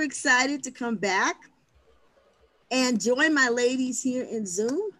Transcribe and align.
super 0.00 0.06
excited 0.06 0.62
to 0.62 0.70
come 0.70 0.96
back 0.96 1.36
and 2.70 3.00
join 3.00 3.34
my 3.34 3.48
ladies 3.48 4.02
here 4.02 4.24
in 4.24 4.46
Zoom. 4.46 4.90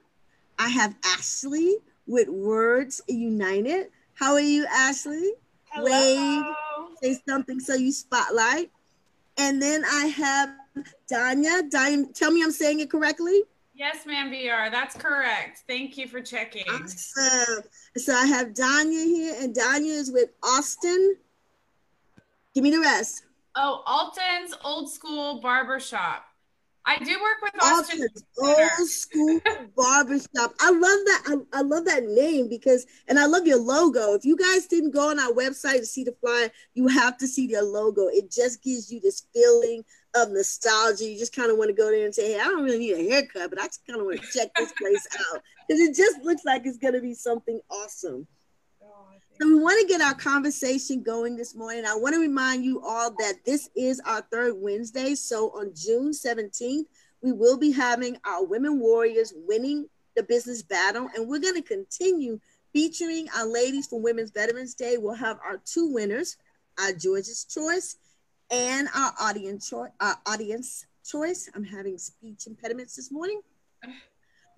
I 0.58 0.68
have 0.68 0.94
Ashley 1.04 1.76
with 2.06 2.28
Words 2.28 3.00
United. 3.08 3.86
How 4.14 4.34
are 4.34 4.40
you, 4.40 4.66
Ashley? 4.70 5.32
Hello. 5.70 5.90
Wave, 5.90 6.44
say 7.02 7.18
something 7.26 7.60
so 7.60 7.74
you 7.74 7.92
spotlight. 7.92 8.70
And 9.38 9.62
then 9.62 9.84
I 9.86 10.06
have 10.06 10.50
Danya. 11.10 11.70
Danya, 11.70 12.12
tell 12.12 12.30
me 12.30 12.42
I'm 12.42 12.50
saying 12.50 12.80
it 12.80 12.90
correctly. 12.90 13.42
Yes, 13.74 14.04
ma'am, 14.04 14.30
VR. 14.30 14.70
That's 14.70 14.96
correct. 14.96 15.62
Thank 15.66 15.96
you 15.96 16.08
for 16.08 16.20
checking. 16.20 16.68
Awesome. 16.68 17.64
So 17.96 18.12
I 18.12 18.26
have 18.26 18.48
Danya 18.48 19.04
here, 19.04 19.34
and 19.40 19.56
Danya 19.56 19.92
is 19.92 20.12
with 20.12 20.28
Alton. 20.42 21.16
Give 22.54 22.64
me 22.64 22.70
the 22.70 22.80
rest. 22.80 23.24
Oh, 23.56 23.82
Alton's 23.86 24.54
Old 24.64 24.90
School 24.90 25.40
barbershop. 25.40 26.24
I 26.86 26.98
do 26.98 27.20
work 27.20 27.42
with 27.42 27.52
Alton. 27.62 28.00
Alton's 28.00 28.24
Old 28.38 28.88
School 28.88 29.40
Barbershop. 29.76 30.54
I 30.60 30.70
love 30.70 30.80
that. 30.80 31.22
I, 31.26 31.58
I 31.58 31.62
love 31.62 31.84
that 31.84 32.04
name 32.04 32.48
because, 32.48 32.86
and 33.06 33.18
I 33.18 33.26
love 33.26 33.46
your 33.46 33.60
logo. 33.60 34.14
If 34.14 34.24
you 34.24 34.36
guys 34.36 34.66
didn't 34.66 34.92
go 34.92 35.10
on 35.10 35.18
our 35.18 35.32
website 35.32 35.78
to 35.78 35.86
see 35.86 36.04
the 36.04 36.14
flyer, 36.20 36.50
you 36.74 36.88
have 36.88 37.18
to 37.18 37.26
see 37.26 37.46
their 37.46 37.62
logo. 37.62 38.06
It 38.08 38.30
just 38.30 38.62
gives 38.62 38.90
you 38.90 38.98
this 39.00 39.26
feeling 39.34 39.84
of 40.14 40.30
nostalgia. 40.30 41.04
You 41.04 41.18
just 41.18 41.36
kind 41.36 41.50
of 41.50 41.58
want 41.58 41.68
to 41.68 41.74
go 41.74 41.90
there 41.90 42.04
and 42.04 42.14
say, 42.14 42.32
hey, 42.32 42.40
I 42.40 42.44
don't 42.44 42.64
really 42.64 42.78
need 42.78 42.94
a 42.94 43.10
haircut, 43.10 43.50
but 43.50 43.60
I 43.60 43.66
just 43.66 43.86
kind 43.86 44.00
of 44.00 44.06
want 44.06 44.22
to 44.22 44.38
check 44.38 44.48
this 44.56 44.72
place 44.80 45.06
out 45.32 45.42
because 45.68 45.80
it 45.80 45.94
just 45.94 46.22
looks 46.22 46.44
like 46.44 46.62
it's 46.64 46.78
going 46.78 46.94
to 46.94 47.00
be 47.00 47.14
something 47.14 47.60
awesome. 47.70 48.26
So 49.40 49.48
we 49.48 49.54
want 49.54 49.80
to 49.80 49.86
get 49.86 50.02
our 50.02 50.12
conversation 50.12 51.02
going 51.02 51.34
this 51.34 51.54
morning. 51.54 51.86
I 51.86 51.96
want 51.96 52.14
to 52.14 52.20
remind 52.20 52.62
you 52.62 52.82
all 52.84 53.10
that 53.12 53.36
this 53.46 53.70
is 53.74 53.98
our 54.04 54.20
third 54.30 54.52
Wednesday. 54.58 55.14
So 55.14 55.48
on 55.52 55.72
June 55.74 56.10
17th, 56.10 56.84
we 57.22 57.32
will 57.32 57.56
be 57.56 57.72
having 57.72 58.18
our 58.26 58.44
women 58.44 58.78
warriors 58.78 59.32
winning 59.34 59.88
the 60.14 60.24
business 60.24 60.62
battle, 60.62 61.08
and 61.16 61.26
we're 61.26 61.40
going 61.40 61.54
to 61.54 61.62
continue 61.62 62.38
featuring 62.74 63.28
our 63.34 63.46
ladies 63.46 63.86
for 63.86 63.98
Women's 63.98 64.30
Veterans 64.30 64.74
Day. 64.74 64.98
We'll 64.98 65.14
have 65.14 65.38
our 65.42 65.58
two 65.64 65.90
winners, 65.90 66.36
our 66.78 66.92
judges' 66.92 67.46
Choice 67.46 67.96
and 68.50 68.88
our 68.94 69.14
audience 69.18 69.70
choice. 69.70 69.90
Our 70.00 70.18
audience 70.26 70.84
choice. 71.02 71.48
I'm 71.54 71.64
having 71.64 71.96
speech 71.96 72.46
impediments 72.46 72.94
this 72.94 73.10
morning. 73.10 73.40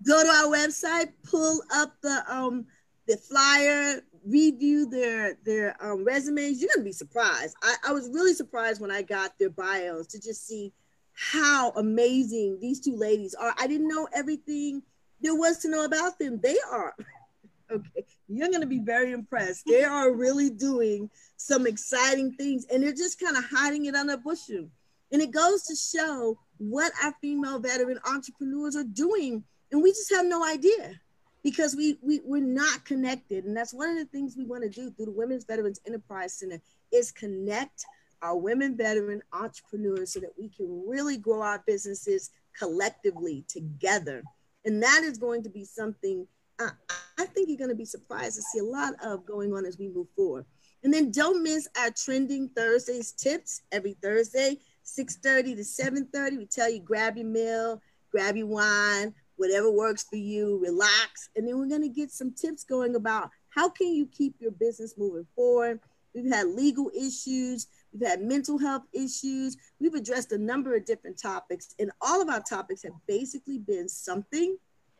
Go 0.05 0.23
to 0.23 0.29
our 0.29 0.51
website, 0.53 1.13
pull 1.23 1.61
up 1.73 1.93
the 2.01 2.21
um 2.27 2.65
the 3.07 3.17
flyer, 3.17 4.01
review 4.25 4.85
their 4.89 5.37
their 5.43 5.75
um, 5.83 6.03
resumes. 6.03 6.61
You're 6.61 6.69
gonna 6.73 6.85
be 6.85 6.91
surprised. 6.91 7.55
I, 7.61 7.75
I 7.87 7.91
was 7.91 8.09
really 8.09 8.33
surprised 8.33 8.81
when 8.81 8.91
I 8.91 9.01
got 9.01 9.37
their 9.37 9.49
bios 9.49 10.07
to 10.07 10.21
just 10.21 10.47
see 10.47 10.71
how 11.13 11.71
amazing 11.71 12.59
these 12.59 12.79
two 12.79 12.95
ladies 12.95 13.35
are. 13.35 13.53
I 13.59 13.67
didn't 13.67 13.87
know 13.87 14.07
everything 14.13 14.81
there 15.21 15.35
was 15.35 15.59
to 15.59 15.69
know 15.69 15.85
about 15.85 16.17
them. 16.19 16.39
They 16.41 16.57
are 16.71 16.95
okay. 17.71 18.05
You're 18.27 18.51
gonna 18.51 18.65
be 18.65 18.79
very 18.79 19.11
impressed. 19.11 19.65
They 19.65 19.83
are 19.83 20.13
really 20.13 20.49
doing 20.49 21.09
some 21.37 21.67
exciting 21.67 22.33
things, 22.33 22.65
and 22.71 22.83
they're 22.83 22.93
just 22.93 23.19
kind 23.19 23.37
of 23.37 23.43
hiding 23.45 23.85
it 23.85 23.95
under 23.95 24.13
a 24.13 24.17
bushel. 24.17 24.69
And 25.11 25.21
it 25.21 25.31
goes 25.31 25.63
to 25.63 25.75
show 25.75 26.39
what 26.57 26.91
our 27.03 27.13
female 27.21 27.59
veteran 27.59 27.99
entrepreneurs 28.07 28.75
are 28.75 28.85
doing, 28.85 29.43
and 29.71 29.83
we 29.83 29.91
just 29.91 30.11
have 30.13 30.25
no 30.25 30.43
idea 30.45 30.99
because 31.43 31.75
we, 31.75 31.97
we 32.01 32.21
we're 32.23 32.41
not 32.41 32.85
connected. 32.85 33.45
And 33.45 33.55
that's 33.55 33.73
one 33.73 33.89
of 33.89 33.97
the 33.97 34.05
things 34.05 34.35
we 34.37 34.45
want 34.45 34.63
to 34.63 34.69
do 34.69 34.91
through 34.91 35.05
the 35.05 35.11
women's 35.11 35.45
veterans 35.45 35.79
enterprise 35.85 36.33
center 36.33 36.61
is 36.91 37.11
connect 37.11 37.85
our 38.21 38.37
women 38.37 38.77
veteran 38.77 39.21
entrepreneurs 39.33 40.13
so 40.13 40.19
that 40.21 40.31
we 40.39 40.47
can 40.47 40.83
really 40.87 41.17
grow 41.17 41.41
our 41.41 41.61
businesses 41.67 42.31
collectively 42.57 43.43
together. 43.49 44.23
And 44.65 44.81
that 44.81 45.01
is 45.03 45.17
going 45.17 45.43
to 45.43 45.49
be 45.49 45.65
something 45.65 46.25
uh, 46.59 46.69
i 47.17 47.25
think 47.25 47.49
you're 47.49 47.57
going 47.57 47.69
to 47.69 47.75
be 47.75 47.85
surprised 47.85 48.35
to 48.35 48.41
see 48.41 48.59
a 48.59 48.63
lot 48.63 48.93
of 49.03 49.25
going 49.25 49.53
on 49.53 49.65
as 49.65 49.77
we 49.77 49.89
move 49.89 50.07
forward. 50.15 50.45
And 50.83 50.93
then 50.93 51.11
don't 51.11 51.43
miss 51.43 51.67
our 51.79 51.91
trending 51.91 52.49
thursdays 52.49 53.11
tips 53.11 53.61
every 53.71 53.97
thursday 54.01 54.57
6.30 54.85 55.55
to 55.55 55.61
7.30 55.61 56.37
we 56.37 56.45
tell 56.45 56.69
you 56.69 56.79
grab 56.79 57.17
your 57.17 57.25
meal 57.25 57.81
grab 58.11 58.35
your 58.35 58.47
wine 58.47 59.13
whatever 59.37 59.71
works 59.71 60.03
for 60.03 60.15
you, 60.15 60.59
relax. 60.61 61.29
And 61.35 61.47
then 61.47 61.57
we're 61.57 61.67
going 61.67 61.81
to 61.81 61.89
get 61.89 62.11
some 62.11 62.31
tips 62.31 62.63
going 62.63 62.95
about 62.95 63.29
how 63.49 63.69
can 63.69 63.93
you 63.93 64.07
keep 64.07 64.35
your 64.39 64.51
business 64.51 64.95
moving 64.97 65.27
forward. 65.35 65.79
We've 66.13 66.31
had 66.31 66.47
legal 66.47 66.91
issues, 66.95 67.67
we've 67.91 68.07
had 68.07 68.21
mental 68.21 68.59
health 68.59 68.83
issues, 68.93 69.57
we've 69.79 69.95
addressed 69.95 70.31
a 70.31 70.37
number 70.37 70.75
of 70.75 70.85
different 70.85 71.19
topics, 71.19 71.73
and 71.79 71.91
all 72.01 72.21
of 72.21 72.29
our 72.29 72.41
topics 72.41 72.83
have 72.83 72.93
basically 73.07 73.57
been 73.57 73.89
something 73.89 74.57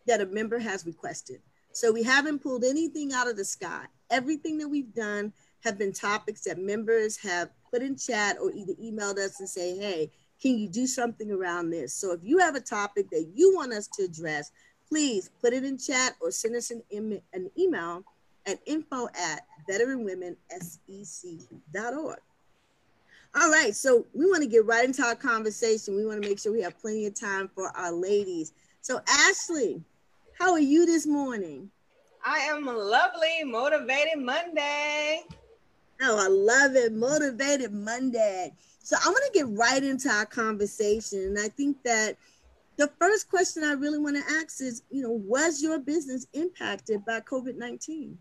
that 0.07 0.21
a 0.21 0.25
member 0.25 0.57
has 0.57 0.85
requested. 0.85 1.39
So 1.71 1.91
we 1.91 2.03
haven't 2.03 2.39
pulled 2.39 2.63
anything 2.63 3.13
out 3.13 3.29
of 3.29 3.37
the 3.37 3.45
sky. 3.45 3.85
Everything 4.09 4.57
that 4.59 4.67
we've 4.67 4.93
done 4.93 5.33
have 5.63 5.77
been 5.77 5.93
topics 5.93 6.41
that 6.41 6.57
members 6.57 7.17
have 7.17 7.49
put 7.71 7.81
in 7.81 7.95
chat 7.95 8.37
or 8.39 8.51
either 8.51 8.73
emailed 8.73 9.17
us 9.17 9.39
and 9.39 9.49
say, 9.49 9.77
hey, 9.77 10.11
can 10.43 10.59
you 10.59 10.67
do 10.67 10.85
something 10.85 11.31
around 11.31 11.69
this? 11.69 11.95
So 11.95 12.11
if 12.11 12.19
you 12.21 12.37
have 12.39 12.55
a 12.55 12.59
topic 12.59 13.09
that 13.11 13.31
you 13.33 13.55
want 13.55 13.71
us 13.71 13.87
to 13.93 14.03
address, 14.03 14.51
please 14.89 15.29
put 15.41 15.53
it 15.53 15.63
in 15.63 15.77
chat 15.77 16.17
or 16.19 16.31
send 16.31 16.57
us 16.57 16.69
an, 16.69 16.83
Im- 16.91 17.21
an 17.31 17.49
email 17.57 18.03
at 18.45 18.59
info 18.65 19.07
at 19.17 19.47
veteranwomensec.org. 19.69 22.19
All 23.35 23.49
right, 23.49 23.73
so 23.73 24.05
we 24.13 24.25
want 24.25 24.43
to 24.43 24.49
get 24.49 24.65
right 24.65 24.83
into 24.85 25.01
our 25.01 25.15
conversation. 25.15 25.95
We 25.95 26.05
want 26.05 26.21
to 26.21 26.29
make 26.29 26.39
sure 26.39 26.51
we 26.51 26.61
have 26.61 26.77
plenty 26.77 27.05
of 27.05 27.17
time 27.17 27.49
for 27.55 27.69
our 27.75 27.93
ladies. 27.93 28.51
So, 28.81 28.99
Ashley, 29.07 29.81
how 30.37 30.51
are 30.51 30.59
you 30.59 30.85
this 30.85 31.07
morning? 31.07 31.71
I 32.25 32.39
am 32.39 32.67
a 32.67 32.73
lovely, 32.73 33.45
motivated 33.45 34.19
Monday. 34.19 35.23
Oh, 36.01 36.19
I 36.19 36.27
love 36.27 36.75
it. 36.75 36.91
Motivated 36.93 37.71
Monday. 37.73 38.51
So 38.83 38.97
I 39.03 39.09
want 39.09 39.23
to 39.33 39.39
get 39.39 39.47
right 39.57 39.81
into 39.81 40.09
our 40.09 40.25
conversation. 40.25 41.19
And 41.19 41.39
I 41.39 41.47
think 41.47 41.81
that 41.83 42.17
the 42.75 42.89
first 42.99 43.29
question 43.29 43.63
I 43.63 43.73
really 43.73 43.97
want 43.97 44.17
to 44.17 44.33
ask 44.33 44.61
is, 44.61 44.83
you 44.91 45.01
know, 45.01 45.11
was 45.11 45.63
your 45.63 45.79
business 45.79 46.27
impacted 46.33 47.05
by 47.05 47.21
COVID 47.21 47.55
19? 47.55 48.17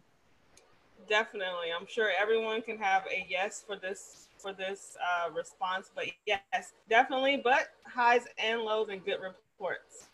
Definitely. 1.09 1.69
I'm 1.78 1.87
sure 1.89 2.11
everyone 2.19 2.62
can 2.62 2.78
have 2.78 3.03
a 3.11 3.27
yes 3.28 3.65
for 3.67 3.77
this 3.77 4.28
for 4.39 4.53
this 4.53 4.97
uh, 5.00 5.31
response, 5.33 5.91
but 5.95 6.06
yes, 6.27 6.73
definitely. 6.89 7.41
But 7.43 7.69
highs 7.84 8.23
and 8.39 8.61
lows 8.61 8.89
and 8.89 9.05
good 9.05 9.19
reports 9.21 10.06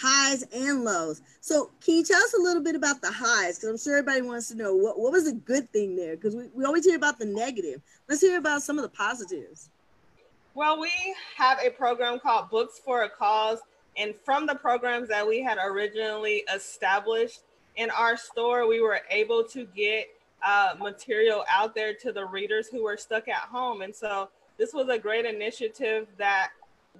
highs 0.00 0.42
and 0.54 0.84
lows. 0.84 1.22
So 1.40 1.70
can 1.80 1.96
you 1.96 2.04
tell 2.04 2.20
us 2.20 2.34
a 2.34 2.40
little 2.40 2.62
bit 2.62 2.74
about 2.74 3.00
the 3.00 3.10
highs? 3.10 3.58
Because 3.58 3.68
I'm 3.70 3.78
sure 3.78 3.98
everybody 3.98 4.22
wants 4.22 4.48
to 4.48 4.56
know 4.56 4.74
what, 4.74 4.98
what 4.98 5.12
was 5.12 5.24
the 5.24 5.32
good 5.32 5.70
thing 5.70 5.96
there? 5.96 6.16
Because 6.16 6.34
we, 6.34 6.48
we 6.54 6.64
always 6.64 6.84
hear 6.84 6.96
about 6.96 7.18
the 7.18 7.26
negative. 7.26 7.80
Let's 8.08 8.20
hear 8.20 8.38
about 8.38 8.62
some 8.62 8.78
of 8.78 8.82
the 8.82 8.88
positives. 8.88 9.70
Well, 10.54 10.80
we 10.80 10.92
have 11.36 11.58
a 11.60 11.70
program 11.70 12.20
called 12.20 12.50
Books 12.50 12.80
for 12.82 13.02
a 13.02 13.10
Cause. 13.10 13.58
And 13.96 14.14
from 14.24 14.46
the 14.46 14.54
programs 14.54 15.08
that 15.08 15.26
we 15.26 15.42
had 15.42 15.58
originally 15.62 16.44
established 16.54 17.40
in 17.74 17.90
our 17.90 18.16
store, 18.16 18.68
we 18.68 18.80
were 18.80 19.00
able 19.10 19.42
to 19.44 19.66
get 19.74 20.08
uh, 20.44 20.74
material 20.78 21.44
out 21.50 21.74
there 21.74 21.94
to 21.94 22.12
the 22.12 22.24
readers 22.24 22.68
who 22.68 22.84
were 22.84 22.96
stuck 22.96 23.26
at 23.26 23.34
home. 23.34 23.82
And 23.82 23.94
so 23.94 24.28
this 24.56 24.72
was 24.72 24.88
a 24.88 24.98
great 24.98 25.24
initiative 25.24 26.06
that 26.16 26.50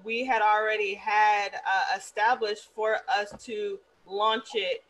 we 0.05 0.25
had 0.25 0.43
already 0.43 0.95
had 0.95 1.51
uh, 1.55 1.97
established 1.97 2.71
for 2.75 2.99
us 3.15 3.33
to 3.45 3.79
launch 4.07 4.49
it 4.55 4.83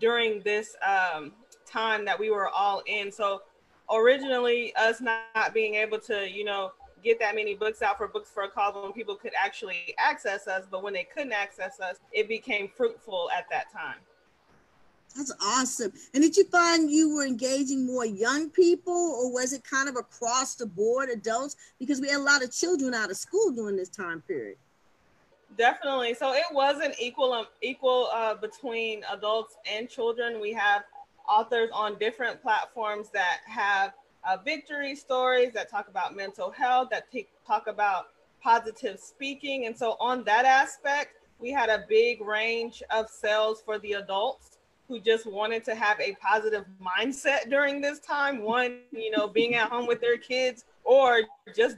during 0.00 0.40
this 0.42 0.74
um, 0.86 1.32
time 1.64 2.04
that 2.06 2.18
we 2.18 2.30
were 2.30 2.48
all 2.48 2.82
in. 2.86 3.12
So 3.12 3.42
originally, 3.90 4.74
us 4.76 5.00
not 5.00 5.52
being 5.54 5.74
able 5.74 5.98
to, 6.00 6.30
you 6.30 6.44
know, 6.44 6.72
get 7.02 7.18
that 7.18 7.34
many 7.34 7.54
books 7.54 7.82
out 7.82 7.96
for 7.96 8.08
books 8.08 8.30
for 8.30 8.44
a 8.44 8.48
cause 8.48 8.74
when 8.74 8.92
people 8.92 9.14
could 9.14 9.32
actually 9.42 9.94
access 9.98 10.46
us, 10.46 10.64
but 10.70 10.82
when 10.82 10.92
they 10.92 11.04
couldn't 11.04 11.32
access 11.32 11.80
us, 11.80 11.96
it 12.12 12.28
became 12.28 12.68
fruitful 12.68 13.30
at 13.36 13.46
that 13.50 13.72
time. 13.72 13.96
That's 15.16 15.32
awesome. 15.42 15.92
And 16.14 16.22
did 16.22 16.36
you 16.36 16.44
find 16.44 16.90
you 16.90 17.14
were 17.14 17.26
engaging 17.26 17.84
more 17.84 18.06
young 18.06 18.48
people, 18.48 18.94
or 18.94 19.32
was 19.32 19.52
it 19.52 19.64
kind 19.64 19.88
of 19.88 19.96
across 19.96 20.54
the 20.54 20.66
board 20.66 21.08
adults? 21.08 21.56
Because 21.80 22.00
we 22.00 22.08
had 22.08 22.18
a 22.18 22.22
lot 22.22 22.44
of 22.44 22.52
children 22.52 22.94
out 22.94 23.10
of 23.10 23.16
school 23.16 23.50
during 23.50 23.76
this 23.76 23.88
time 23.88 24.22
period. 24.22 24.56
Definitely. 25.58 26.14
So 26.14 26.32
it 26.32 26.44
wasn't 26.52 26.94
equal 27.00 27.32
um, 27.32 27.46
equal 27.60 28.08
uh, 28.12 28.36
between 28.36 29.02
adults 29.12 29.56
and 29.70 29.88
children. 29.88 30.40
We 30.40 30.52
have 30.52 30.84
authors 31.30 31.70
on 31.72 31.98
different 31.98 32.42
platforms 32.42 33.08
that 33.10 33.38
have 33.46 33.92
uh, 34.28 34.36
victory 34.44 34.94
stories 34.94 35.52
that 35.54 35.70
talk 35.70 35.88
about 35.88 36.16
mental 36.16 36.50
health, 36.50 36.88
that 36.90 37.10
t- 37.10 37.28
talk 37.46 37.66
about 37.66 38.08
positive 38.42 38.98
speaking, 38.98 39.66
and 39.66 39.76
so 39.76 39.96
on 40.00 40.24
that 40.24 40.44
aspect, 40.44 41.16
we 41.38 41.50
had 41.50 41.68
a 41.68 41.84
big 41.88 42.20
range 42.20 42.82
of 42.90 43.08
sales 43.08 43.62
for 43.64 43.78
the 43.78 43.94
adults 43.94 44.58
who 44.88 45.00
just 45.00 45.24
wanted 45.24 45.64
to 45.64 45.74
have 45.74 45.98
a 46.00 46.14
positive 46.16 46.64
mindset 46.84 47.48
during 47.48 47.80
this 47.80 48.00
time. 48.00 48.42
One, 48.42 48.80
you 48.90 49.10
know, 49.10 49.28
being 49.28 49.54
at 49.54 49.70
home 49.70 49.86
with 49.86 50.00
their 50.00 50.18
kids 50.18 50.64
or 50.84 51.20
just 51.54 51.76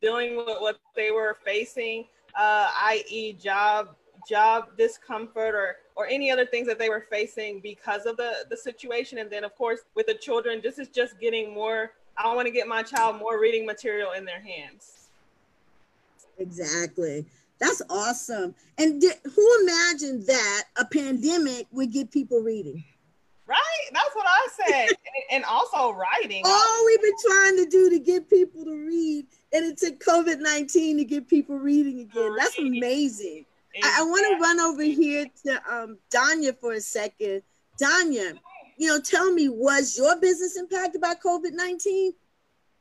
dealing 0.00 0.36
with 0.36 0.60
what 0.60 0.80
they 0.96 1.10
were 1.10 1.36
facing, 1.44 2.06
uh, 2.34 2.70
i.e., 2.84 3.34
job 3.34 3.94
job 4.28 4.76
discomfort 4.76 5.54
or 5.54 5.76
or 5.98 6.06
any 6.06 6.30
other 6.30 6.46
things 6.46 6.68
that 6.68 6.78
they 6.78 6.88
were 6.88 7.04
facing 7.10 7.60
because 7.60 8.06
of 8.06 8.16
the 8.16 8.46
the 8.48 8.56
situation. 8.56 9.18
And 9.18 9.28
then 9.28 9.44
of 9.44 9.54
course 9.56 9.80
with 9.94 10.06
the 10.06 10.14
children 10.14 10.60
this 10.62 10.78
is 10.78 10.88
just 10.88 11.20
getting 11.20 11.52
more 11.52 11.92
i 12.16 12.32
want 12.34 12.46
to 12.46 12.52
get 12.52 12.66
my 12.66 12.82
child 12.82 13.18
more 13.18 13.38
reading 13.38 13.66
material 13.66 14.12
in 14.12 14.24
their 14.24 14.40
hands. 14.40 15.08
Exactly. 16.38 17.26
That's 17.60 17.82
awesome. 17.90 18.54
And 18.78 19.00
did, 19.00 19.16
who 19.24 19.60
imagined 19.62 20.26
that 20.28 20.64
a 20.76 20.84
pandemic 20.84 21.66
would 21.72 21.92
get 21.92 22.12
people 22.12 22.40
reading? 22.40 22.84
Right? 23.48 23.58
That's 23.92 24.14
what 24.14 24.26
i 24.26 24.48
said. 24.66 24.88
And, 25.30 25.42
and 25.42 25.44
also 25.44 25.92
writing. 25.92 26.42
All 26.44 26.86
we've 26.86 27.02
been 27.02 27.12
trying 27.26 27.56
to 27.56 27.66
do 27.66 27.90
to 27.90 27.98
get 27.98 28.30
people 28.30 28.64
to 28.64 28.86
read 28.86 29.26
and 29.52 29.64
it 29.64 29.78
took 29.78 29.98
covid-19 29.98 30.98
to 30.98 31.04
get 31.04 31.26
people 31.26 31.58
reading 31.58 32.00
again. 32.00 32.36
That's 32.36 32.58
amazing 32.58 33.46
I, 33.82 34.00
I 34.00 34.02
want 34.02 34.26
to 34.26 34.42
run 34.42 34.60
over 34.60 34.82
here 34.82 35.26
to 35.44 35.72
um, 35.72 35.98
Danya 36.10 36.56
for 36.56 36.72
a 36.72 36.80
second. 36.80 37.42
Danya, 37.80 38.38
you 38.76 38.88
know, 38.88 39.00
tell 39.00 39.32
me, 39.32 39.48
was 39.48 39.96
your 39.96 40.18
business 40.20 40.56
impacted 40.56 41.00
by 41.00 41.14
COVID 41.14 41.52
19? 41.52 42.12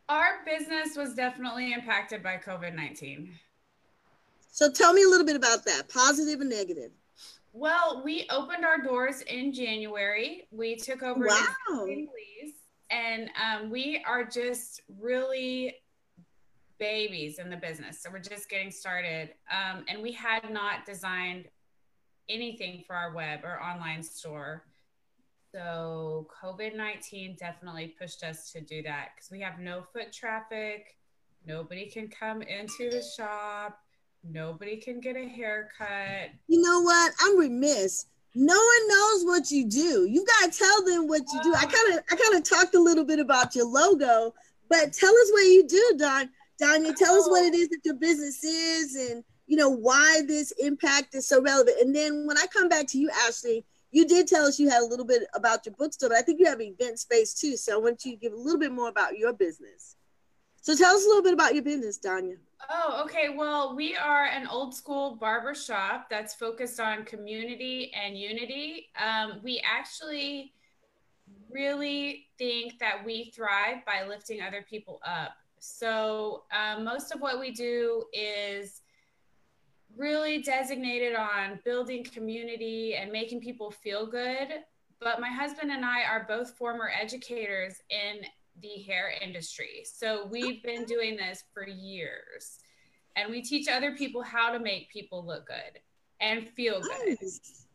Our 0.09 0.39
business 0.45 0.95
was 0.95 1.13
definitely 1.13 1.73
impacted 1.73 2.23
by 2.23 2.37
COVID 2.37 2.73
19. 2.73 3.31
So 4.51 4.71
tell 4.71 4.93
me 4.93 5.03
a 5.03 5.07
little 5.07 5.25
bit 5.25 5.35
about 5.35 5.65
that, 5.65 5.89
positive 5.89 6.41
and 6.41 6.49
negative. 6.49 6.91
Well, 7.53 8.01
we 8.03 8.27
opened 8.29 8.65
our 8.65 8.79
doors 8.79 9.21
in 9.21 9.53
January. 9.53 10.47
We 10.51 10.75
took 10.75 11.03
over 11.03 11.27
wow. 11.27 11.83
lease, 11.85 12.53
and 12.89 13.29
um, 13.43 13.69
we 13.69 14.03
are 14.07 14.23
just 14.23 14.81
really 14.99 15.75
babies 16.79 17.39
in 17.39 17.49
the 17.49 17.57
business. 17.57 18.01
So 18.01 18.09
we're 18.11 18.19
just 18.19 18.49
getting 18.49 18.71
started. 18.71 19.29
Um, 19.51 19.85
and 19.87 20.01
we 20.01 20.11
had 20.11 20.49
not 20.51 20.85
designed 20.85 21.45
anything 22.29 22.83
for 22.85 22.95
our 22.95 23.13
web 23.13 23.39
or 23.43 23.61
online 23.61 24.03
store. 24.03 24.63
So 25.53 26.27
COVID 26.43 26.75
19 26.75 27.37
definitely 27.39 27.95
pushed 27.99 28.23
us 28.23 28.51
to 28.51 28.61
do 28.61 28.81
that 28.83 29.09
because 29.15 29.31
we 29.31 29.39
have 29.41 29.59
no 29.59 29.81
foot 29.93 30.11
traffic. 30.11 30.97
Nobody 31.45 31.85
can 31.89 32.09
come 32.09 32.41
into 32.41 32.89
the 32.91 33.01
shop. 33.01 33.79
Nobody 34.23 34.77
can 34.77 34.99
get 34.99 35.15
a 35.15 35.25
haircut. 35.25 36.31
You 36.47 36.61
know 36.61 36.81
what? 36.81 37.13
I'm 37.21 37.39
remiss. 37.39 38.07
No 38.35 38.55
one 38.55 38.87
knows 38.87 39.25
what 39.25 39.49
you 39.49 39.67
do. 39.67 40.05
You 40.05 40.25
gotta 40.25 40.51
tell 40.51 40.83
them 40.83 41.07
what 41.07 41.21
you 41.33 41.41
do. 41.41 41.53
I 41.55 41.65
kind 41.65 41.93
of 41.93 42.03
I 42.11 42.15
kind 42.15 42.35
of 42.35 42.43
talked 42.43 42.75
a 42.75 42.79
little 42.79 43.05
bit 43.05 43.19
about 43.19 43.55
your 43.55 43.65
logo, 43.65 44.33
but 44.69 44.93
tell 44.93 45.09
us 45.09 45.31
what 45.31 45.45
you 45.45 45.65
do, 45.67 45.95
Don. 45.97 46.29
Danya, 46.61 46.95
tell 46.95 47.15
us 47.15 47.29
what 47.29 47.43
it 47.45 47.53
is 47.53 47.69
that 47.69 47.81
your 47.83 47.95
business 47.95 48.43
is 48.43 48.95
and 48.95 49.23
you 49.45 49.55
know 49.57 49.69
why 49.69 50.21
this 50.27 50.51
impact 50.59 51.15
is 51.15 51.27
so 51.27 51.41
relevant. 51.41 51.77
And 51.81 51.95
then 51.95 52.25
when 52.25 52.37
I 52.37 52.45
come 52.47 52.67
back 52.67 52.87
to 52.87 52.97
you, 52.97 53.09
Ashley, 53.25 53.65
you 53.91 54.07
did 54.07 54.27
tell 54.27 54.45
us 54.45 54.59
you 54.59 54.69
had 54.69 54.81
a 54.81 54.85
little 54.85 55.05
bit 55.05 55.23
about 55.33 55.65
your 55.65 55.75
bookstore, 55.75 56.09
but 56.09 56.17
I 56.17 56.21
think 56.21 56.39
you 56.39 56.47
have 56.47 56.61
event 56.61 56.99
space 56.99 57.33
too. 57.33 57.55
So 57.55 57.73
I 57.73 57.77
want 57.77 58.03
you 58.05 58.11
to 58.11 58.17
give 58.17 58.33
a 58.33 58.37
little 58.37 58.59
bit 58.59 58.71
more 58.71 58.89
about 58.89 59.17
your 59.17 59.33
business. 59.33 59.95
So 60.61 60.75
tell 60.75 60.95
us 60.95 61.05
a 61.05 61.07
little 61.07 61.23
bit 61.23 61.33
about 61.33 61.53
your 61.53 61.63
business, 61.63 61.97
Danya. 61.97 62.35
Oh, 62.69 63.03
okay. 63.05 63.29
Well, 63.29 63.75
we 63.75 63.95
are 63.95 64.25
an 64.25 64.47
old 64.47 64.75
school 64.75 65.15
barber 65.15 65.55
shop 65.55 66.07
that's 66.09 66.33
focused 66.33 66.79
on 66.79 67.05
community 67.05 67.91
and 67.93 68.17
unity. 68.17 68.89
Um, 69.01 69.39
we 69.43 69.61
actually 69.63 70.53
really 71.49 72.27
think 72.37 72.79
that 72.79 73.05
we 73.05 73.31
thrive 73.33 73.85
by 73.85 74.05
lifting 74.07 74.41
other 74.41 74.65
people 74.69 74.99
up. 75.05 75.35
So 75.59 76.43
um, 76.51 76.83
most 76.83 77.13
of 77.13 77.21
what 77.21 77.39
we 77.39 77.51
do 77.51 78.05
is 78.13 78.81
really 79.95 80.41
designated 80.41 81.15
on 81.15 81.59
building 81.65 82.03
community 82.03 82.95
and 82.95 83.11
making 83.11 83.41
people 83.41 83.71
feel 83.71 84.05
good. 84.05 84.49
But 84.99 85.19
my 85.19 85.29
husband 85.29 85.71
and 85.71 85.85
I 85.85 86.03
are 86.03 86.25
both 86.27 86.55
former 86.55 86.91
educators 86.99 87.75
in 87.89 88.25
the 88.61 88.81
hair 88.83 89.13
industry. 89.21 89.83
So 89.85 90.27
we've 90.31 90.63
been 90.63 90.85
doing 90.85 91.15
this 91.15 91.43
for 91.53 91.67
years. 91.67 92.59
And 93.15 93.31
we 93.31 93.41
teach 93.41 93.67
other 93.67 93.95
people 93.95 94.21
how 94.21 94.51
to 94.51 94.59
make 94.59 94.89
people 94.89 95.25
look 95.25 95.47
good 95.47 95.79
and 96.21 96.47
feel 96.49 96.81
good. 96.81 97.17
Nice. 97.21 97.65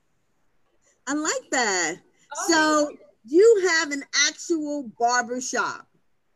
I 1.06 1.14
like 1.14 1.50
that. 1.50 1.96
Oh, 2.36 2.48
so 2.48 2.96
you 3.24 3.68
have 3.68 3.90
an 3.90 4.04
actual 4.28 4.90
barber 4.98 5.40
shop. 5.40 5.86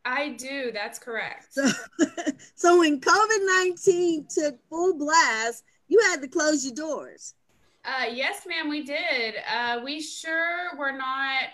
I 0.07 0.31
do. 0.31 0.71
That's 0.73 1.01
correct. 1.01 1.49
So, 1.53 1.69
so 2.55 2.79
when 2.79 3.01
COVID 3.01 3.47
19 3.61 4.27
took 4.31 4.57
full 4.71 4.97
blast, 4.97 5.65
you 5.89 6.01
had 6.11 6.23
to 6.23 6.29
close 6.29 6.65
your 6.65 6.75
doors. 6.75 7.35
Uh, 7.85 8.07
yes, 8.13 8.47
ma'am, 8.47 8.69
we 8.69 8.85
did. 8.85 9.35
Uh, 9.53 9.81
we 9.85 10.01
sure 10.01 10.77
were 10.79 10.93
not 10.93 11.45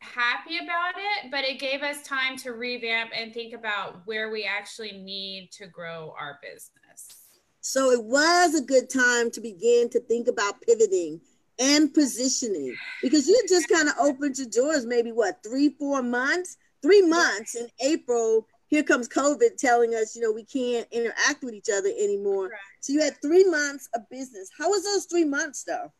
happy 0.00 0.58
about 0.58 0.94
it, 0.96 1.30
but 1.30 1.44
it 1.44 1.58
gave 1.58 1.82
us 1.82 2.02
time 2.02 2.36
to 2.36 2.52
revamp 2.52 3.10
and 3.16 3.32
think 3.32 3.54
about 3.54 4.02
where 4.06 4.30
we 4.30 4.44
actually 4.44 4.92
need 4.92 5.50
to 5.52 5.66
grow 5.66 6.14
our 6.18 6.38
business. 6.42 7.22
So 7.60 7.90
it 7.90 8.04
was 8.04 8.54
a 8.54 8.62
good 8.62 8.90
time 8.90 9.30
to 9.30 9.40
begin 9.40 9.88
to 9.90 10.00
think 10.00 10.28
about 10.28 10.60
pivoting 10.60 11.20
and 11.58 11.94
positioning 11.94 12.74
because 13.02 13.28
you 13.28 13.40
just 13.48 13.68
kind 13.68 13.88
of 13.88 13.94
opened 14.00 14.36
your 14.38 14.48
doors 14.48 14.84
maybe 14.84 15.12
what 15.12 15.42
three, 15.42 15.70
four 15.78 16.02
months 16.02 16.56
three 16.82 17.02
months 17.02 17.54
in 17.54 17.68
April, 17.80 18.46
here 18.66 18.82
comes 18.82 19.08
COVID 19.08 19.56
telling 19.58 19.94
us, 19.94 20.16
you 20.16 20.22
know, 20.22 20.32
we 20.32 20.44
can't 20.44 20.88
interact 20.90 21.42
with 21.42 21.54
each 21.54 21.68
other 21.72 21.88
anymore. 21.88 22.50
So 22.80 22.92
you 22.92 23.00
had 23.00 23.20
three 23.20 23.44
months 23.44 23.88
of 23.94 24.08
business. 24.10 24.50
How 24.58 24.70
was 24.70 24.84
those 24.84 25.06
three 25.06 25.24
months 25.24 25.64
though? 25.64 25.92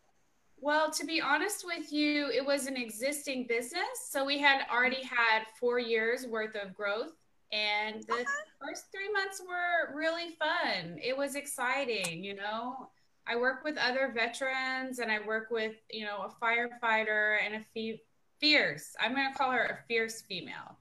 Well, 0.58 0.90
to 0.93 1.05
be 1.05 1.20
honest 1.20 1.67
with 1.67 1.93
you, 1.93 2.31
it 2.31 2.44
was 2.46 2.67
an 2.67 2.76
existing 2.76 3.46
business. 3.49 4.08
So 4.08 4.25
we 4.25 4.38
had 4.38 4.62
already 4.73 5.02
had 5.02 5.43
four 5.58 5.81
years 5.81 6.26
worth 6.26 6.55
of 6.55 6.73
growth. 6.73 7.12
And 7.52 8.02
the 8.05 8.14
uh-huh. 8.14 8.67
first 8.67 8.85
three 8.90 9.12
months 9.12 9.43
were 9.46 9.94
really 9.94 10.37
fun. 10.38 10.99
It 11.02 11.17
was 11.17 11.35
exciting, 11.35 12.25
you 12.25 12.35
know. 12.35 12.88
I 13.26 13.37
work 13.37 13.64
with 13.64 13.76
other 13.76 14.12
veterans 14.14 14.99
and 14.99 15.12
I 15.12 15.19
work 15.26 15.49
with, 15.50 15.75
you 15.90 16.05
know, 16.05 16.26
a 16.26 16.44
firefighter 16.44 17.37
and 17.44 17.56
a 17.56 17.61
fee- 17.75 18.00
fierce. 18.42 18.94
I'm 19.00 19.14
going 19.14 19.32
to 19.32 19.38
call 19.38 19.52
her 19.52 19.64
a 19.64 19.86
fierce 19.86 20.22
female. 20.28 20.76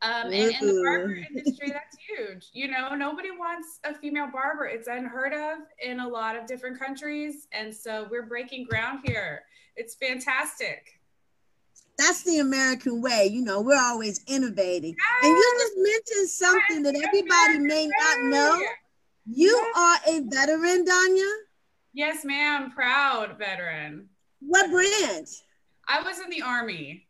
Um, 0.00 0.26
and 0.26 0.34
in 0.34 0.66
the 0.66 0.80
barber 0.84 1.16
industry, 1.16 1.70
that's 1.72 1.96
huge. 1.96 2.50
You 2.52 2.68
know, 2.68 2.94
nobody 2.94 3.32
wants 3.32 3.80
a 3.82 3.92
female 3.94 4.28
barber. 4.32 4.66
It's 4.66 4.86
unheard 4.86 5.32
of 5.32 5.58
in 5.82 5.98
a 5.98 6.06
lot 6.06 6.36
of 6.36 6.46
different 6.46 6.78
countries. 6.78 7.48
And 7.50 7.74
so 7.74 8.06
we're 8.08 8.26
breaking 8.26 8.66
ground 8.66 9.00
here. 9.04 9.42
It's 9.74 9.96
fantastic. 9.96 11.00
That's 11.96 12.22
the 12.22 12.38
American 12.38 13.02
way. 13.02 13.28
You 13.32 13.42
know, 13.42 13.60
we're 13.60 13.80
always 13.80 14.20
innovating. 14.28 14.94
Yes. 14.96 15.24
And 15.24 15.32
you 15.32 15.54
just 15.58 15.74
mentioned 15.76 16.28
something 16.28 16.82
that 16.84 16.94
everybody 16.94 17.58
may 17.58 17.88
not 17.98 18.20
know. 18.20 18.60
You 19.26 19.50
yes. 19.50 19.76
are 19.76 20.14
a 20.14 20.20
veteran, 20.20 20.84
Danya? 20.84 21.32
Yes, 21.92 22.24
ma'am. 22.24 22.70
Proud 22.70 23.36
veteran. 23.36 24.08
What 24.40 24.70
branch? 24.70 25.28
I 25.88 26.02
was 26.02 26.20
in 26.20 26.30
the 26.30 26.42
army. 26.42 27.06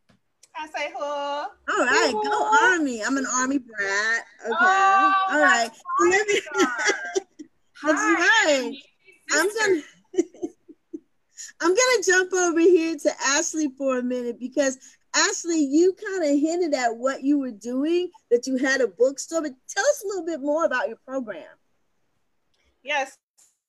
I 0.57 0.67
say 0.69 0.93
who? 0.93 1.03
All 1.03 1.49
right, 1.69 2.11
who? 2.13 2.23
go 2.23 2.51
army. 2.63 3.03
I'm 3.03 3.17
an 3.17 3.27
army 3.27 3.59
brat. 3.59 4.25
Okay. 4.45 4.55
Oh, 4.59 5.13
All 5.31 5.41
right. 5.41 5.71
Let 6.09 6.27
me. 6.29 6.41
that's 7.83 8.03
right. 8.03 8.73
I'm 9.33 9.49
gonna. 9.49 9.83
I'm 11.61 11.75
gonna 11.75 12.03
jump 12.07 12.33
over 12.33 12.61
here 12.61 12.97
to 12.97 13.11
Ashley 13.27 13.69
for 13.77 13.99
a 13.99 14.03
minute 14.03 14.39
because 14.39 14.79
Ashley, 15.15 15.65
you 15.65 15.95
kind 15.95 16.25
of 16.25 16.41
hinted 16.41 16.75
at 16.75 16.97
what 16.97 17.23
you 17.23 17.39
were 17.39 17.51
doing, 17.51 18.11
that 18.31 18.47
you 18.47 18.57
had 18.57 18.81
a 18.81 18.89
bookstore, 18.89 19.43
but 19.43 19.53
tell 19.69 19.85
us 19.85 20.05
a 20.05 20.09
little 20.09 20.27
bit 20.27 20.41
more 20.41 20.65
about 20.65 20.89
your 20.89 20.99
program. 21.05 21.47
Yes, 22.83 23.17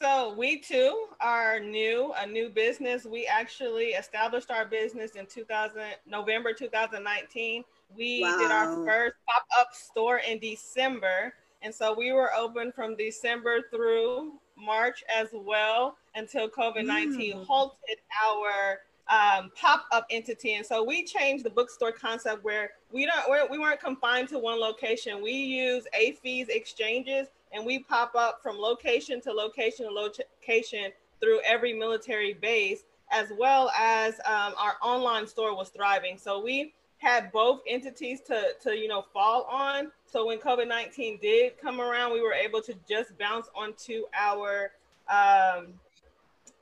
so 0.02 0.34
we 0.38 0.60
too 0.60 1.08
are 1.20 1.60
new, 1.60 2.14
a 2.18 2.26
new 2.26 2.50
business. 2.50 3.06
We 3.06 3.26
actually 3.26 3.88
established 3.88 4.50
our 4.50 4.66
business 4.66 5.12
in 5.12 5.26
2000 5.26 5.82
November 6.08 6.54
2019. 6.54 7.64
We 7.98 8.22
wow. 8.22 8.38
did 8.38 8.52
our 8.52 8.86
first 8.86 9.16
pop-up 9.28 9.74
store 9.74 10.20
in 10.20 10.40
December. 10.40 11.34
And 11.62 11.74
so 11.74 11.94
we 11.94 12.14
were 12.14 12.34
open 12.34 12.72
from 12.72 12.96
December 12.96 13.58
through 13.70 14.34
March 14.58 15.04
as 15.14 15.30
well 15.34 15.98
until 16.16 16.50
COVID-19 16.50 17.18
mm. 17.18 17.46
halted 17.46 17.98
our 18.26 18.80
um, 19.10 19.52
pop-up 19.56 20.06
entity. 20.10 20.54
And 20.54 20.66
so 20.66 20.84
we 20.84 21.04
changed 21.04 21.44
the 21.44 21.50
bookstore 21.50 21.92
concept 21.92 22.44
where 22.44 22.72
we 22.94 23.06
don't 23.06 23.30
we're, 23.30 23.50
we 23.50 23.60
weren't 23.60 23.82
confined 23.82 24.30
to 24.30 24.40
one 24.40 24.60
location. 24.60 25.22
We 25.22 25.34
use 25.34 25.86
AAFES 26.00 26.50
exchanges 26.50 27.28
and 27.52 27.66
we 27.66 27.80
pop 27.80 28.16
up 28.16 28.42
from 28.44 28.58
location 28.58 29.22
to 29.22 29.32
location 29.32 29.86
to 29.88 29.92
location 29.92 30.92
through 31.20 31.40
every 31.46 31.74
military 31.74 32.34
base, 32.34 32.84
as 33.12 33.32
well 33.38 33.72
as 33.78 34.16
um, 34.26 34.54
our 34.58 34.76
online 34.82 35.28
store 35.28 35.56
was 35.56 35.70
thriving. 35.70 36.18
So 36.18 36.42
we 36.44 36.74
had 37.00 37.32
both 37.32 37.62
entities 37.68 38.22
to 38.22 38.54
to 38.62 38.78
you 38.78 38.88
know 38.88 39.04
fall 39.14 39.44
on. 39.50 39.92
So 40.06 40.26
when 40.26 40.38
COVID 40.38 40.68
nineteen 40.68 41.18
did 41.22 41.58
come 41.60 41.82
around, 41.82 42.14
we 42.14 42.22
were 42.22 42.34
able 42.34 42.62
to 42.62 42.76
just 42.88 43.18
bounce 43.18 43.48
onto 43.56 44.04
our 44.18 44.72
um, 45.10 45.74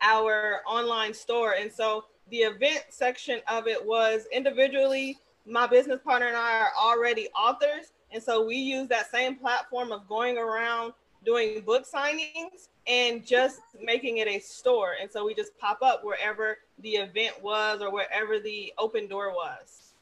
our 0.02 0.62
online 0.66 1.14
store, 1.14 1.56
and 1.60 1.72
so 1.72 2.06
the 2.30 2.38
event 2.38 2.86
section 2.90 3.42
of 3.48 3.68
it 3.68 3.84
was 3.84 4.26
individually. 4.32 5.18
My 5.50 5.66
business 5.66 6.02
partner 6.04 6.28
and 6.28 6.36
I 6.36 6.60
are 6.60 6.72
already 6.78 7.30
authors, 7.30 7.94
and 8.18 8.24
so 8.24 8.44
we 8.44 8.56
use 8.56 8.88
that 8.88 9.12
same 9.12 9.36
platform 9.36 9.92
of 9.92 10.08
going 10.10 10.40
around 10.40 10.94
doing 11.24 11.62
book 11.62 11.86
signings 11.88 12.70
and 12.88 13.24
just 13.24 13.60
making 13.80 14.18
it 14.18 14.28
a 14.28 14.40
store. 14.40 14.96
And 15.00 15.12
so 15.12 15.24
we 15.24 15.36
just 15.36 15.56
pop 15.60 15.84
up 15.84 16.04
wherever 16.04 16.58
the 16.80 16.96
event 16.96 17.36
was 17.44 17.80
or 17.80 17.92
wherever 17.92 18.40
the 18.40 18.74
open 18.80 19.08
door 19.08 19.30
was. 19.34 19.94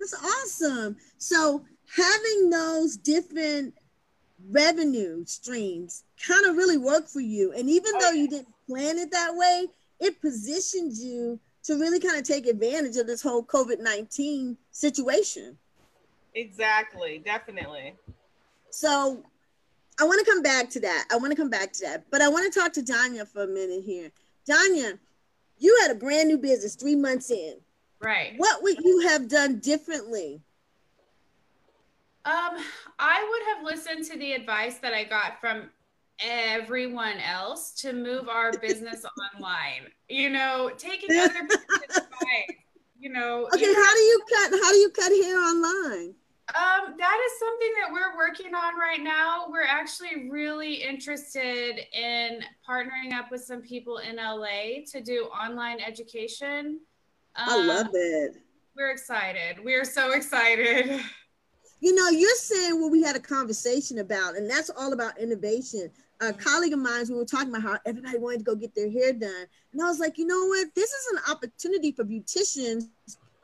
That's 0.00 0.14
awesome. 0.14 0.96
So 1.18 1.64
having 1.96 2.50
those 2.50 2.96
different 2.96 3.72
revenue 4.50 5.24
streams 5.26 6.02
kind 6.26 6.46
of 6.46 6.56
really 6.56 6.76
work 6.76 7.06
for 7.06 7.20
you. 7.20 7.52
And 7.52 7.70
even 7.70 7.92
oh, 7.94 8.00
though 8.00 8.10
you 8.10 8.26
didn't 8.26 8.48
plan 8.66 8.98
it 8.98 9.12
that 9.12 9.30
way, 9.32 9.68
it 10.00 10.20
positioned 10.20 10.96
you 10.96 11.38
to 11.62 11.74
really 11.74 12.00
kind 12.00 12.18
of 12.18 12.24
take 12.24 12.48
advantage 12.48 12.96
of 12.96 13.06
this 13.06 13.22
whole 13.22 13.44
COVID 13.44 13.78
19 13.78 14.56
situation. 14.72 15.56
Exactly, 16.34 17.22
definitely. 17.24 17.94
So 18.70 19.22
I 20.00 20.04
want 20.04 20.24
to 20.24 20.30
come 20.30 20.42
back 20.42 20.68
to 20.70 20.80
that. 20.80 21.06
I 21.12 21.16
want 21.16 21.30
to 21.30 21.36
come 21.36 21.50
back 21.50 21.72
to 21.74 21.86
that. 21.86 22.04
But 22.10 22.20
I 22.20 22.28
want 22.28 22.52
to 22.52 22.58
talk 22.58 22.72
to 22.74 22.82
Danya 22.82 23.26
for 23.26 23.44
a 23.44 23.46
minute 23.46 23.84
here. 23.84 24.10
Danya, 24.48 24.98
you 25.58 25.78
had 25.82 25.92
a 25.92 25.94
brand 25.94 26.28
new 26.28 26.38
business 26.38 26.74
three 26.74 26.96
months 26.96 27.30
in. 27.30 27.54
Right. 28.00 28.34
What 28.36 28.62
would 28.62 28.78
you 28.84 29.00
have 29.08 29.28
done 29.28 29.60
differently? 29.60 30.42
Um, 32.24 32.56
I 32.98 33.28
would 33.30 33.56
have 33.56 33.64
listened 33.64 34.04
to 34.10 34.18
the 34.18 34.32
advice 34.32 34.78
that 34.78 34.92
I 34.92 35.04
got 35.04 35.40
from 35.40 35.70
everyone 36.20 37.18
else 37.18 37.72
to 37.82 37.92
move 37.92 38.28
our 38.28 38.52
business 38.60 39.04
online. 39.36 39.88
You 40.08 40.30
know, 40.30 40.70
taking 40.76 41.16
other 41.18 41.32
people's 41.32 41.96
advice. 41.96 42.56
You 42.98 43.10
know. 43.10 43.48
Okay, 43.54 43.66
you 43.66 43.74
how 43.74 43.94
do 43.94 44.00
you 44.00 44.20
cut? 44.32 44.50
How 44.50 44.72
do 44.72 44.78
you 44.78 44.90
cut 44.90 45.12
hair 45.12 45.38
online? 45.38 46.14
Um, 46.48 46.94
that 46.98 47.18
is 47.26 47.38
something 47.38 47.70
that 47.80 47.90
we're 47.90 48.16
working 48.18 48.54
on 48.54 48.78
right 48.78 49.02
now. 49.02 49.46
We're 49.48 49.66
actually 49.66 50.28
really 50.28 50.74
interested 50.74 51.80
in 51.92 52.40
partnering 52.68 53.14
up 53.14 53.30
with 53.30 53.42
some 53.42 53.62
people 53.62 53.98
in 53.98 54.16
LA 54.16 54.84
to 54.92 55.00
do 55.00 55.24
online 55.24 55.80
education. 55.80 56.80
Um, 57.36 57.48
I 57.48 57.64
love 57.64 57.88
it. 57.94 58.36
We're 58.76 58.90
excited. 58.90 59.64
We're 59.64 59.86
so 59.86 60.12
excited. 60.12 61.00
You 61.80 61.94
know, 61.94 62.08
you're 62.10 62.34
saying 62.36 62.80
what 62.80 62.92
we 62.92 63.02
had 63.02 63.16
a 63.16 63.20
conversation 63.20 63.98
about, 63.98 64.36
and 64.36 64.48
that's 64.48 64.70
all 64.70 64.92
about 64.92 65.18
innovation. 65.18 65.90
A 66.20 66.32
colleague 66.32 66.72
of 66.72 66.78
mine, 66.78 67.06
we 67.08 67.14
were 67.14 67.24
talking 67.24 67.48
about 67.48 67.62
how 67.62 67.78
everybody 67.86 68.18
wanted 68.18 68.38
to 68.38 68.44
go 68.44 68.54
get 68.54 68.74
their 68.74 68.90
hair 68.90 69.12
done. 69.12 69.46
And 69.72 69.82
I 69.82 69.86
was 69.86 69.98
like, 69.98 70.18
you 70.18 70.26
know 70.26 70.46
what? 70.46 70.74
This 70.74 70.90
is 70.90 71.06
an 71.12 71.18
opportunity 71.30 71.92
for 71.92 72.04
beauticians. 72.04 72.84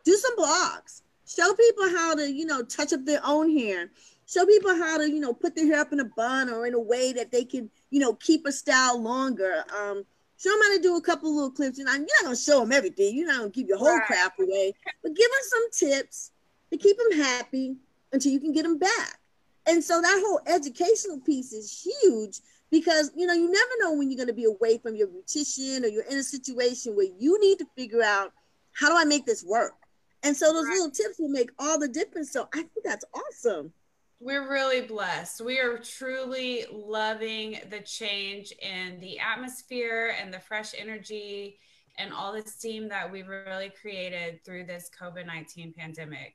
Do 0.05 0.17
some 0.17 0.37
blogs 0.37 1.03
Show 1.37 1.55
people 1.55 1.89
how 1.91 2.15
to, 2.17 2.31
you 2.31 2.45
know, 2.45 2.63
touch 2.63 2.93
up 2.93 3.05
their 3.05 3.21
own 3.25 3.57
hair. 3.57 3.91
Show 4.27 4.47
people 4.47 4.75
how 4.75 4.99
to, 4.99 5.09
you 5.09 5.21
know, 5.21 5.33
put 5.33 5.55
their 5.55 5.67
hair 5.67 5.81
up 5.81 5.93
in 5.93 6.01
a 6.01 6.05
bun 6.05 6.51
or 6.51 6.67
in 6.67 6.75
a 6.75 6.81
way 6.81 7.13
that 7.13 7.31
they 7.31 7.45
can, 7.45 7.71
you 7.91 8.01
know, 8.01 8.15
keep 8.15 8.47
a 8.47 8.53
style 8.53 9.01
longer. 9.01 9.65
Um, 9.77 10.05
show 10.39 10.51
them 10.51 10.61
how 10.63 10.77
to 10.77 10.83
do 10.83 10.97
a 10.97 11.01
couple 11.01 11.35
little 11.35 11.51
clips. 11.51 11.79
And 11.79 11.87
you're 11.89 11.97
not 11.97 12.25
gonna 12.25 12.37
show 12.37 12.61
them 12.61 12.73
everything. 12.73 13.15
You're 13.15 13.29
not 13.29 13.39
gonna 13.39 13.51
keep 13.51 13.69
your 13.69 13.79
whole 13.79 13.97
right. 13.97 14.07
crap 14.07 14.39
away, 14.41 14.75
but 15.03 15.15
give 15.15 15.29
them 15.31 15.41
some 15.43 15.89
tips 15.89 16.33
to 16.73 16.77
keep 16.77 16.97
them 16.99 17.21
happy 17.21 17.77
until 18.13 18.33
you 18.33 18.41
can 18.41 18.53
get 18.53 18.65
them 18.65 18.79
back. 18.79 19.21
And 19.67 19.85
so 19.85 20.01
that 20.01 20.23
whole 20.27 20.41
educational 20.47 21.21
piece 21.21 21.53
is 21.53 21.87
huge 22.03 22.41
because 22.73 23.13
you 23.15 23.27
know 23.27 23.35
you 23.35 23.51
never 23.51 23.71
know 23.79 23.93
when 23.93 24.11
you're 24.11 24.17
going 24.17 24.27
to 24.27 24.33
be 24.33 24.47
away 24.47 24.79
from 24.79 24.97
your 24.97 25.07
beautician 25.07 25.85
or 25.85 25.89
you're 25.89 26.05
in 26.11 26.19
a 26.19 26.25
situation 26.25 26.97
where 26.97 27.09
you 27.19 27.39
need 27.41 27.59
to 27.59 27.67
figure 27.77 28.03
out 28.03 28.33
how 28.73 28.89
do 28.89 28.97
I 28.97 29.05
make 29.05 29.27
this 29.27 29.45
work? 29.45 29.75
And 30.23 30.37
so 30.37 30.53
those 30.53 30.67
right. 30.67 30.75
little 30.75 30.91
tips 30.91 31.19
will 31.19 31.29
make 31.29 31.51
all 31.59 31.79
the 31.79 31.89
difference. 31.89 32.33
So 32.33 32.49
I 32.53 32.59
think 32.59 32.85
that's 32.85 33.05
awesome. 33.15 33.73
We're 34.21 34.51
really 34.51 34.83
blessed. 34.83 35.41
We 35.41 35.61
are 35.61 35.79
truly 35.79 36.67
loving 36.71 37.59
the 37.71 37.81
change 37.81 38.53
in 38.61 39.01
the 39.01 39.19
atmosphere 39.19 40.15
and 40.21 40.33
the 40.33 40.41
fresh 40.41 40.73
energy 40.77 41.59
and 41.97 42.13
all 42.13 42.33
the 42.33 42.43
steam 42.43 42.89
that 42.89 43.11
we've 43.11 43.29
really 43.29 43.71
created 43.81 44.45
through 44.45 44.65
this 44.65 44.91
COVID 44.99 45.27
19 45.27 45.73
pandemic. 45.77 46.35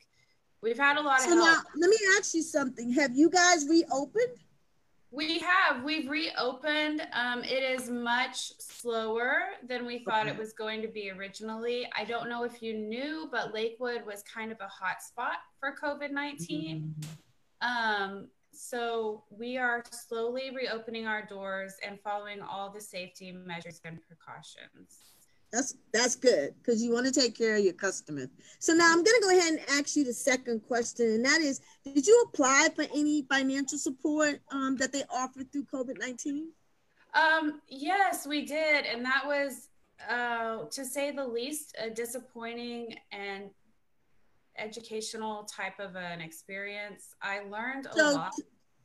We've 0.61 0.77
had 0.77 0.97
a 0.97 1.01
lot 1.01 1.21
so 1.21 1.31
of 1.31 1.45
help. 1.45 1.47
Now, 1.47 1.61
let 1.75 1.89
me 1.89 1.97
ask 2.17 2.33
you 2.33 2.41
something. 2.41 2.91
Have 2.93 3.15
you 3.15 3.29
guys 3.29 3.67
reopened? 3.69 4.39
We 5.15 5.39
have. 5.39 5.83
We've 5.83 6.09
reopened. 6.09 7.07
Um, 7.13 7.41
it 7.45 7.63
is 7.63 7.89
much 7.89 8.51
slower 8.59 9.43
than 9.65 9.85
we 9.85 9.99
thought 9.99 10.23
okay. 10.23 10.31
it 10.31 10.37
was 10.37 10.51
going 10.51 10.81
to 10.81 10.89
be 10.89 11.09
originally. 11.09 11.87
I 11.97 12.03
don't 12.03 12.27
know 12.27 12.43
if 12.43 12.61
you 12.61 12.73
knew, 12.73 13.29
but 13.31 13.53
Lakewood 13.53 14.05
was 14.05 14.23
kind 14.23 14.51
of 14.51 14.59
a 14.59 14.67
hot 14.67 15.01
spot 15.01 15.37
for 15.57 15.73
COVID 15.81 16.11
19. 16.11 16.93
Mm-hmm. 16.99 18.03
Um, 18.11 18.27
so 18.51 19.23
we 19.29 19.57
are 19.57 19.83
slowly 19.89 20.51
reopening 20.53 21.07
our 21.07 21.25
doors 21.25 21.75
and 21.85 21.97
following 22.01 22.41
all 22.41 22.69
the 22.69 22.81
safety 22.81 23.31
measures 23.31 23.79
and 23.85 23.99
precautions. 24.05 25.14
That's 25.51 25.75
that's 25.93 26.15
good 26.15 26.53
because 26.57 26.83
you 26.83 26.91
want 26.91 27.05
to 27.05 27.11
take 27.11 27.37
care 27.37 27.55
of 27.55 27.63
your 27.63 27.73
customers. 27.73 28.27
So 28.59 28.73
now 28.73 28.91
I'm 28.91 29.03
going 29.03 29.05
to 29.05 29.21
go 29.21 29.37
ahead 29.37 29.53
and 29.53 29.61
ask 29.69 29.95
you 29.95 30.03
the 30.03 30.13
second 30.13 30.61
question, 30.67 31.05
and 31.05 31.25
that 31.25 31.39
is: 31.39 31.61
Did 31.85 32.05
you 32.05 32.25
apply 32.27 32.69
for 32.75 32.83
any 32.93 33.25
financial 33.29 33.77
support 33.77 34.41
um, 34.51 34.75
that 34.77 34.91
they 34.91 35.03
offered 35.09 35.51
through 35.51 35.65
COVID 35.65 35.97
nineteen? 35.99 36.49
Um, 37.13 37.61
yes, 37.69 38.27
we 38.27 38.45
did, 38.45 38.85
and 38.85 39.05
that 39.05 39.23
was, 39.25 39.69
uh, 40.09 40.65
to 40.71 40.83
say 40.83 41.11
the 41.11 41.25
least, 41.25 41.73
a 41.81 41.89
disappointing 41.89 42.95
and 43.13 43.49
educational 44.57 45.43
type 45.43 45.79
of 45.79 45.95
an 45.95 46.19
experience. 46.19 47.15
I 47.21 47.39
learned 47.49 47.87
a 47.87 47.93
so, 47.93 48.11
lot. 48.15 48.33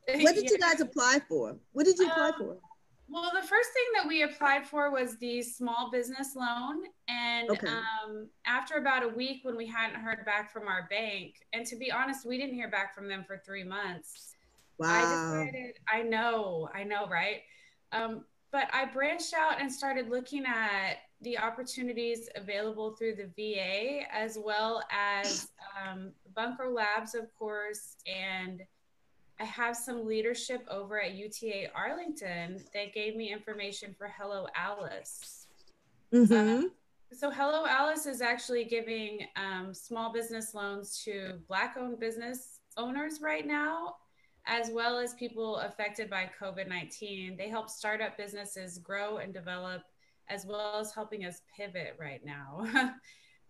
What 0.09 0.35
did 0.35 0.45
yeah. 0.45 0.51
you 0.51 0.59
guys 0.59 0.81
apply 0.81 1.21
for? 1.29 1.57
What 1.73 1.87
did 1.87 1.99
you 1.99 2.07
apply 2.07 2.29
um, 2.29 2.35
for? 2.39 2.57
Well, 3.11 3.31
the 3.35 3.47
first 3.47 3.71
thing 3.73 3.85
that 3.97 4.07
we 4.07 4.23
applied 4.23 4.67
for 4.67 4.93
was 4.93 5.17
the 5.17 5.43
small 5.43 5.91
business 5.91 6.37
loan. 6.37 6.85
And 7.09 7.51
okay. 7.51 7.67
um, 7.67 8.29
after 8.47 8.77
about 8.77 9.03
a 9.03 9.09
week, 9.09 9.41
when 9.43 9.57
we 9.57 9.67
hadn't 9.67 10.01
heard 10.01 10.25
back 10.25 10.53
from 10.53 10.69
our 10.69 10.87
bank, 10.89 11.35
and 11.53 11.67
to 11.67 11.77
be 11.77 11.91
honest, 11.91 12.25
we 12.25 12.39
didn't 12.39 12.55
hear 12.55 12.71
back 12.71 12.95
from 12.95 13.09
them 13.09 13.25
for 13.27 13.43
three 13.45 13.65
months. 13.65 14.37
Wow. 14.79 14.89
I 14.89 15.01
decided, 15.01 15.75
I 15.93 16.03
know, 16.03 16.69
I 16.73 16.85
know, 16.85 17.09
right? 17.09 17.43
Um, 17.91 18.25
but 18.53 18.69
I 18.73 18.85
branched 18.85 19.35
out 19.35 19.61
and 19.61 19.73
started 19.73 20.09
looking 20.09 20.45
at 20.47 20.99
the 21.21 21.37
opportunities 21.37 22.29
available 22.37 22.97
through 22.97 23.17
the 23.17 23.31
VA 23.37 24.03
as 24.13 24.39
well 24.43 24.83
as 24.91 25.49
um, 25.85 26.13
Bunker 26.35 26.69
Labs, 26.69 27.15
of 27.15 27.27
course, 27.37 27.97
and 28.07 28.63
I 29.41 29.45
have 29.45 29.75
some 29.75 30.07
leadership 30.07 30.67
over 30.71 31.01
at 31.01 31.15
UTA 31.15 31.69
Arlington. 31.75 32.63
They 32.75 32.93
gave 32.95 33.17
me 33.17 33.33
information 33.33 33.95
for 33.97 34.13
Hello 34.19 34.47
Alice. 34.55 35.47
Mm-hmm. 36.13 36.67
Uh, 36.67 36.69
so 37.17 37.31
Hello 37.31 37.65
Alice 37.67 38.05
is 38.05 38.21
actually 38.21 38.65
giving 38.65 39.21
um, 39.37 39.73
small 39.73 40.13
business 40.13 40.53
loans 40.55 41.03
to 41.05 41.39
Black-owned 41.49 41.99
business 41.99 42.61
owners 42.77 43.21
right 43.23 43.47
now, 43.47 43.97
as 44.47 44.71
well 44.71 44.99
as 44.99 45.15
people 45.15 45.57
affected 45.57 46.11
by 46.11 46.29
COVID-19. 46.39 47.39
They 47.39 47.49
help 47.49 47.71
startup 47.71 48.19
businesses 48.19 48.77
grow 48.77 49.19
and 49.19 49.33
develop, 49.33 49.81
as 50.29 50.45
well 50.45 50.79
as 50.79 50.93
helping 50.93 51.25
us 51.25 51.41
pivot 51.57 51.97
right 51.99 52.21
now. 52.27 52.67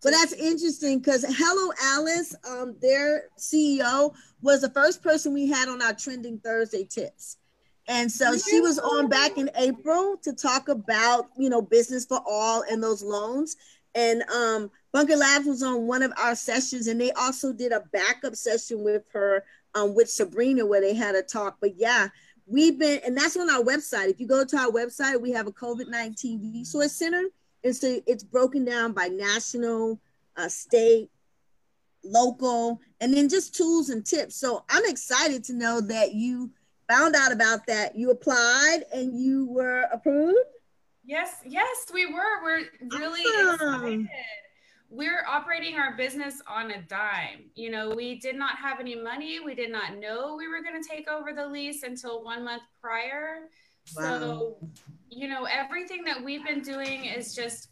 But 0.01 0.11
that's 0.11 0.33
interesting 0.33 0.99
because 0.99 1.23
Hello 1.27 1.71
Alice, 1.81 2.35
um, 2.49 2.75
their 2.81 3.25
CEO, 3.37 4.13
was 4.41 4.61
the 4.61 4.69
first 4.69 5.03
person 5.03 5.33
we 5.33 5.47
had 5.47 5.69
on 5.69 5.81
our 5.81 5.93
trending 5.93 6.39
Thursday 6.39 6.83
tips. 6.83 7.37
And 7.87 8.11
so 8.11 8.37
she 8.37 8.61
was 8.61 8.79
on 8.79 9.09
back 9.09 9.37
in 9.37 9.49
April 9.55 10.17
to 10.23 10.33
talk 10.33 10.69
about, 10.69 11.29
you 11.37 11.49
know, 11.49 11.61
business 11.61 12.05
for 12.05 12.21
all 12.27 12.63
and 12.69 12.81
those 12.81 13.03
loans. 13.03 13.57
And 13.93 14.23
um, 14.23 14.71
Bunker 14.91 15.15
Labs 15.15 15.45
was 15.45 15.61
on 15.61 15.87
one 15.87 16.01
of 16.01 16.13
our 16.17 16.35
sessions, 16.35 16.87
and 16.87 16.99
they 16.99 17.11
also 17.11 17.51
did 17.51 17.71
a 17.71 17.83
backup 17.91 18.35
session 18.35 18.83
with 18.83 19.03
her, 19.13 19.43
um, 19.75 19.93
with 19.93 20.09
Sabrina, 20.09 20.65
where 20.65 20.81
they 20.81 20.93
had 20.93 21.15
a 21.15 21.21
talk. 21.21 21.57
But 21.59 21.77
yeah, 21.77 22.07
we've 22.45 22.79
been, 22.79 23.01
and 23.05 23.17
that's 23.17 23.35
on 23.35 23.49
our 23.49 23.63
website. 23.63 24.09
If 24.09 24.19
you 24.19 24.27
go 24.27 24.45
to 24.45 24.57
our 24.57 24.71
website, 24.71 25.21
we 25.21 25.31
have 25.31 25.47
a 25.47 25.51
COVID 25.51 25.89
19 25.89 26.53
resource 26.53 26.93
center 26.93 27.23
and 27.63 27.75
so 27.75 28.01
it's 28.07 28.23
broken 28.23 28.65
down 28.65 28.93
by 28.93 29.07
national, 29.07 29.99
uh, 30.37 30.47
state, 30.47 31.09
local, 32.03 32.79
and 32.99 33.13
then 33.13 33.29
just 33.29 33.55
tools 33.55 33.89
and 33.89 34.05
tips. 34.05 34.35
So 34.35 34.63
I'm 34.69 34.85
excited 34.85 35.43
to 35.45 35.53
know 35.53 35.81
that 35.81 36.13
you 36.13 36.51
found 36.89 37.15
out 37.15 37.31
about 37.31 37.67
that. 37.67 37.95
You 37.95 38.11
applied 38.11 38.83
and 38.93 39.19
you 39.19 39.45
were 39.47 39.87
approved. 39.91 40.37
Yes, 41.05 41.35
yes, 41.45 41.85
we 41.93 42.05
were. 42.11 42.43
We're 42.43 42.65
really 42.97 43.21
awesome. 43.21 43.75
excited. 43.75 44.07
we're 44.89 45.25
operating 45.27 45.75
our 45.75 45.95
business 45.95 46.41
on 46.47 46.71
a 46.71 46.81
dime. 46.83 47.49
You 47.55 47.71
know, 47.71 47.89
we 47.89 48.19
did 48.19 48.35
not 48.35 48.57
have 48.57 48.79
any 48.79 48.95
money. 48.95 49.39
We 49.39 49.55
did 49.55 49.71
not 49.71 49.97
know 49.97 50.35
we 50.35 50.47
were 50.47 50.61
going 50.61 50.81
to 50.81 50.87
take 50.87 51.09
over 51.09 51.33
the 51.33 51.47
lease 51.47 51.83
until 51.83 52.23
one 52.23 52.43
month 52.43 52.63
prior. 52.81 53.49
Wow. 53.95 54.19
So, 54.19 54.57
you 55.09 55.27
know, 55.27 55.45
everything 55.45 56.03
that 56.05 56.23
we've 56.23 56.45
been 56.45 56.61
doing 56.61 57.05
is 57.05 57.35
just 57.35 57.69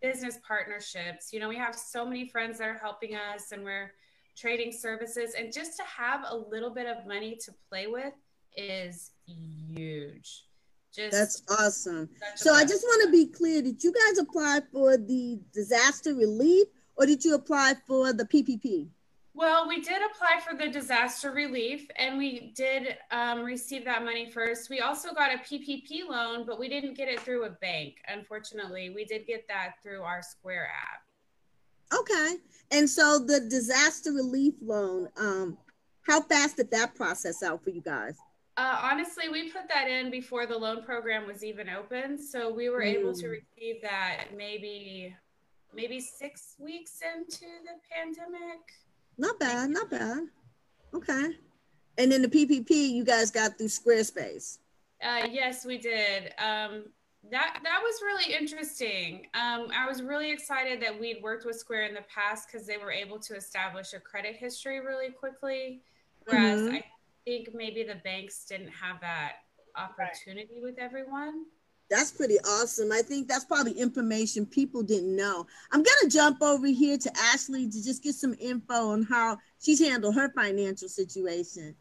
business 0.00 0.38
partnerships. 0.46 1.32
You 1.32 1.40
know, 1.40 1.48
we 1.48 1.56
have 1.56 1.74
so 1.74 2.04
many 2.04 2.28
friends 2.28 2.58
that 2.58 2.68
are 2.68 2.78
helping 2.78 3.14
us 3.14 3.52
and 3.52 3.62
we're 3.64 3.92
trading 4.36 4.72
services. 4.72 5.34
And 5.38 5.52
just 5.52 5.76
to 5.76 5.84
have 5.84 6.24
a 6.28 6.36
little 6.36 6.70
bit 6.70 6.86
of 6.86 7.06
money 7.06 7.36
to 7.44 7.52
play 7.68 7.86
with 7.86 8.14
is 8.56 9.12
huge. 9.26 10.44
Just 10.94 11.12
That's 11.12 11.42
awesome. 11.48 12.10
So 12.36 12.52
I 12.52 12.64
just 12.64 12.84
want 12.84 13.04
to 13.06 13.10
be 13.10 13.26
clear: 13.26 13.62
Did 13.62 13.82
you 13.82 13.94
guys 13.94 14.18
apply 14.18 14.60
for 14.70 14.98
the 14.98 15.40
disaster 15.50 16.14
relief, 16.14 16.66
or 16.96 17.06
did 17.06 17.24
you 17.24 17.34
apply 17.34 17.76
for 17.86 18.12
the 18.12 18.24
PPP? 18.24 18.88
Well, 19.34 19.66
we 19.66 19.80
did 19.80 20.02
apply 20.10 20.40
for 20.46 20.56
the 20.56 20.68
disaster 20.68 21.32
relief, 21.32 21.88
and 21.96 22.18
we 22.18 22.52
did 22.54 22.98
um, 23.10 23.42
receive 23.42 23.84
that 23.86 24.04
money 24.04 24.30
first. 24.30 24.68
We 24.68 24.80
also 24.80 25.14
got 25.14 25.34
a 25.34 25.38
PPP 25.38 26.06
loan, 26.08 26.44
but 26.46 26.58
we 26.58 26.68
didn't 26.68 26.94
get 26.94 27.08
it 27.08 27.20
through 27.20 27.44
a 27.44 27.50
bank. 27.50 27.96
Unfortunately, 28.08 28.90
we 28.90 29.06
did 29.06 29.26
get 29.26 29.48
that 29.48 29.74
through 29.82 30.02
our 30.02 30.22
Square 30.22 30.68
app. 30.68 31.98
Okay, 31.98 32.36
and 32.70 32.88
so 32.88 33.18
the 33.18 33.40
disaster 33.40 34.12
relief 34.12 34.54
loan, 34.60 35.08
um, 35.16 35.56
how 36.02 36.20
fast 36.20 36.56
did 36.56 36.70
that 36.70 36.94
process 36.94 37.42
out 37.42 37.64
for 37.64 37.70
you 37.70 37.80
guys? 37.80 38.16
Uh, 38.58 38.80
honestly, 38.82 39.30
we 39.30 39.50
put 39.50 39.66
that 39.68 39.88
in 39.88 40.10
before 40.10 40.46
the 40.46 40.56
loan 40.56 40.82
program 40.82 41.26
was 41.26 41.42
even 41.42 41.70
open, 41.70 42.18
so 42.18 42.52
we 42.52 42.68
were 42.68 42.82
mm. 42.82 42.94
able 42.94 43.14
to 43.14 43.26
mm. 43.26 43.30
receive 43.30 43.80
that 43.80 44.26
maybe 44.36 45.14
maybe 45.74 46.00
six 46.00 46.56
weeks 46.58 47.00
into 47.14 47.46
the 47.64 47.78
pandemic. 47.90 48.60
Not 49.18 49.38
bad, 49.38 49.70
not 49.70 49.90
bad. 49.90 50.24
Okay, 50.94 51.36
and 51.98 52.12
then 52.12 52.22
the 52.22 52.28
PPP 52.28 52.70
you 52.70 53.04
guys 53.04 53.30
got 53.30 53.58
through 53.58 53.68
Squarespace. 53.68 54.58
Uh, 55.02 55.26
yes, 55.30 55.64
we 55.64 55.78
did. 55.78 56.32
Um, 56.38 56.84
that 57.30 57.60
that 57.62 57.80
was 57.82 58.00
really 58.02 58.34
interesting. 58.34 59.26
Um, 59.34 59.68
I 59.76 59.86
was 59.86 60.02
really 60.02 60.30
excited 60.30 60.80
that 60.82 60.98
we'd 60.98 61.22
worked 61.22 61.46
with 61.46 61.56
Square 61.56 61.86
in 61.86 61.94
the 61.94 62.04
past 62.12 62.48
because 62.50 62.66
they 62.66 62.78
were 62.78 62.90
able 62.90 63.18
to 63.20 63.34
establish 63.34 63.92
a 63.92 64.00
credit 64.00 64.36
history 64.36 64.80
really 64.80 65.10
quickly, 65.10 65.82
whereas 66.24 66.62
mm-hmm. 66.62 66.76
I 66.76 66.84
think 67.24 67.54
maybe 67.54 67.84
the 67.84 68.00
banks 68.02 68.44
didn't 68.44 68.70
have 68.70 69.00
that 69.00 69.34
opportunity 69.76 70.54
right. 70.54 70.62
with 70.62 70.78
everyone. 70.78 71.46
That's 71.92 72.10
pretty 72.10 72.38
awesome. 72.38 72.90
I 72.90 73.02
think 73.02 73.28
that's 73.28 73.44
probably 73.44 73.72
information 73.72 74.46
people 74.46 74.82
didn't 74.82 75.14
know. 75.14 75.46
I'm 75.70 75.82
going 75.82 75.96
to 76.04 76.08
jump 76.08 76.40
over 76.40 76.66
here 76.66 76.96
to 76.96 77.12
Ashley 77.18 77.68
to 77.68 77.84
just 77.84 78.02
get 78.02 78.14
some 78.14 78.34
info 78.40 78.92
on 78.92 79.02
how 79.02 79.36
she's 79.60 79.78
handled 79.78 80.14
her 80.14 80.30
financial 80.30 80.88
situation. 80.88 81.76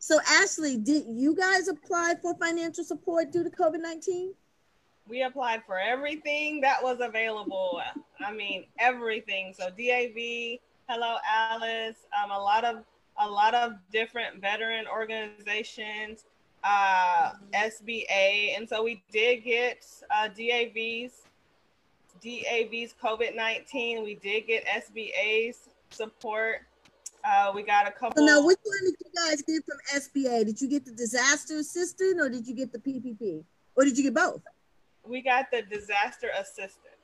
So, 0.00 0.18
Ashley, 0.28 0.76
did 0.76 1.04
you 1.08 1.34
guys 1.34 1.66
apply 1.68 2.16
for 2.20 2.34
financial 2.34 2.84
support 2.84 3.32
due 3.32 3.42
to 3.42 3.48
COVID 3.48 3.80
19? 3.80 4.34
We 5.08 5.22
applied 5.22 5.62
for 5.66 5.78
everything 5.78 6.60
that 6.60 6.82
was 6.82 6.98
available. 7.00 7.80
I 8.20 8.34
mean, 8.34 8.66
everything. 8.78 9.54
So, 9.58 9.70
DAV, 9.70 10.58
Hello 10.90 11.16
Alice, 11.26 11.96
um, 12.22 12.32
a 12.32 12.38
lot 12.38 12.66
of 12.66 12.84
a 13.18 13.26
lot 13.26 13.54
of 13.54 13.76
different 13.90 14.42
veteran 14.42 14.84
organizations, 14.86 16.26
uh, 16.64 17.32
SBA, 17.54 18.56
and 18.56 18.68
so 18.68 18.82
we 18.82 19.02
did 19.12 19.44
get 19.44 19.86
uh, 20.10 20.28
DAV's 20.28 21.12
DAV's 22.22 22.94
COVID 23.02 23.36
nineteen. 23.36 24.02
We 24.02 24.14
did 24.16 24.46
get 24.46 24.64
SBA's 24.66 25.68
support. 25.90 26.62
Uh, 27.24 27.52
we 27.54 27.62
got 27.62 27.88
a 27.88 27.90
couple. 27.90 28.16
So 28.16 28.24
now, 28.24 28.44
which 28.44 28.58
one 28.62 28.78
did 28.84 28.94
you 29.04 29.10
guys 29.14 29.42
get 29.42 29.62
from 29.64 29.78
SBA? 29.94 30.46
Did 30.46 30.60
you 30.60 30.68
get 30.68 30.84
the 30.84 30.92
disaster 30.92 31.56
assistant, 31.56 32.20
or 32.20 32.28
did 32.28 32.46
you 32.46 32.54
get 32.54 32.72
the 32.72 32.78
PPP, 32.78 33.42
or 33.74 33.84
did 33.84 33.96
you 33.96 34.04
get 34.04 34.14
both? 34.14 34.42
We 35.04 35.22
got 35.22 35.50
the 35.50 35.62
disaster 35.62 36.28
assistant. 36.38 36.94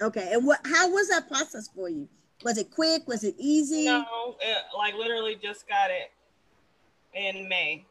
Okay, 0.00 0.30
and 0.32 0.46
what? 0.46 0.60
How 0.64 0.90
was 0.90 1.08
that 1.08 1.28
process 1.28 1.68
for 1.74 1.88
you? 1.88 2.08
Was 2.44 2.58
it 2.58 2.70
quick? 2.70 3.06
Was 3.08 3.24
it 3.24 3.34
easy? 3.38 3.86
No, 3.86 4.36
it, 4.40 4.58
like 4.76 4.94
literally 4.94 5.36
just 5.40 5.68
got 5.68 5.90
it 5.90 6.12
in 7.14 7.48
May. 7.48 7.84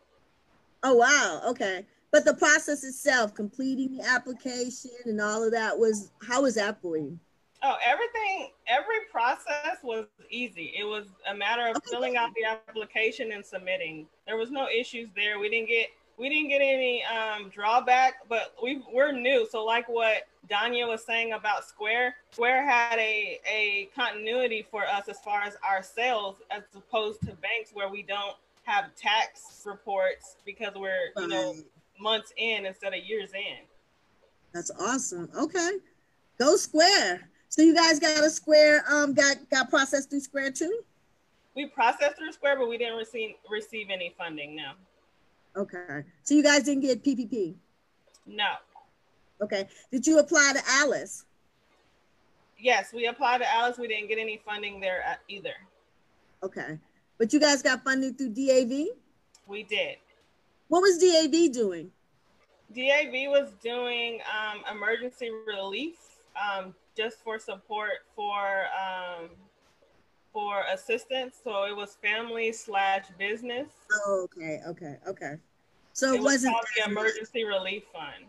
Oh 0.83 0.95
wow, 0.95 1.41
okay. 1.47 1.85
But 2.11 2.25
the 2.25 2.33
process 2.35 2.83
itself, 2.83 3.33
completing 3.33 3.97
the 3.97 4.03
application 4.03 4.91
and 5.05 5.19
all 5.19 5.43
of 5.43 5.51
that 5.51 5.77
was 5.77 6.11
how 6.21 6.43
was 6.43 6.55
that 6.55 6.81
for 6.81 6.97
you? 6.97 7.19
Oh, 7.63 7.75
everything, 7.85 8.51
every 8.67 8.99
process 9.11 9.77
was 9.83 10.05
easy. 10.29 10.73
It 10.77 10.83
was 10.83 11.07
a 11.29 11.35
matter 11.35 11.67
of 11.67 11.77
okay. 11.77 11.89
filling 11.89 12.15
out 12.15 12.29
the 12.35 12.45
application 12.45 13.31
and 13.31 13.45
submitting. 13.45 14.07
There 14.25 14.37
was 14.37 14.51
no 14.51 14.67
issues 14.69 15.09
there. 15.15 15.39
We 15.39 15.49
didn't 15.49 15.67
get 15.67 15.89
we 16.17 16.29
didn't 16.29 16.49
get 16.49 16.61
any 16.61 17.03
um, 17.03 17.49
drawback, 17.49 18.27
but 18.27 18.55
we 18.61 18.81
we're 18.91 19.11
new. 19.11 19.47
So 19.49 19.63
like 19.63 19.87
what 19.89 20.27
Danya 20.49 20.87
was 20.87 21.03
saying 21.05 21.33
about 21.33 21.65
Square, 21.65 22.15
Square 22.31 22.65
had 22.65 22.97
a 22.99 23.39
a 23.45 23.89
continuity 23.95 24.65
for 24.69 24.85
us 24.85 25.07
as 25.09 25.19
far 25.19 25.41
as 25.41 25.57
our 25.67 25.83
sales, 25.83 26.37
as 26.51 26.63
opposed 26.75 27.21
to 27.21 27.27
banks 27.27 27.71
where 27.73 27.89
we 27.89 28.01
don't 28.01 28.35
have 28.67 28.93
tax 28.95 29.63
reports 29.65 30.35
because 30.45 30.73
we're 30.75 31.09
you 31.15 31.27
know 31.27 31.55
months 31.99 32.33
in 32.37 32.65
instead 32.65 32.93
of 32.93 33.03
years 33.03 33.31
in. 33.33 33.65
That's 34.53 34.71
awesome. 34.79 35.29
Okay, 35.37 35.71
go 36.37 36.55
Square. 36.57 37.29
So 37.49 37.61
you 37.61 37.73
guys 37.73 37.99
got 37.99 38.23
a 38.23 38.29
Square 38.29 38.83
um 38.89 39.13
got 39.13 39.37
got 39.49 39.69
processed 39.69 40.09
through 40.09 40.19
Square 40.19 40.51
too? 40.51 40.81
We 41.55 41.67
processed 41.67 42.17
through 42.17 42.33
Square, 42.33 42.59
but 42.59 42.69
we 42.69 42.77
didn't 42.77 42.97
receive 42.97 43.35
receive 43.49 43.87
any 43.89 44.13
funding. 44.17 44.55
No. 44.55 44.73
Okay. 45.55 46.03
So 46.23 46.35
you 46.35 46.43
guys 46.43 46.63
didn't 46.63 46.81
get 46.81 47.03
PPP? 47.03 47.55
No. 48.27 48.53
Okay. 49.41 49.67
Did 49.91 50.05
you 50.05 50.19
apply 50.19 50.53
to 50.53 50.61
Alice? 50.67 51.23
Yes, 52.59 52.91
we 52.91 53.07
applied 53.07 53.39
to 53.39 53.53
Alice. 53.53 53.77
We 53.77 53.87
didn't 53.87 54.09
get 54.09 54.17
any 54.17 54.41
funding 54.43 54.79
there 54.79 55.03
uh, 55.07 55.15
either. 55.27 55.53
Okay. 56.43 56.77
But 57.17 57.33
you 57.33 57.39
guys 57.39 57.61
got 57.61 57.83
funding 57.83 58.13
through 58.13 58.29
DAV? 58.29 58.87
We 59.47 59.63
did. 59.63 59.97
What 60.67 60.81
was 60.81 60.97
DAV 60.97 61.51
doing? 61.51 61.91
DAV 62.75 63.29
was 63.29 63.51
doing 63.63 64.19
um, 64.27 64.63
emergency 64.75 65.31
relief 65.47 65.95
um, 66.35 66.75
just 66.95 67.23
for 67.23 67.39
support 67.39 67.91
for 68.15 68.65
um, 68.77 69.29
for 70.33 70.63
assistance. 70.71 71.37
So 71.43 71.63
it 71.65 71.75
was 71.75 71.97
family 72.01 72.51
slash 72.51 73.05
business. 73.17 73.69
Oh, 74.05 74.27
okay, 74.35 74.59
okay, 74.67 74.97
okay. 75.07 75.35
So 75.93 76.13
it, 76.13 76.17
it 76.17 76.21
wasn't 76.21 76.55
the 76.77 76.91
emergency 76.91 77.43
relief 77.43 77.83
fund. 77.91 78.25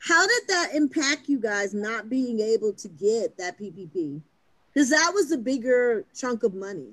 How 0.00 0.26
did 0.26 0.42
that 0.48 0.74
impact 0.74 1.28
you 1.28 1.38
guys 1.38 1.72
not 1.72 2.10
being 2.10 2.40
able 2.40 2.74
to 2.74 2.88
get 2.88 3.38
that 3.38 3.58
PPP? 3.58 4.20
Because 4.72 4.90
that 4.90 5.12
was 5.14 5.32
a 5.32 5.38
bigger 5.38 6.04
chunk 6.14 6.42
of 6.42 6.52
money. 6.52 6.90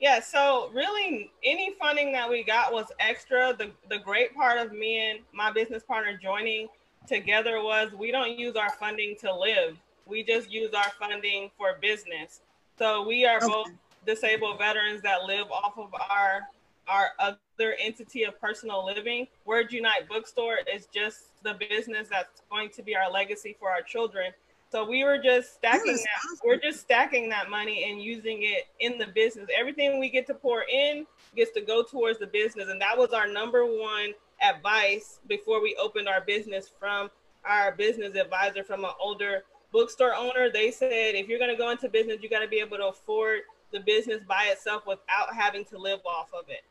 Yeah, 0.00 0.20
so 0.20 0.70
really 0.72 1.32
any 1.42 1.74
funding 1.78 2.12
that 2.12 2.28
we 2.28 2.44
got 2.44 2.72
was 2.72 2.86
extra. 3.00 3.54
The 3.56 3.70
the 3.88 3.98
great 3.98 4.34
part 4.34 4.58
of 4.58 4.72
me 4.72 5.10
and 5.10 5.20
my 5.32 5.50
business 5.50 5.82
partner 5.82 6.16
joining 6.20 6.68
together 7.06 7.62
was 7.62 7.92
we 7.92 8.12
don't 8.12 8.38
use 8.38 8.54
our 8.54 8.70
funding 8.70 9.16
to 9.20 9.34
live. 9.34 9.76
We 10.06 10.22
just 10.22 10.50
use 10.50 10.72
our 10.72 10.90
funding 10.98 11.50
for 11.58 11.78
business. 11.80 12.40
So 12.78 13.06
we 13.06 13.26
are 13.26 13.38
okay. 13.38 13.46
both 13.48 13.70
disabled 14.06 14.58
veterans 14.58 15.02
that 15.02 15.24
live 15.24 15.50
off 15.50 15.76
of 15.76 15.92
our 15.94 16.48
our 16.86 17.10
other 17.18 17.76
entity 17.80 18.24
of 18.24 18.40
personal 18.40 18.84
living. 18.84 19.26
Word 19.44 19.72
Unite 19.72 20.08
Bookstore 20.08 20.58
is 20.72 20.86
just 20.94 21.42
the 21.42 21.54
business 21.54 22.08
that's 22.08 22.42
going 22.50 22.70
to 22.70 22.82
be 22.82 22.96
our 22.96 23.10
legacy 23.10 23.56
for 23.58 23.68
our 23.68 23.82
children. 23.82 24.32
So 24.70 24.88
we 24.88 25.02
were 25.04 25.18
just 25.18 25.54
stacking 25.54 25.94
that. 25.94 26.06
Awesome. 26.24 26.38
We're 26.44 26.60
just 26.60 26.80
stacking 26.80 27.28
that 27.30 27.48
money 27.48 27.90
and 27.90 28.02
using 28.02 28.42
it 28.42 28.64
in 28.80 28.98
the 28.98 29.06
business. 29.06 29.48
Everything 29.58 29.98
we 29.98 30.10
get 30.10 30.26
to 30.26 30.34
pour 30.34 30.64
in 30.70 31.06
gets 31.34 31.52
to 31.52 31.60
go 31.60 31.82
towards 31.82 32.18
the 32.18 32.26
business, 32.26 32.68
and 32.68 32.80
that 32.80 32.96
was 32.96 33.12
our 33.12 33.26
number 33.26 33.64
one 33.64 34.12
advice 34.46 35.20
before 35.26 35.62
we 35.62 35.76
opened 35.80 36.08
our 36.08 36.20
business 36.20 36.70
from 36.78 37.10
our 37.44 37.72
business 37.72 38.14
advisor 38.14 38.62
from 38.62 38.84
an 38.84 38.90
older 39.00 39.44
bookstore 39.72 40.14
owner, 40.14 40.50
they 40.50 40.70
said 40.70 41.14
if 41.14 41.28
you're 41.28 41.38
going 41.38 41.50
to 41.50 41.56
go 41.56 41.70
into 41.70 41.88
business, 41.88 42.18
you 42.22 42.28
got 42.28 42.40
to 42.40 42.48
be 42.48 42.60
able 42.60 42.76
to 42.76 42.88
afford 42.88 43.40
the 43.72 43.80
business 43.80 44.22
by 44.26 44.48
itself 44.50 44.86
without 44.86 45.34
having 45.34 45.64
to 45.66 45.78
live 45.78 46.00
off 46.06 46.28
of 46.32 46.44
it. 46.48 46.64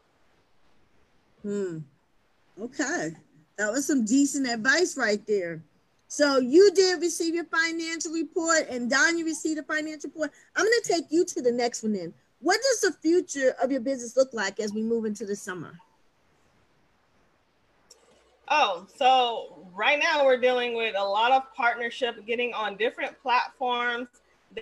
Hmm. 1.44 2.64
Okay. 2.64 3.16
That 3.58 3.72
was 3.72 3.86
some 3.86 4.06
decent 4.06 4.48
advice 4.48 4.98
right 4.98 5.26
there. 5.28 5.62
So 6.08 6.40
you 6.40 6.72
did 6.74 7.02
receive 7.02 7.36
your 7.36 7.46
financial 7.46 8.14
report 8.14 8.68
and 8.70 8.90
Don, 8.90 9.18
you 9.18 9.26
received 9.26 9.60
a 9.60 9.64
financial 9.64 10.10
report. 10.10 10.32
I'm 10.56 10.64
going 10.64 10.82
to 10.84 10.90
take 10.90 11.06
you 11.10 11.26
to 11.26 11.42
the 11.42 11.52
next 11.52 11.84
one 11.84 11.94
then. 11.94 12.14
What 12.40 12.60
does 12.62 12.82
the 12.82 12.98
future 13.00 13.56
of 13.62 13.72
your 13.72 13.82
business 13.82 14.16
look 14.16 14.34
like 14.34 14.60
as 14.60 14.74
we 14.74 14.84
move 14.84 15.06
into 15.06 15.26
the 15.26 15.36
summer? 15.36 15.74
Oh, 18.50 18.88
so 18.96 19.68
right 19.76 20.00
now 20.00 20.24
we're 20.24 20.40
dealing 20.40 20.76
with 20.76 20.96
a 20.98 21.04
lot 21.04 21.32
of 21.34 21.54
partnership, 21.54 22.26
getting 22.26 22.54
on 22.54 22.78
different 22.78 23.22
platforms 23.22 24.08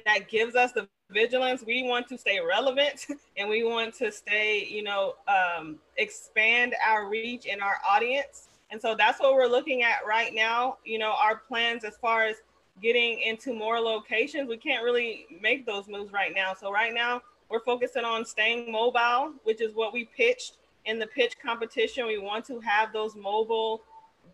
that 0.05 0.27
gives 0.27 0.55
us 0.55 0.71
the 0.71 0.88
vigilance. 1.12 1.63
We 1.65 1.84
want 1.84 2.08
to 2.08 2.17
stay 2.17 2.39
relevant 2.39 3.05
and 3.38 3.47
we 3.47 3.63
want 3.63 3.93
to 3.95 4.12
stay, 4.12 4.65
you 4.65 4.81
know, 4.81 5.13
um, 5.27 5.77
expand 5.97 6.73
our 6.86 7.08
reach 7.08 7.45
and 7.45 7.62
our 7.62 7.77
audience. 7.88 8.47
And 8.71 8.82
so 8.82 8.95
that's 8.95 9.19
what 9.19 9.34
we're 9.34 9.47
looking 9.47 9.84
at 9.84 10.06
right 10.08 10.34
now. 10.34 10.78
You 10.84 10.99
know, 10.99 11.13
our 11.21 11.38
plans 11.38 11.84
as 11.84 11.97
far 11.97 12.25
as 12.25 12.38
getting 12.82 13.19
into 13.21 13.54
more 13.54 13.80
locations, 13.80 14.49
we 14.49 14.58
can't 14.58 14.84
really 14.84 15.28
make 15.41 15.65
those 15.65 15.88
moves 15.88 16.12
right 16.12 16.34
now. 16.34 16.54
So 16.54 16.71
right 16.71 16.93
now 16.93 17.21
we're 17.49 17.62
focusing 17.62 18.04
on 18.04 18.25
staying 18.25 18.71
mobile, 18.71 19.34
which 19.43 19.62
is 19.62 19.73
what 19.75 19.93
we 19.93 20.06
pitched 20.06 20.58
in 20.86 20.99
the 20.99 21.08
pitch 21.08 21.38
competition. 21.43 22.08
We 22.08 22.17
want 22.17 22.45
to 22.45 22.60
have 22.60 22.91
those 22.91 23.15
mobile 23.15 23.82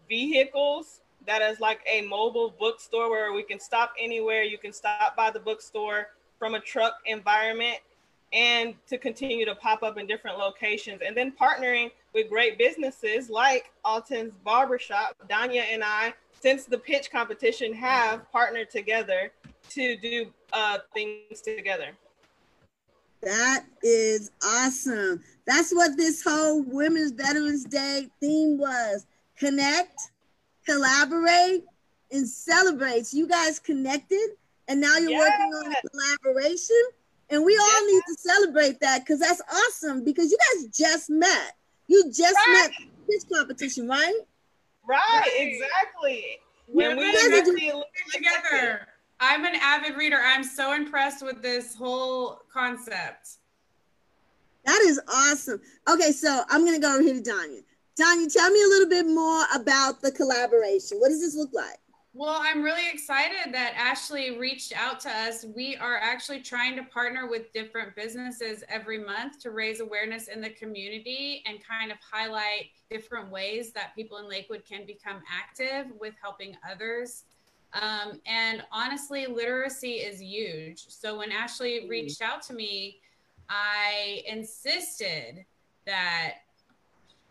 vehicles 0.07 1.01
that 1.27 1.41
is 1.41 1.59
like 1.59 1.81
a 1.89 2.01
mobile 2.01 2.53
bookstore 2.59 3.09
where 3.09 3.33
we 3.33 3.43
can 3.43 3.59
stop 3.59 3.93
anywhere. 3.99 4.43
You 4.43 4.57
can 4.57 4.73
stop 4.73 5.15
by 5.15 5.29
the 5.31 5.39
bookstore 5.39 6.07
from 6.39 6.55
a 6.55 6.59
truck 6.59 6.95
environment 7.05 7.77
and 8.33 8.73
to 8.87 8.97
continue 8.97 9.45
to 9.45 9.55
pop 9.55 9.83
up 9.83 9.97
in 9.97 10.07
different 10.07 10.37
locations. 10.37 11.01
And 11.05 11.15
then 11.15 11.33
partnering 11.39 11.91
with 12.13 12.29
great 12.29 12.57
businesses 12.57 13.29
like 13.29 13.71
Alton's 13.85 14.35
Barbershop. 14.37 15.15
Danya 15.29 15.63
and 15.71 15.83
I, 15.83 16.13
since 16.39 16.65
the 16.65 16.77
pitch 16.77 17.11
competition, 17.11 17.73
have 17.73 18.29
partnered 18.31 18.69
together 18.69 19.31
to 19.69 19.97
do 19.97 20.27
uh, 20.53 20.79
things 20.93 21.41
together. 21.41 21.91
That 23.21 23.65
is 23.83 24.31
awesome. 24.43 25.23
That's 25.45 25.71
what 25.71 25.95
this 25.95 26.23
whole 26.23 26.63
Women's 26.63 27.11
Veterans 27.11 27.65
Day 27.65 28.09
theme 28.19 28.57
was 28.57 29.05
connect, 29.37 30.11
collaborate, 30.65 31.65
and 32.11 32.27
celebrate. 32.27 33.05
So 33.05 33.17
you 33.17 33.27
guys 33.27 33.59
connected, 33.59 34.29
and 34.67 34.81
now 34.81 34.97
you're 34.97 35.11
yes. 35.11 35.29
working 35.29 35.53
on 35.53 35.71
a 35.71 35.89
collaboration. 35.89 36.83
And 37.29 37.45
we 37.45 37.57
all 37.57 37.85
need 37.85 38.01
to 38.07 38.15
celebrate 38.17 38.79
that 38.81 38.99
because 38.99 39.19
that's 39.19 39.41
awesome 39.53 40.03
because 40.03 40.31
you 40.31 40.37
guys 40.37 40.67
just 40.77 41.09
met. 41.09 41.55
You 41.87 42.05
just 42.11 42.35
right. 42.35 42.69
met 42.69 42.87
this 43.07 43.25
competition, 43.25 43.87
right? 43.87 44.13
Right, 44.87 44.99
right. 45.11 45.31
exactly. 45.37 46.25
When 46.67 46.97
we 46.97 47.09
exactly 47.09 47.71
together. 48.13 48.87
I'm 49.19 49.45
an 49.45 49.55
avid 49.61 49.97
reader. 49.97 50.19
I'm 50.23 50.43
so 50.43 50.73
impressed 50.73 51.23
with 51.23 51.43
this 51.43 51.75
whole 51.75 52.39
concept. 52.51 53.37
That 54.65 54.81
is 54.83 54.99
awesome. 55.07 55.61
Okay, 55.87 56.11
so 56.11 56.43
I'm 56.49 56.65
gonna 56.65 56.79
go 56.79 56.95
over 56.95 57.03
here 57.03 57.13
to 57.13 57.21
Danya. 57.21 57.61
Danya, 57.99 58.33
tell 58.33 58.49
me 58.49 58.63
a 58.63 58.67
little 58.67 58.89
bit 58.89 59.05
more 59.07 59.43
about 59.53 60.01
the 60.01 60.11
collaboration. 60.11 60.97
What 60.97 61.09
does 61.09 61.21
this 61.21 61.35
look 61.35 61.51
like? 61.53 61.77
Well, 62.13 62.39
I'm 62.41 62.61
really 62.61 62.89
excited 62.91 63.53
that 63.53 63.73
Ashley 63.77 64.37
reached 64.37 64.73
out 64.75 64.99
to 65.01 65.09
us. 65.09 65.45
We 65.55 65.77
are 65.77 65.95
actually 65.95 66.41
trying 66.41 66.75
to 66.75 66.83
partner 66.83 67.29
with 67.29 67.53
different 67.53 67.95
businesses 67.95 68.65
every 68.67 68.97
month 68.97 69.39
to 69.43 69.51
raise 69.51 69.79
awareness 69.79 70.27
in 70.27 70.41
the 70.41 70.49
community 70.49 71.41
and 71.45 71.65
kind 71.65 71.89
of 71.89 71.97
highlight 71.99 72.71
different 72.89 73.31
ways 73.31 73.71
that 73.71 73.95
people 73.95 74.17
in 74.17 74.27
Lakewood 74.27 74.65
can 74.65 74.85
become 74.85 75.21
active 75.31 75.85
with 76.01 76.13
helping 76.21 76.57
others. 76.69 77.23
Um, 77.73 78.19
and 78.25 78.61
honestly, 78.73 79.25
literacy 79.25 79.93
is 79.93 80.21
huge. 80.21 80.83
So 80.89 81.17
when 81.17 81.31
Ashley 81.31 81.79
mm-hmm. 81.79 81.89
reached 81.89 82.21
out 82.21 82.41
to 82.43 82.53
me, 82.53 82.99
I 83.49 84.21
insisted 84.27 85.45
that 85.85 86.33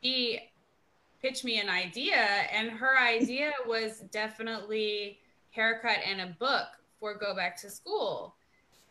she 0.03 0.50
pitch 1.21 1.45
me 1.45 1.61
an 1.61 1.69
idea 1.69 2.17
and 2.53 2.71
her 2.71 2.99
idea 2.99 3.53
was 3.67 4.01
definitely 4.11 5.19
haircut 5.51 5.99
and 6.07 6.21
a 6.21 6.27
book 6.39 6.67
for 6.99 7.15
go 7.15 7.35
back 7.35 7.57
to 7.61 7.71
school. 7.71 8.35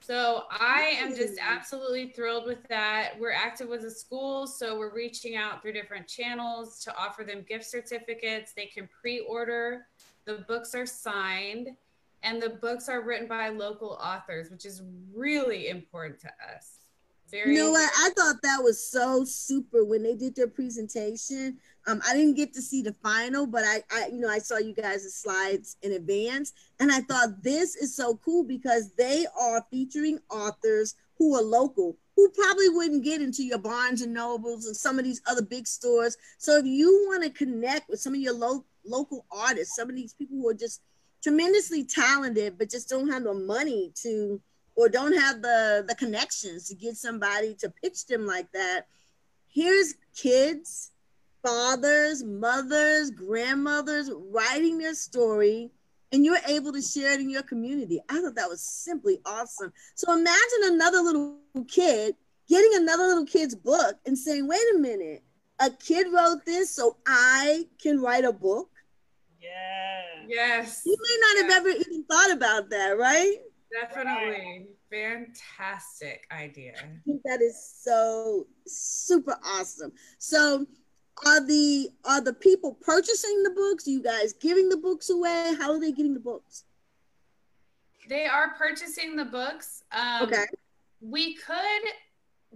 So 0.01 0.43
i 0.49 0.95
am 0.97 1.13
just 1.13 1.37
absolutely 1.41 2.07
thrilled 2.07 2.45
with 2.45 2.65
that. 2.69 3.11
We're 3.19 3.31
active 3.31 3.67
with 3.67 3.81
the 3.81 3.91
school 3.91 4.47
so 4.47 4.77
we're 4.77 4.93
reaching 4.93 5.35
out 5.35 5.61
through 5.61 5.73
different 5.73 6.07
channels 6.07 6.83
to 6.83 6.95
offer 6.97 7.23
them 7.23 7.45
gift 7.47 7.65
certificates. 7.65 8.53
They 8.53 8.65
can 8.65 8.87
pre-order. 9.01 9.87
The 10.25 10.45
books 10.47 10.73
are 10.73 10.85
signed 10.85 11.69
and 12.23 12.41
the 12.41 12.49
books 12.49 12.89
are 12.89 13.01
written 13.01 13.27
by 13.27 13.49
local 13.49 13.99
authors 14.01 14.49
which 14.49 14.65
is 14.65 14.81
really 15.13 15.69
important 15.69 16.19
to 16.21 16.27
us 16.53 16.78
very 17.31 17.55
you 17.55 17.63
know 17.63 17.71
what? 17.71 17.89
I 17.97 18.09
thought 18.15 18.41
that 18.43 18.63
was 18.63 18.83
so 18.83 19.23
super 19.23 19.83
when 19.85 20.03
they 20.03 20.15
did 20.15 20.35
their 20.35 20.47
presentation. 20.47 21.57
Um, 21.87 22.01
I 22.07 22.13
didn't 22.13 22.35
get 22.35 22.53
to 22.53 22.61
see 22.61 22.81
the 22.81 22.93
final, 22.93 23.47
but 23.47 23.63
I, 23.63 23.83
I, 23.91 24.07
you 24.07 24.19
know, 24.19 24.29
I 24.29 24.39
saw 24.39 24.57
you 24.57 24.73
guys' 24.73 25.13
slides 25.13 25.77
in 25.81 25.93
advance, 25.93 26.53
and 26.79 26.91
I 26.91 27.01
thought 27.01 27.41
this 27.43 27.75
is 27.75 27.95
so 27.95 28.15
cool 28.17 28.43
because 28.43 28.91
they 28.93 29.25
are 29.39 29.65
featuring 29.71 30.19
authors 30.29 30.95
who 31.17 31.35
are 31.35 31.41
local, 31.41 31.97
who 32.15 32.29
probably 32.29 32.69
wouldn't 32.69 33.03
get 33.03 33.21
into 33.21 33.43
your 33.43 33.57
Barnes 33.57 34.01
and 34.01 34.13
Nobles 34.13 34.65
and 34.65 34.75
some 34.75 34.97
of 34.97 35.05
these 35.05 35.21
other 35.27 35.41
big 35.41 35.67
stores. 35.67 36.17
So 36.37 36.57
if 36.57 36.65
you 36.65 37.05
want 37.09 37.23
to 37.23 37.29
connect 37.29 37.89
with 37.89 37.99
some 37.99 38.13
of 38.13 38.19
your 38.19 38.33
lo- 38.33 38.65
local 38.85 39.25
artists, 39.31 39.75
some 39.75 39.89
of 39.89 39.95
these 39.95 40.13
people 40.13 40.37
who 40.37 40.49
are 40.49 40.53
just 40.53 40.81
tremendously 41.21 41.83
talented, 41.83 42.57
but 42.57 42.69
just 42.69 42.89
don't 42.89 43.09
have 43.09 43.23
the 43.23 43.33
money 43.33 43.91
to 44.03 44.41
or 44.79 44.87
don't 44.87 45.13
have 45.13 45.41
the 45.41 45.83
the 45.87 45.95
connections 45.95 46.69
to 46.69 46.75
get 46.75 46.95
somebody 46.95 47.53
to 47.53 47.69
pitch 47.83 48.05
them 48.05 48.25
like 48.25 48.49
that 48.53 48.87
here's 49.47 49.95
kids 50.15 50.91
fathers 51.43 52.23
mothers 52.23 53.11
grandmothers 53.11 54.09
writing 54.31 54.77
their 54.77 54.93
story 54.93 55.69
and 56.13 56.23
you're 56.23 56.37
able 56.47 56.71
to 56.71 56.81
share 56.81 57.13
it 57.13 57.19
in 57.19 57.29
your 57.29 57.43
community. 57.43 58.01
I 58.09 58.19
thought 58.19 58.33
that 58.33 58.49
was 58.49 58.61
simply 58.61 59.19
awesome. 59.27 59.71
So 59.93 60.11
imagine 60.11 60.63
another 60.63 61.01
little 61.01 61.37
kid 61.67 62.15
getting 62.47 62.71
another 62.73 63.03
little 63.03 63.25
kid's 63.25 63.53
book 63.53 63.95
and 64.07 64.17
saying 64.17 64.47
wait 64.47 64.63
a 64.73 64.77
minute 64.79 65.23
a 65.59 65.69
kid 65.69 66.07
wrote 66.11 66.43
this 66.45 66.73
so 66.73 66.97
i 67.05 67.67
can 67.81 67.99
write 68.01 68.23
a 68.23 68.31
book? 68.33 68.69
Yeah 69.41 70.25
yes. 70.27 70.83
You 70.85 70.95
may 70.99 71.17
not 71.21 71.35
yes. 71.35 71.53
have 71.53 71.61
ever 71.61 71.69
even 71.69 72.03
thought 72.05 72.31
about 72.31 72.69
that 72.69 72.97
right 72.97 73.37
Definitely. 73.71 74.67
Fantastic 74.89 76.25
idea. 76.31 76.73
I 76.77 76.87
think 77.05 77.21
that 77.25 77.41
is 77.41 77.73
so 77.83 78.47
super 78.65 79.37
awesome. 79.45 79.91
So 80.17 80.65
are 81.25 81.45
the 81.45 81.89
are 82.05 82.21
the 82.21 82.33
people 82.33 82.73
purchasing 82.81 83.43
the 83.43 83.51
books? 83.51 83.87
Are 83.87 83.91
you 83.91 84.01
guys 84.01 84.33
giving 84.33 84.69
the 84.69 84.77
books 84.77 85.09
away? 85.09 85.55
How 85.59 85.71
are 85.71 85.79
they 85.79 85.91
getting 85.91 86.13
the 86.13 86.19
books? 86.19 86.63
They 88.07 88.25
are 88.25 88.55
purchasing 88.57 89.15
the 89.15 89.25
books. 89.25 89.83
Um, 89.91 90.23
okay. 90.23 90.45
We 91.01 91.35
could 91.35 91.91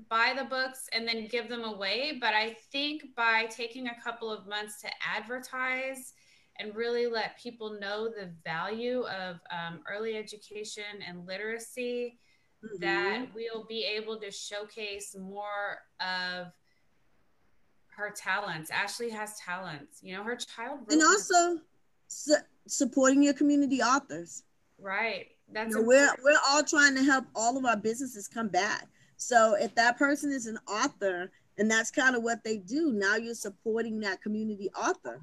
buy 0.09 0.33
the 0.35 0.45
books 0.45 0.89
and 0.93 1.07
then 1.07 1.27
give 1.27 1.47
them 1.47 1.63
away, 1.63 2.17
but 2.19 2.33
I 2.33 2.57
think 2.71 3.15
by 3.15 3.45
taking 3.45 3.87
a 3.87 4.01
couple 4.03 4.31
of 4.31 4.47
months 4.47 4.81
to 4.81 4.89
advertise 5.15 6.13
and 6.59 6.75
really 6.75 7.07
let 7.07 7.39
people 7.39 7.77
know 7.79 8.09
the 8.09 8.29
value 8.43 9.01
of 9.03 9.39
um, 9.51 9.81
early 9.91 10.15
education 10.15 10.83
and 11.07 11.25
literacy, 11.25 12.19
mm-hmm. 12.63 12.79
that 12.79 13.27
we'll 13.33 13.65
be 13.65 13.83
able 13.85 14.19
to 14.19 14.31
showcase 14.31 15.15
more 15.19 15.79
of 15.99 16.47
her 17.87 18.11
talents. 18.15 18.69
Ashley 18.71 19.09
has 19.09 19.37
talents, 19.37 19.99
you 20.01 20.15
know, 20.15 20.23
her 20.23 20.35
child. 20.35 20.79
And 20.89 21.01
also 21.01 21.59
su- 22.07 22.35
supporting 22.67 23.23
your 23.23 23.33
community 23.33 23.81
authors. 23.81 24.43
Right. 24.79 25.27
That's 25.51 25.75
you 25.75 25.81
know, 25.81 25.87
we're 25.87 26.09
we're 26.23 26.39
all 26.49 26.63
trying 26.63 26.95
to 26.95 27.03
help 27.03 27.25
all 27.35 27.57
of 27.57 27.65
our 27.65 27.77
businesses 27.77 28.27
come 28.27 28.47
back. 28.47 28.87
So 29.17 29.55
if 29.59 29.75
that 29.75 29.97
person 29.97 30.31
is 30.31 30.47
an 30.47 30.57
author 30.67 31.31
and 31.57 31.69
that's 31.69 31.91
kind 31.91 32.15
of 32.15 32.23
what 32.23 32.43
they 32.43 32.57
do, 32.57 32.91
now 32.91 33.15
you're 33.15 33.35
supporting 33.35 33.99
that 34.01 34.21
community 34.21 34.69
author. 34.71 35.21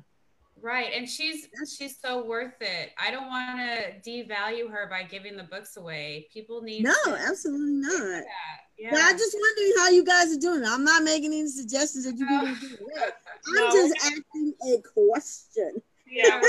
Right. 0.62 0.92
And 0.94 1.08
she's 1.08 1.48
she's 1.76 1.96
so 1.98 2.24
worth 2.24 2.60
it. 2.60 2.90
I 2.98 3.10
don't 3.10 3.28
want 3.28 3.58
to 3.58 4.10
devalue 4.10 4.70
her 4.70 4.88
by 4.88 5.04
giving 5.04 5.36
the 5.36 5.44
books 5.44 5.76
away. 5.76 6.28
People 6.32 6.60
need 6.60 6.84
No, 6.84 6.94
absolutely 7.08 7.72
not. 7.72 8.24
Yeah. 8.78 8.90
But 8.90 9.00
I 9.00 9.12
just 9.12 9.36
wondering 9.38 9.72
how 9.78 9.88
you 9.90 10.04
guys 10.04 10.34
are 10.34 10.40
doing. 10.40 10.64
I'm 10.64 10.84
not 10.84 11.02
making 11.02 11.32
any 11.32 11.46
suggestions 11.48 12.04
that 12.04 12.16
you 12.16 12.26
people 12.26 12.46
do 12.46 12.86
it. 13.02 13.14
I'm 13.48 13.54
no. 13.54 13.70
just 13.72 13.96
asking 13.96 14.54
a 14.68 14.78
question. 14.94 15.82
Yeah, 16.10 16.42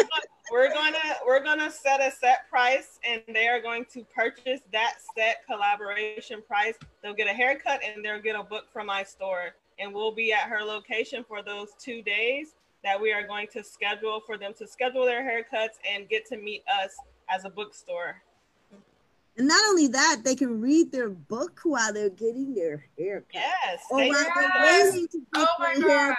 we're 0.52 0.74
gonna 0.74 0.98
we're 1.26 1.44
gonna 1.44 1.70
set 1.70 2.02
a 2.02 2.12
set 2.12 2.50
price 2.50 3.00
and 3.08 3.22
they 3.28 3.48
are 3.48 3.62
going 3.62 3.86
to 3.94 4.04
purchase 4.16 4.62
that 4.74 4.96
set 5.16 5.46
collaboration 5.46 6.42
price. 6.48 6.76
They'll 7.04 7.14
get 7.14 7.28
a 7.28 7.34
haircut 7.34 7.82
and 7.84 8.04
they'll 8.04 8.22
get 8.22 8.36
a 8.36 8.44
book 8.44 8.66
from 8.74 8.88
my 8.88 9.04
store. 9.04 9.54
And 9.80 9.94
we'll 9.94 10.14
be 10.14 10.32
at 10.32 10.44
her 10.44 10.64
location 10.64 11.24
for 11.28 11.42
those 11.42 11.70
two 11.80 12.02
days 12.02 12.54
that 12.84 13.00
we 13.00 13.12
are 13.12 13.26
going 13.26 13.48
to 13.54 13.64
schedule 13.64 14.22
for 14.26 14.38
them 14.38 14.54
to 14.58 14.68
schedule 14.68 15.06
their 15.06 15.24
haircuts 15.24 15.78
and 15.90 16.10
get 16.10 16.26
to 16.28 16.38
meet 16.38 16.64
us 16.84 16.96
as 17.30 17.46
a 17.46 17.50
bookstore. 17.50 18.22
And 19.38 19.48
not 19.48 19.64
only 19.70 19.88
that, 19.88 20.22
they 20.24 20.36
can 20.36 20.60
read 20.60 20.92
their 20.92 21.10
book 21.10 21.62
while 21.64 21.94
they're 21.94 22.10
getting 22.10 22.54
their 22.54 22.86
haircut. 22.98 23.34
Yes. 23.34 23.82
Or 23.90 24.00
while 24.00 24.26
they're 24.36 24.84
waiting 24.84 25.08
to 25.08 25.18
get 25.34 25.48
oh 25.48 25.80
their 25.80 25.90
haircut. 25.90 26.18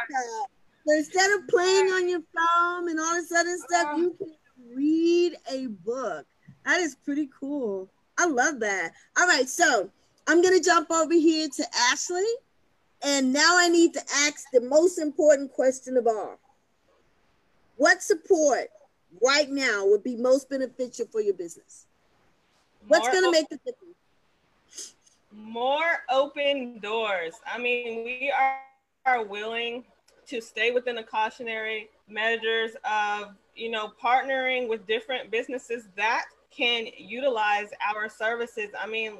So 0.86 0.94
instead 0.96 1.30
of 1.32 1.46
playing 1.48 1.86
on 1.88 2.08
your 2.08 2.22
phone 2.34 2.88
and 2.88 2.98
all 2.98 3.14
this 3.14 3.30
other 3.32 3.56
stuff, 3.58 3.88
oh. 3.90 3.96
you 3.98 4.16
can 4.18 4.32
read 4.74 5.36
a 5.50 5.66
book. 5.66 6.26
That 6.64 6.80
is 6.80 6.96
pretty 7.04 7.28
cool. 7.38 7.88
I 8.18 8.26
love 8.26 8.60
that. 8.60 8.92
All 9.18 9.26
right, 9.26 9.48
so 9.48 9.90
I'm 10.26 10.42
gonna 10.42 10.60
jump 10.60 10.90
over 10.90 11.12
here 11.12 11.48
to 11.48 11.64
Ashley, 11.90 12.24
and 13.02 13.32
now 13.32 13.56
I 13.58 13.68
need 13.68 13.94
to 13.94 14.00
ask 14.26 14.44
the 14.52 14.60
most 14.60 14.98
important 14.98 15.52
question 15.52 15.96
of 15.96 16.06
all. 16.06 16.38
What 17.76 18.02
support 18.02 18.68
right 19.22 19.50
now 19.50 19.86
would 19.86 20.02
be 20.02 20.16
most 20.16 20.48
beneficial 20.48 21.06
for 21.10 21.20
your 21.20 21.34
business? 21.34 21.86
What's 22.88 23.08
going 23.08 23.24
to 23.24 23.30
make 23.30 23.48
the 23.48 23.58
difference? 23.58 23.96
More 25.32 26.02
open 26.10 26.78
doors. 26.80 27.34
I 27.46 27.58
mean, 27.58 28.04
we 28.04 28.32
are, 28.36 28.58
are 29.06 29.24
willing 29.24 29.84
to 30.26 30.40
stay 30.40 30.70
within 30.70 30.96
the 30.96 31.02
cautionary 31.02 31.88
measures 32.08 32.72
of, 32.84 33.34
you 33.56 33.70
know, 33.70 33.92
partnering 34.02 34.68
with 34.68 34.86
different 34.86 35.30
businesses 35.30 35.84
that 35.96 36.26
can 36.50 36.86
utilize 36.98 37.68
our 37.94 38.08
services. 38.08 38.68
I 38.78 38.86
mean, 38.86 39.18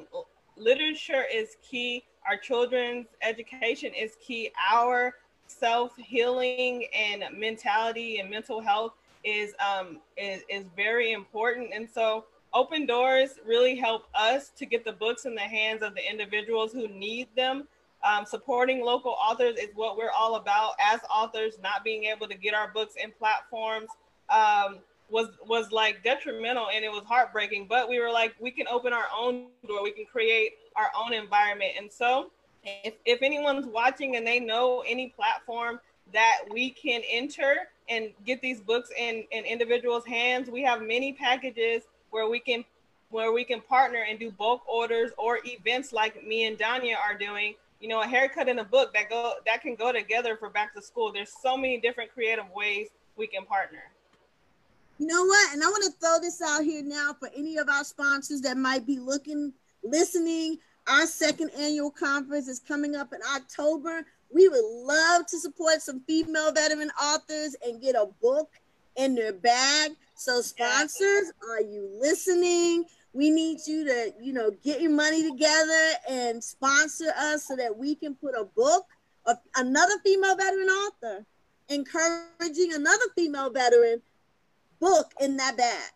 literature 0.55 1.25
is 1.33 1.57
key. 1.67 2.03
Our 2.29 2.37
children's 2.37 3.07
education 3.21 3.91
is 3.93 4.15
key. 4.25 4.51
Our 4.71 5.15
self 5.59 5.95
healing 5.97 6.85
and 6.93 7.23
mentality 7.37 8.19
and 8.19 8.29
mental 8.29 8.61
health 8.61 8.93
is 9.23 9.53
um 9.59 9.99
is, 10.17 10.41
is 10.49 10.65
very 10.75 11.11
important. 11.11 11.71
And 11.73 11.89
so 11.89 12.25
open 12.53 12.85
doors 12.85 13.31
really 13.45 13.75
help 13.75 14.05
us 14.13 14.49
to 14.57 14.65
get 14.65 14.85
the 14.85 14.93
books 14.93 15.25
in 15.25 15.35
the 15.35 15.41
hands 15.41 15.81
of 15.81 15.95
the 15.95 16.09
individuals 16.09 16.71
who 16.71 16.87
need 16.87 17.27
them. 17.35 17.67
Um, 18.03 18.25
supporting 18.25 18.83
local 18.83 19.11
authors 19.11 19.57
is 19.57 19.69
what 19.75 19.97
we're 19.97 20.11
all 20.11 20.35
about 20.35 20.73
as 20.81 20.99
authors, 21.09 21.57
not 21.63 21.85
being 21.85 22.03
able 22.03 22.27
to 22.27 22.35
get 22.35 22.53
our 22.53 22.69
books 22.69 22.95
in 23.01 23.11
platforms. 23.17 23.89
Um, 24.29 24.79
was 25.09 25.29
was 25.47 25.71
like 25.71 26.03
detrimental 26.03 26.67
and 26.73 26.83
it 26.83 26.91
was 26.91 27.03
heartbreaking 27.05 27.67
but 27.69 27.87
we 27.87 27.99
were 27.99 28.09
like 28.09 28.33
we 28.39 28.49
can 28.49 28.65
open 28.67 28.93
our 28.93 29.05
own 29.15 29.47
door 29.67 29.83
we 29.83 29.91
can 29.91 30.05
create 30.05 30.53
our 30.75 30.89
own 30.97 31.13
environment 31.13 31.71
and 31.77 31.91
so 31.91 32.31
if, 32.63 32.95
if 33.05 33.21
anyone's 33.21 33.65
watching 33.65 34.15
and 34.15 34.25
they 34.25 34.39
know 34.39 34.83
any 34.87 35.09
platform 35.09 35.79
that 36.11 36.39
we 36.51 36.69
can 36.69 37.01
enter 37.09 37.69
and 37.89 38.11
get 38.25 38.41
these 38.41 38.61
books 38.61 38.89
in, 38.97 39.23
in 39.31 39.45
individuals' 39.45 40.05
hands, 40.05 40.49
we 40.49 40.63
have 40.63 40.81
many 40.81 41.13
packages 41.13 41.83
where 42.11 42.29
we 42.29 42.39
can 42.39 42.63
where 43.09 43.31
we 43.31 43.43
can 43.43 43.61
partner 43.61 44.03
and 44.09 44.17
do 44.17 44.31
bulk 44.31 44.67
orders 44.67 45.11
or 45.19 45.37
events 45.45 45.93
like 45.93 46.25
me 46.25 46.45
and 46.45 46.57
Danya 46.57 46.95
are 46.95 47.15
doing. 47.15 47.53
You 47.79 47.89
know, 47.89 48.01
a 48.01 48.07
haircut 48.07 48.47
and 48.47 48.59
a 48.59 48.63
book 48.63 48.93
that 48.93 49.09
go 49.09 49.33
that 49.45 49.61
can 49.61 49.75
go 49.75 49.91
together 49.91 50.35
for 50.37 50.49
back 50.49 50.73
to 50.73 50.81
school. 50.81 51.11
There's 51.11 51.33
so 51.41 51.55
many 51.57 51.79
different 51.79 52.11
creative 52.11 52.45
ways 52.55 52.87
we 53.15 53.27
can 53.27 53.45
partner. 53.45 53.83
You 54.99 55.07
know 55.07 55.25
what? 55.25 55.53
And 55.53 55.61
I 55.61 55.67
want 55.67 55.83
to 55.83 55.91
throw 55.99 56.19
this 56.19 56.41
out 56.41 56.63
here 56.63 56.83
now 56.83 57.13
for 57.19 57.29
any 57.35 57.57
of 57.57 57.67
our 57.67 57.83
sponsors 57.83 58.41
that 58.41 58.57
might 58.57 58.85
be 58.87 58.99
looking, 58.99 59.53
listening. 59.83 60.59
Our 60.87 61.05
second 61.05 61.51
annual 61.57 61.91
conference 61.91 62.47
is 62.47 62.59
coming 62.59 62.95
up 62.95 63.13
in 63.13 63.19
October. 63.35 64.05
We 64.33 64.49
would 64.49 64.65
love 64.65 65.25
to 65.27 65.39
support 65.39 65.81
some 65.81 66.01
female 66.01 66.51
veteran 66.51 66.91
authors 67.01 67.55
and 67.65 67.81
get 67.81 67.95
a 67.95 68.07
book 68.21 68.49
in 68.95 69.15
their 69.15 69.33
bag. 69.33 69.91
So, 70.15 70.41
sponsors, 70.41 71.31
are 71.49 71.61
you 71.61 71.89
listening? 71.99 72.85
We 73.13 73.29
need 73.29 73.59
you 73.65 73.85
to, 73.85 74.13
you 74.21 74.33
know, 74.33 74.51
get 74.63 74.81
your 74.81 74.91
money 74.91 75.29
together 75.29 75.91
and 76.09 76.43
sponsor 76.43 77.13
us 77.17 77.47
so 77.47 77.55
that 77.55 77.77
we 77.77 77.95
can 77.95 78.15
put 78.15 78.33
a 78.35 78.43
book 78.43 78.85
of 79.25 79.37
another 79.55 79.93
female 80.03 80.35
veteran 80.35 80.67
author, 80.67 81.25
encouraging 81.69 82.73
another 82.73 83.05
female 83.15 83.49
veteran 83.51 84.01
book 84.79 85.13
in 85.21 85.37
that 85.37 85.55
bag. 85.55 85.91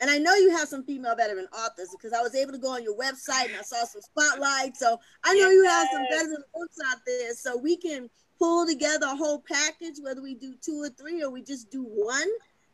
And 0.00 0.10
I 0.10 0.18
know 0.18 0.34
you 0.34 0.50
have 0.50 0.68
some 0.68 0.84
female 0.84 1.16
veteran 1.16 1.48
authors 1.52 1.88
because 1.90 2.12
I 2.12 2.22
was 2.22 2.34
able 2.34 2.52
to 2.52 2.58
go 2.58 2.68
on 2.68 2.84
your 2.84 2.96
website 2.96 3.46
and 3.46 3.56
I 3.56 3.62
saw 3.62 3.84
some 3.84 4.00
spotlights. 4.00 4.78
So 4.78 5.00
I 5.24 5.34
know 5.34 5.50
you 5.50 5.64
have 5.64 5.88
some 5.92 6.02
veteran 6.10 6.44
books 6.54 6.76
out 6.88 6.98
there. 7.04 7.34
So 7.34 7.56
we 7.56 7.76
can 7.76 8.08
pull 8.38 8.66
together 8.66 9.06
a 9.06 9.16
whole 9.16 9.40
package, 9.40 9.96
whether 10.00 10.22
we 10.22 10.34
do 10.34 10.54
two 10.60 10.80
or 10.82 10.90
three 10.90 11.22
or 11.22 11.30
we 11.30 11.42
just 11.42 11.70
do 11.70 11.82
one, 11.82 12.28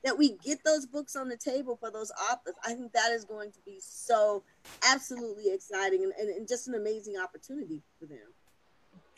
that 0.05 0.19
we 0.19 0.37
get 0.45 0.63
those 0.65 0.85
books 0.85 1.17
on 1.17 1.29
the 1.29 1.37
table 1.37 1.77
for 1.81 1.91
those 1.91 2.13
authors. 2.31 2.55
I 2.63 2.75
think 2.75 2.93
that 2.93 3.11
is 3.13 3.25
going 3.25 3.53
to 3.53 3.59
be 3.65 3.79
so 3.81 4.43
absolutely 4.87 5.51
exciting 5.51 6.03
and, 6.05 6.13
and, 6.19 6.29
and 6.29 6.47
just 6.47 6.69
an 6.69 6.75
amazing 6.75 7.17
opportunity 7.17 7.81
for 7.99 8.05
them. 8.05 8.19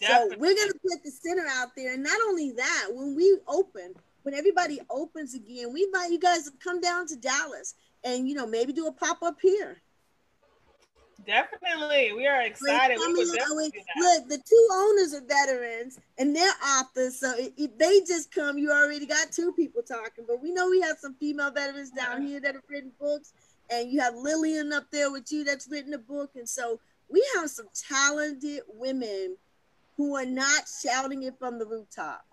Definitely. 0.01 0.35
So 0.35 0.41
we're 0.41 0.55
going 0.55 0.69
to 0.69 0.79
put 0.81 1.03
the 1.03 1.11
center 1.11 1.47
out 1.49 1.69
there. 1.77 1.95
And 1.95 2.05
not 2.05 2.19
only 2.29 2.53
that, 2.53 2.89
when 2.93 3.17
we 3.17 3.37
open, 3.49 3.95
when 4.23 4.35
everybody 4.35 4.81
opens 4.91 5.35
again, 5.35 5.73
we 5.73 5.85
invite 5.85 6.11
you 6.11 6.21
guys 6.21 6.45
to 6.45 6.53
come 6.63 6.81
down 6.81 7.07
to 7.09 7.17
Dallas 7.17 7.75
and 8.07 8.29
you 8.29 8.35
know 8.35 8.47
maybe 8.47 8.73
do 8.73 8.87
a 8.87 8.93
pop 8.93 9.23
up 9.23 9.37
here. 9.43 9.83
Definitely, 11.27 12.13
we 12.13 12.27
are 12.29 12.43
excited. 12.43 12.99
We 12.99 13.05
oh, 13.05 13.55
look, 13.99 14.29
the 14.29 14.39
two 14.39 14.69
owners 14.73 15.13
are 15.13 15.27
veterans 15.27 15.99
and 16.19 16.37
they're 16.37 16.53
authors, 16.79 17.19
so 17.19 17.35
if 17.37 17.77
they 17.77 18.01
just 18.07 18.33
come, 18.33 18.59
you 18.59 18.71
already 18.71 19.07
got 19.07 19.33
two 19.33 19.53
people 19.53 19.83
talking. 19.83 20.25
But 20.27 20.41
we 20.41 20.53
know 20.53 20.71
we 20.71 20.81
have 20.83 20.99
some 20.99 21.15
female 21.15 21.51
veterans 21.51 21.91
down 21.91 22.23
here 22.23 22.39
that 22.41 22.55
have 22.55 22.63
written 22.69 22.93
books, 23.01 23.33
and 23.71 23.91
you 23.91 24.01
have 24.01 24.15
Lillian 24.15 24.73
up 24.73 24.85
there 24.93 25.11
with 25.11 25.33
you 25.33 25.43
that's 25.43 25.69
written 25.69 25.95
a 25.95 25.99
book, 25.99 26.31
and 26.37 26.49
so 26.49 26.79
we 27.09 27.27
have 27.35 27.51
some 27.51 27.67
talented 27.75 28.61
women 28.73 29.37
who 29.97 30.15
are 30.15 30.27
not 30.27 30.65
shouting 30.81 31.25
it 31.25 31.37
from 31.41 31.59
the 31.59 31.67
rooftop. 31.67 32.25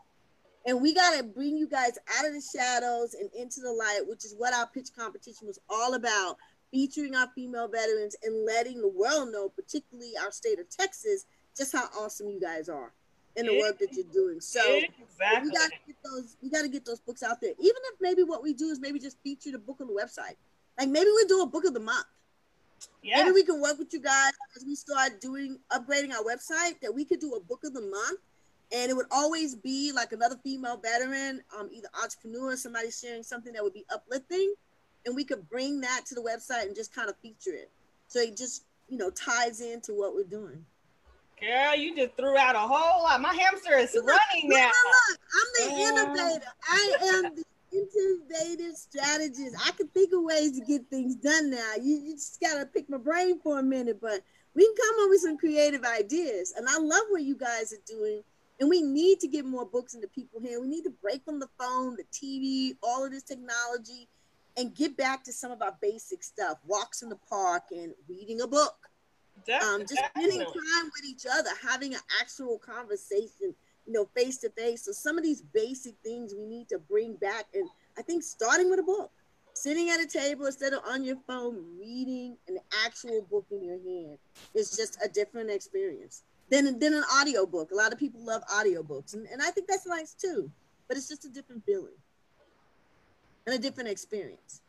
And 0.66 0.82
we 0.82 0.94
got 0.94 1.18
to 1.18 1.24
bring 1.24 1.58
you 1.58 1.68
guys 1.68 1.98
out 2.18 2.26
of 2.26 2.34
the 2.34 2.42
shadows 2.42 3.16
and 3.16 3.30
into 3.34 3.60
the 3.60 3.72
light, 3.72 4.02
which 4.08 4.24
is 4.24 4.34
what 4.38 4.54
our 4.54 4.68
pitch 4.68 4.90
competition 4.98 5.48
was 5.48 5.60
all 5.70 5.94
about 5.96 6.38
featuring 6.72 7.16
our 7.16 7.28
female 7.36 7.68
veterans 7.68 8.16
and 8.24 8.46
letting 8.46 8.82
the 8.82 8.88
world 8.88 9.32
know, 9.32 9.50
particularly 9.50 10.14
our 10.24 10.32
state 10.32 10.60
of 10.60 10.70
Texas, 10.70 11.26
just 11.56 11.74
how 11.74 11.86
awesome 12.00 12.30
you 12.30 12.40
guys 12.40 12.70
are 12.70 12.92
in 13.36 13.46
the 13.46 13.60
work 13.60 13.78
that 13.80 13.94
you're 13.94 14.06
doing. 14.12 14.40
So 14.40 14.62
exactly. 14.62 15.50
we 15.50 15.52
got 15.52 15.70
to 15.70 15.78
get 15.88 15.96
those. 16.04 16.38
We 16.42 16.50
got 16.50 16.62
to 16.62 16.70
get 16.70 16.86
those 16.86 17.00
books 17.00 17.24
out 17.24 17.42
there. 17.42 17.52
Even 17.60 17.82
if 17.94 18.02
maybe 18.02 18.24
what 18.24 18.44
we 18.44 18.54
do 18.54 18.70
is 18.70 18.80
maybe 18.80 19.00
just 19.00 19.18
feature 19.24 19.52
the 19.52 19.60
book 19.60 19.78
on 19.82 19.88
the 19.88 19.94
website. 19.94 20.36
Like 20.80 20.90
maybe 20.90 21.10
we 21.16 21.26
do 21.26 21.42
a 21.42 21.46
book 21.46 21.66
of 21.66 21.74
the 21.74 21.80
month. 21.80 22.06
Yeah. 23.02 23.18
Maybe 23.18 23.32
we 23.32 23.44
can 23.44 23.62
work 23.62 23.78
with 23.78 23.94
you 23.94 24.02
guys 24.02 24.32
as 24.56 24.66
we 24.66 24.76
start 24.76 25.22
doing 25.22 25.60
upgrading 25.72 26.12
our 26.12 26.24
website. 26.24 26.80
That 26.82 26.94
we 26.94 27.06
could 27.06 27.20
do 27.20 27.34
a 27.34 27.40
book 27.40 27.64
of 27.64 27.74
the 27.74 27.82
month 27.82 28.20
and 28.74 28.90
it 28.90 28.96
would 28.96 29.06
always 29.12 29.56
be 29.56 29.92
like 29.94 30.12
another 30.12 30.36
female 30.44 30.78
veteran, 30.78 31.42
um, 31.58 31.70
either 31.72 31.88
entrepreneur, 32.02 32.56
somebody 32.56 32.90
sharing 32.90 33.24
something 33.24 33.54
that 33.54 33.64
would 33.64 33.74
be 33.74 33.86
uplifting, 33.94 34.54
and 35.06 35.16
we 35.16 35.24
could 35.24 35.48
bring 35.48 35.80
that 35.82 36.02
to 36.08 36.16
the 36.16 36.22
website 36.22 36.64
and 36.64 36.76
just 36.76 36.94
kind 36.94 37.10
of 37.10 37.16
feature 37.18 37.54
it. 37.54 37.70
So 38.08 38.20
it 38.20 38.36
just 38.36 38.66
you 38.90 38.98
know 38.98 39.12
ties 39.12 39.62
into 39.62 39.94
what 39.94 40.16
we're 40.16 40.24
doing. 40.24 40.66
Girl, 41.40 41.76
you 41.76 41.96
just 41.96 42.16
threw 42.16 42.38
out 42.38 42.56
a 42.56 42.60
whole 42.60 43.04
lot. 43.04 43.22
My 43.22 43.34
hamster 43.34 43.78
is 43.78 43.94
look, 43.94 44.06
running 44.08 44.50
look, 44.50 44.60
now. 44.60 44.72
Look, 45.10 45.20
I'm 45.36 45.70
the 45.70 45.82
innovator. 45.84 46.46
I 46.70 46.94
am 47.02 47.36
the 47.36 47.44
innovative 47.72 48.76
strategist. 48.76 49.56
I 49.66 49.72
can 49.72 49.88
think 49.90 50.14
of 50.14 50.24
ways 50.24 50.58
to 50.60 50.66
get 50.66 50.90
things 50.90 51.16
done 51.16 51.52
now. 51.52 51.74
You, 51.82 51.98
you 51.98 52.14
just 52.14 52.40
gotta 52.42 52.66
pick 52.66 52.90
my 52.90 52.98
brain 52.98 53.40
for 53.40 53.60
a 53.60 53.64
minute, 53.64 54.00
but 54.02 54.22
we 54.56 54.66
can 54.66 54.76
come 54.76 55.04
up 55.04 55.10
with 55.10 55.22
some 55.22 55.38
creative 55.38 55.84
ideas. 55.84 56.54
And 56.56 56.68
I 56.70 56.78
love 56.78 57.04
what 57.10 57.24
you 57.24 57.36
guys 57.36 57.74
are 57.74 57.84
doing 57.88 58.24
and 58.60 58.70
we 58.70 58.82
need 58.82 59.20
to 59.20 59.28
get 59.28 59.46
more 59.46 59.66
books 59.66 59.94
into 59.94 60.08
people's 60.08 60.44
hands. 60.44 60.62
We 60.62 60.68
need 60.68 60.84
to 60.84 60.94
break 61.02 61.24
from 61.26 61.40
the 61.40 61.50
phone, 61.60 61.98
the 61.98 62.06
TV, 62.14 62.78
all 62.84 63.06
of 63.06 63.12
this 63.12 63.24
technology, 63.24 64.08
and 64.58 64.76
get 64.76 64.96
back 64.96 65.24
to 65.24 65.34
some 65.34 65.52
of 65.52 65.62
our 65.62 65.76
basic 65.82 66.24
stuff 66.24 66.60
walks 66.66 67.02
in 67.02 67.10
the 67.10 67.18
park 67.30 67.64
and 67.72 67.94
reading 68.08 68.42
a 68.42 68.48
book. 68.48 68.76
Um, 69.64 69.82
just 69.82 70.02
spending 70.16 70.40
time 70.40 70.86
with 70.86 71.06
each 71.06 71.26
other, 71.32 71.50
having 71.68 71.96
an 71.96 72.00
actual 72.22 72.60
conversation, 72.60 73.56
you 73.88 73.94
know, 73.94 74.08
face 74.16 74.38
to 74.40 74.50
face. 74.52 74.86
So, 74.86 74.92
some 74.92 75.18
of 75.18 75.24
these 75.24 75.42
basic 75.42 75.96
things 76.04 76.36
we 76.38 76.46
need 76.46 76.70
to 76.70 76.78
bring 76.78 77.16
back. 77.16 77.48
And 77.56 77.68
I 77.98 78.04
think 78.04 78.22
starting 78.22 78.70
with 78.70 78.80
a 78.80 78.84
book, 78.84 79.12
sitting 79.56 79.90
at 79.90 80.00
a 80.00 80.06
table 80.06 80.46
instead 80.46 80.74
of 80.74 80.82
on 80.88 81.04
your 81.04 81.18
phone, 81.28 81.66
reading 81.80 82.38
an 82.48 82.60
actual 82.86 83.24
book 83.30 83.48
in 83.50 83.64
your 83.64 83.80
hand 83.80 84.20
is 84.54 84.78
just 84.78 85.00
a 85.04 85.10
different 85.10 85.50
experience 85.50 86.22
than 86.54 86.80
than 86.80 86.94
an 86.94 87.04
audiobook. 87.20 87.72
A 87.72 87.76
lot 87.76 87.92
of 87.92 88.00
people 88.00 88.24
love 88.24 88.44
audiobooks, 88.48 89.14
and, 89.14 89.28
and 89.32 89.42
I 89.42 89.50
think 89.50 89.68
that's 89.68 89.88
nice 89.88 90.14
too. 90.14 90.50
But 90.88 90.98
it's 90.98 91.08
just 91.08 91.26
a 91.26 91.30
different 91.30 91.66
feeling 91.66 91.98
and 93.48 93.56
a 93.56 93.58
different 93.58 93.90
experience. 93.90 94.62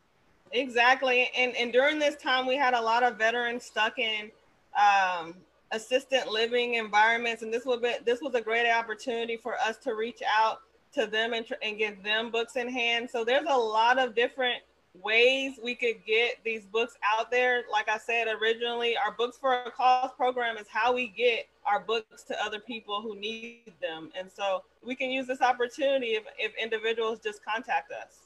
Exactly, 0.51 1.29
and 1.37 1.55
and 1.55 1.71
during 1.71 1.99
this 1.99 2.15
time, 2.15 2.47
we 2.47 2.55
had 2.55 2.73
a 2.73 2.81
lot 2.81 3.03
of 3.03 3.17
veterans 3.17 3.63
stuck 3.65 3.99
in 3.99 4.31
um, 4.79 5.35
assistant 5.71 6.27
living 6.27 6.75
environments, 6.75 7.43
and 7.43 7.53
this 7.53 7.65
would 7.65 7.81
be 7.81 7.93
this 8.03 8.21
was 8.21 8.33
a 8.33 8.41
great 8.41 8.69
opportunity 8.71 9.37
for 9.37 9.55
us 9.55 9.77
to 9.77 9.93
reach 9.93 10.21
out 10.27 10.61
to 10.93 11.05
them 11.05 11.33
and, 11.33 11.45
and 11.61 11.77
get 11.77 12.03
them 12.03 12.31
books 12.31 12.55
in 12.55 12.69
hand. 12.69 13.09
So 13.09 13.23
there's 13.23 13.47
a 13.49 13.57
lot 13.57 13.99
of 13.99 14.15
different 14.15 14.63
ways 15.01 15.59
we 15.63 15.75
could 15.75 16.05
get 16.05 16.37
these 16.43 16.65
books 16.65 16.95
out 17.17 17.31
there. 17.31 17.63
Like 17.71 17.89
I 17.89 17.97
said 17.97 18.27
originally, 18.27 18.95
our 18.97 19.11
Books 19.11 19.37
for 19.37 19.53
a 19.53 19.71
Cause 19.71 20.11
program 20.15 20.57
is 20.57 20.67
how 20.69 20.93
we 20.93 21.07
get 21.07 21.47
our 21.65 21.79
books 21.79 22.23
to 22.23 22.43
other 22.43 22.59
people 22.59 23.01
who 23.01 23.15
need 23.15 23.73
them. 23.81 24.11
And 24.17 24.29
so 24.31 24.63
we 24.83 24.95
can 24.95 25.09
use 25.09 25.27
this 25.27 25.41
opportunity 25.41 26.11
if, 26.11 26.23
if 26.37 26.53
individuals 26.61 27.19
just 27.19 27.43
contact 27.43 27.91
us. 27.91 28.25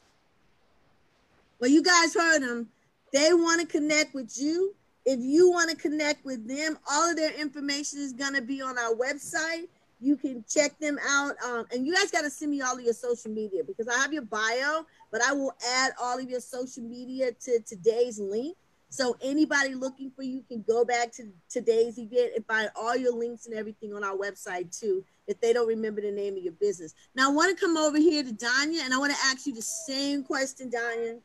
Well, 1.59 1.69
you 1.69 1.83
guys 1.83 2.13
heard 2.13 2.41
them. 2.41 2.69
They 3.11 3.33
want 3.33 3.61
to 3.61 3.67
connect 3.67 4.13
with 4.13 4.37
you. 4.39 4.75
If 5.05 5.19
you 5.19 5.49
want 5.49 5.69
to 5.71 5.75
connect 5.75 6.25
with 6.25 6.47
them, 6.47 6.77
all 6.89 7.09
of 7.09 7.17
their 7.17 7.33
information 7.33 7.99
is 7.99 8.13
going 8.13 8.35
to 8.35 8.41
be 8.41 8.61
on 8.61 8.77
our 8.77 8.93
website. 8.93 9.67
You 9.99 10.15
can 10.15 10.45
check 10.47 10.77
them 10.79 10.97
out. 11.07 11.35
Um, 11.45 11.65
and 11.71 11.85
you 11.85 11.93
guys 11.93 12.11
got 12.11 12.21
to 12.21 12.29
send 12.29 12.51
me 12.51 12.61
all 12.61 12.77
of 12.77 12.83
your 12.83 12.93
social 12.93 13.31
media 13.31 13.63
because 13.63 13.87
I 13.87 13.97
have 13.97 14.13
your 14.13 14.23
bio, 14.23 14.85
but 15.11 15.21
I 15.21 15.33
will 15.33 15.53
add 15.75 15.91
all 16.01 16.17
of 16.17 16.29
your 16.29 16.39
social 16.39 16.83
media 16.83 17.31
to 17.31 17.59
today's 17.61 18.19
link. 18.19 18.55
So 18.91 19.15
anybody 19.21 19.75
looking 19.75 20.11
for 20.15 20.23
you 20.23 20.43
can 20.47 20.63
go 20.67 20.83
back 20.83 21.11
to 21.13 21.31
today's 21.47 21.99
event 21.99 22.31
and 22.35 22.45
find 22.45 22.71
all 22.75 22.95
your 22.95 23.13
links 23.13 23.45
and 23.45 23.53
everything 23.53 23.93
on 23.93 24.03
our 24.03 24.15
website 24.15 24.77
too, 24.77 25.05
if 25.27 25.39
they 25.39 25.53
don't 25.53 25.67
remember 25.67 26.01
the 26.01 26.11
name 26.11 26.35
of 26.37 26.43
your 26.43 26.53
business. 26.53 26.95
Now 27.13 27.29
I 27.29 27.33
want 27.33 27.55
to 27.55 27.65
come 27.65 27.77
over 27.77 27.97
here 27.97 28.23
to 28.23 28.33
Danya 28.33 28.81
and 28.83 28.93
I 28.93 28.97
want 28.97 29.13
to 29.13 29.19
ask 29.25 29.45
you 29.45 29.53
the 29.53 29.61
same 29.61 30.23
question, 30.23 30.71
Danya. 30.71 31.19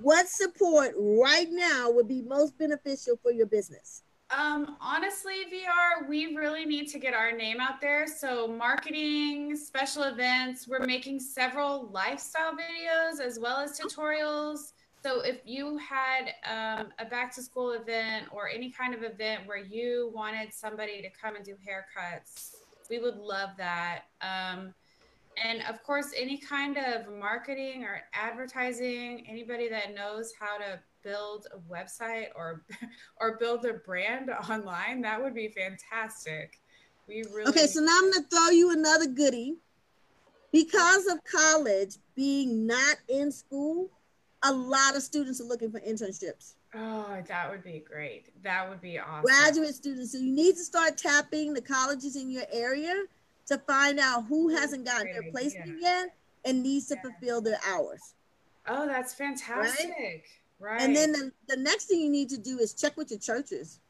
What 0.00 0.28
support 0.28 0.94
right 0.98 1.48
now 1.48 1.90
would 1.90 2.08
be 2.08 2.22
most 2.22 2.58
beneficial 2.58 3.18
for 3.22 3.30
your 3.30 3.46
business? 3.46 4.02
Um, 4.30 4.76
honestly, 4.80 5.44
VR, 5.52 6.08
we 6.08 6.34
really 6.34 6.64
need 6.64 6.88
to 6.88 6.98
get 6.98 7.14
our 7.14 7.30
name 7.30 7.60
out 7.60 7.80
there. 7.80 8.08
So, 8.08 8.48
marketing, 8.48 9.54
special 9.54 10.04
events, 10.04 10.66
we're 10.66 10.84
making 10.84 11.20
several 11.20 11.88
lifestyle 11.92 12.52
videos 12.52 13.24
as 13.24 13.38
well 13.38 13.58
as 13.58 13.78
tutorials. 13.78 14.72
So, 15.04 15.20
if 15.20 15.42
you 15.44 15.78
had 15.78 16.32
um, 16.44 16.88
a 16.98 17.04
back 17.04 17.32
to 17.36 17.42
school 17.42 17.72
event 17.72 18.26
or 18.32 18.48
any 18.48 18.68
kind 18.68 18.94
of 18.94 19.04
event 19.04 19.46
where 19.46 19.58
you 19.58 20.10
wanted 20.12 20.52
somebody 20.52 21.02
to 21.02 21.08
come 21.10 21.36
and 21.36 21.44
do 21.44 21.54
haircuts, 21.54 22.56
we 22.90 22.98
would 22.98 23.16
love 23.16 23.50
that. 23.58 24.02
Um, 24.22 24.74
and 25.42 25.62
of 25.68 25.84
course, 25.84 26.12
any 26.16 26.38
kind 26.38 26.78
of 26.78 27.12
marketing 27.12 27.84
or 27.84 28.00
advertising, 28.12 29.24
anybody 29.28 29.68
that 29.68 29.94
knows 29.94 30.32
how 30.38 30.56
to 30.58 30.80
build 31.06 31.46
a 31.54 31.72
website 31.72 32.28
or 32.34 32.64
or 33.20 33.38
build 33.38 33.64
a 33.64 33.74
brand 33.74 34.30
online, 34.30 35.00
that 35.02 35.22
would 35.22 35.34
be 35.34 35.48
fantastic. 35.48 36.58
We 37.06 37.22
really 37.32 37.48
Okay, 37.48 37.66
so 37.66 37.80
now 37.80 37.96
I'm 37.96 38.10
gonna 38.10 38.26
throw 38.28 38.50
you 38.50 38.72
another 38.72 39.06
goodie. 39.06 39.56
Because 40.52 41.06
of 41.06 41.18
college 41.24 41.96
being 42.14 42.66
not 42.66 42.96
in 43.08 43.30
school, 43.30 43.90
a 44.42 44.52
lot 44.52 44.96
of 44.96 45.02
students 45.02 45.40
are 45.40 45.44
looking 45.44 45.70
for 45.70 45.80
internships. 45.80 46.54
Oh, 46.74 47.22
that 47.28 47.50
would 47.50 47.62
be 47.62 47.84
great. 47.86 48.30
That 48.42 48.68
would 48.68 48.80
be 48.80 48.98
awesome. 48.98 49.22
Graduate 49.22 49.74
students. 49.74 50.12
So 50.12 50.18
you 50.18 50.32
need 50.32 50.54
to 50.54 50.64
start 50.64 50.96
tapping 50.96 51.52
the 51.52 51.60
colleges 51.60 52.16
in 52.16 52.30
your 52.30 52.44
area 52.52 52.94
to 53.46 53.58
find 53.58 53.98
out 53.98 54.24
who 54.26 54.48
hasn't 54.48 54.84
gotten 54.84 55.12
their 55.12 55.30
placement 55.30 55.80
yet 55.80 56.14
and 56.44 56.62
needs 56.62 56.86
to 56.88 56.96
yeah. 56.96 57.02
fulfill 57.02 57.40
their 57.40 57.60
hours. 57.68 58.14
Oh, 58.68 58.86
that's 58.86 59.14
fantastic. 59.14 59.90
Right. 59.98 60.22
Right. 60.58 60.80
And 60.80 60.94
then 60.94 61.12
the, 61.12 61.32
the 61.48 61.56
next 61.56 61.84
thing 61.86 62.00
you 62.00 62.10
need 62.10 62.28
to 62.30 62.38
do 62.38 62.58
is 62.58 62.74
check 62.74 62.96
with 62.96 63.10
your 63.10 63.20
churches. 63.20 63.80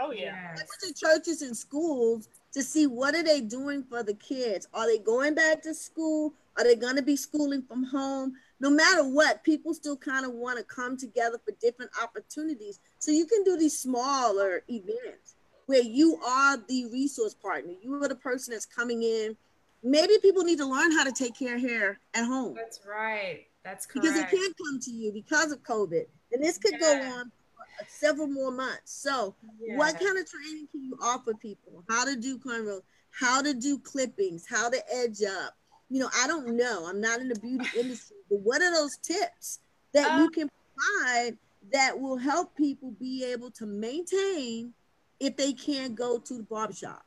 Oh 0.00 0.12
yeah. 0.12 0.54
Check 0.54 0.66
with 0.68 0.96
your 1.02 1.14
churches 1.14 1.42
and 1.42 1.56
schools 1.56 2.28
to 2.52 2.62
see 2.62 2.86
what 2.86 3.14
are 3.14 3.22
they 3.22 3.40
doing 3.40 3.82
for 3.82 4.02
the 4.02 4.14
kids. 4.14 4.68
Are 4.72 4.86
they 4.86 4.98
going 4.98 5.34
back 5.34 5.62
to 5.62 5.74
school? 5.74 6.34
Are 6.56 6.64
they 6.64 6.76
going 6.76 6.96
to 6.96 7.02
be 7.02 7.16
schooling 7.16 7.62
from 7.62 7.84
home? 7.84 8.34
No 8.60 8.70
matter 8.70 9.04
what, 9.04 9.44
people 9.44 9.74
still 9.74 9.96
kind 9.96 10.24
of 10.24 10.32
want 10.32 10.58
to 10.58 10.64
come 10.64 10.96
together 10.96 11.38
for 11.44 11.52
different 11.60 11.90
opportunities. 12.02 12.80
So 12.98 13.10
you 13.10 13.26
can 13.26 13.44
do 13.44 13.56
these 13.56 13.78
smaller 13.78 14.62
events 14.68 15.36
where 15.66 15.82
you 15.82 16.18
are 16.26 16.56
the 16.56 16.86
resource 16.86 17.34
partner. 17.34 17.74
You 17.82 18.02
are 18.02 18.08
the 18.08 18.16
person 18.16 18.52
that's 18.52 18.66
coming 18.66 19.02
in. 19.02 19.36
Maybe 19.82 20.14
people 20.20 20.42
need 20.42 20.58
to 20.58 20.66
learn 20.66 20.90
how 20.92 21.04
to 21.04 21.12
take 21.12 21.38
care 21.38 21.56
of 21.56 21.60
hair 21.60 22.00
at 22.14 22.24
home. 22.24 22.54
That's 22.54 22.80
right. 22.88 23.46
That's 23.68 23.84
correct. 23.84 24.02
Because 24.02 24.18
it 24.18 24.30
can't 24.30 24.56
come 24.56 24.80
to 24.80 24.90
you 24.90 25.12
because 25.12 25.52
of 25.52 25.62
COVID. 25.62 26.06
And 26.32 26.42
this 26.42 26.56
could 26.56 26.72
yeah. 26.72 26.78
go 26.78 26.92
on 27.18 27.24
for 27.26 27.86
several 27.86 28.26
more 28.26 28.50
months. 28.50 28.92
So, 28.92 29.34
yeah. 29.60 29.76
what 29.76 30.00
kind 30.00 30.16
of 30.18 30.26
training 30.28 30.68
can 30.72 30.84
you 30.84 30.96
offer 31.02 31.34
people? 31.34 31.84
How 31.88 32.06
to 32.06 32.16
do 32.16 32.38
cornrows, 32.38 32.80
how 33.10 33.42
to 33.42 33.52
do 33.52 33.78
clippings, 33.78 34.46
how 34.48 34.70
to 34.70 34.78
edge 34.94 35.22
up. 35.22 35.54
You 35.90 36.00
know, 36.00 36.08
I 36.18 36.26
don't 36.26 36.56
know. 36.56 36.86
I'm 36.86 37.00
not 37.00 37.20
in 37.20 37.28
the 37.28 37.38
beauty 37.40 37.66
industry, 37.78 38.16
but 38.30 38.40
what 38.40 38.62
are 38.62 38.72
those 38.72 38.96
tips 38.98 39.60
that 39.92 40.10
um, 40.10 40.22
you 40.22 40.30
can 40.30 40.50
provide 40.74 41.36
that 41.72 41.98
will 41.98 42.16
help 42.16 42.56
people 42.56 42.92
be 42.92 43.24
able 43.24 43.50
to 43.50 43.66
maintain 43.66 44.72
if 45.20 45.36
they 45.36 45.52
can't 45.52 45.94
go 45.94 46.18
to 46.18 46.34
the 46.34 46.42
barbershop. 46.44 47.04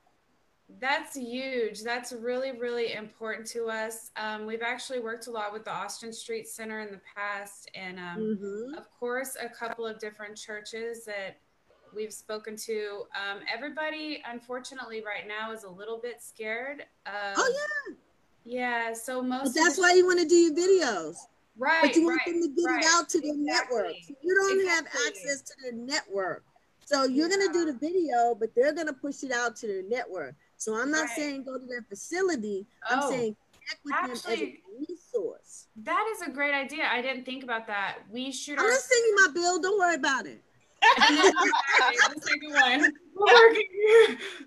That's 0.79 1.15
huge. 1.15 1.81
That's 1.81 2.13
really, 2.13 2.51
really 2.51 2.93
important 2.93 3.47
to 3.47 3.65
us. 3.65 4.12
Um, 4.15 4.45
we've 4.45 4.62
actually 4.62 4.99
worked 4.99 5.27
a 5.27 5.31
lot 5.31 5.53
with 5.53 5.65
the 5.65 5.71
Austin 5.71 6.13
Street 6.13 6.47
Center 6.47 6.81
in 6.81 6.91
the 6.91 7.01
past, 7.15 7.69
and 7.75 7.99
um, 7.99 8.38
mm-hmm. 8.39 8.73
of 8.75 8.91
course, 8.99 9.38
a 9.41 9.49
couple 9.49 9.86
of 9.86 9.99
different 9.99 10.38
churches 10.38 11.05
that 11.05 11.38
we've 11.95 12.13
spoken 12.13 12.55
to. 12.55 13.03
Um, 13.15 13.39
everybody, 13.53 14.23
unfortunately, 14.25 15.03
right 15.05 15.27
now 15.27 15.51
is 15.51 15.63
a 15.63 15.69
little 15.69 15.97
bit 15.97 16.21
scared. 16.21 16.86
oh 17.07 17.53
yeah, 17.53 17.95
yeah. 18.43 18.93
So 18.93 19.21
most. 19.21 19.53
But 19.53 19.63
that's 19.63 19.77
why 19.77 19.93
you 19.93 20.05
want 20.05 20.19
to 20.19 20.27
do 20.27 20.36
your 20.36 20.53
videos, 20.53 21.15
right? 21.57 21.81
But 21.81 21.95
you 21.95 22.05
want 22.05 22.21
right, 22.25 22.34
them 22.34 22.41
to 22.41 22.62
get 22.62 22.69
right. 22.69 22.84
it 22.84 22.89
out 22.93 23.10
to 23.10 23.21
their 23.21 23.34
exactly. 23.34 23.77
network. 23.77 23.95
you 24.21 24.36
don't 24.36 24.60
exactly. 24.60 24.69
have 24.69 25.07
access 25.07 25.41
to 25.41 25.53
their 25.63 25.73
network. 25.73 26.43
So 26.86 27.05
you're 27.05 27.29
yeah. 27.29 27.38
gonna 27.38 27.53
do 27.53 27.65
the 27.65 27.77
video, 27.77 28.36
but 28.36 28.53
they're 28.55 28.73
gonna 28.73 28.93
push 28.93 29.23
it 29.23 29.31
out 29.31 29.55
to 29.57 29.67
their 29.67 29.84
network. 29.84 30.36
So 30.62 30.80
I'm 30.80 30.91
not 30.91 31.08
right. 31.08 31.17
saying 31.17 31.43
go 31.45 31.58
to 31.58 31.65
their 31.65 31.82
facility. 31.89 32.67
Oh, 32.88 32.95
I'm 32.95 33.10
saying 33.10 33.36
connect 33.52 33.84
with 33.84 33.93
actually, 33.95 34.36
them 34.36 34.58
as 34.86 34.93
a 34.93 34.93
resource. 34.93 35.67
That 35.78 36.06
is 36.13 36.21
a 36.21 36.30
great 36.30 36.54
idea. 36.54 36.84
I 36.88 37.02
didn't 37.02 37.26
think 37.26 37.43
about 37.43 37.65
that. 37.65 37.97
We 38.12 38.32
should. 38.32 38.60
I'm 38.60 38.65
our- 38.65 38.69
not 38.69 38.80
sending 38.80 39.15
my 39.15 39.28
bill. 39.34 39.60
Don't 39.60 39.80
worry 39.80 39.95
about 39.95 40.28
it. 40.28 40.43
the 40.82 42.21
second 42.21 42.54
one. 42.54 42.93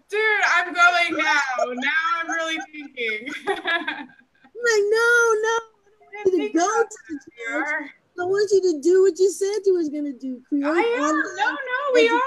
Dude, 0.09 0.21
I'm 0.55 0.73
going 0.73 1.17
now. 1.19 1.41
Now 1.67 1.91
I'm 2.21 2.31
really 2.31 2.59
thinking. 2.71 3.35
I'm 3.49 4.07
like, 4.07 4.85
no, 4.95 5.35
no. 5.43 5.59
I 5.59 6.23
don't 6.23 6.31
want 6.31 6.33
you 6.33 6.47
to 6.47 6.53
go 6.57 6.83
to 6.85 6.99
the 7.09 7.19
church. 7.49 7.91
I 8.21 8.23
want 8.23 8.51
you 8.53 8.63
to 8.73 8.81
do 8.81 9.03
what 9.03 9.19
you 9.19 9.33
said 9.33 9.67
you 9.67 9.75
was 9.75 9.89
going 9.89 10.05
to 10.05 10.17
do. 10.17 10.41
Create 10.49 10.65
I 10.65 10.79
am. 10.79 11.01
No, 11.01 11.51
no, 11.51 11.93
we 11.93 12.09
are. 12.09 12.21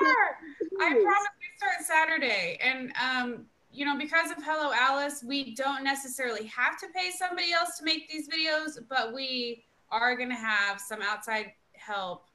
I 0.81 0.89
promise 0.89 1.35
we 1.39 1.47
start 1.55 1.85
Saturday. 1.85 2.59
And, 2.61 2.91
um, 3.01 3.45
you 3.77 3.85
know, 3.85 3.95
because 3.95 4.31
of 4.31 4.37
Hello 4.43 4.71
Alice, 4.73 5.23
we 5.23 5.53
don't 5.53 5.83
necessarily 5.83 6.47
have 6.47 6.79
to 6.79 6.87
pay 6.95 7.11
somebody 7.15 7.53
else 7.53 7.77
to 7.77 7.85
make 7.85 8.09
these 8.09 8.27
videos, 8.27 8.79
but 8.89 9.13
we 9.13 9.63
are 9.91 10.15
going 10.15 10.29
to 10.29 10.35
have 10.35 10.81
some 10.81 11.03
outside 11.03 11.51
help 11.73 12.25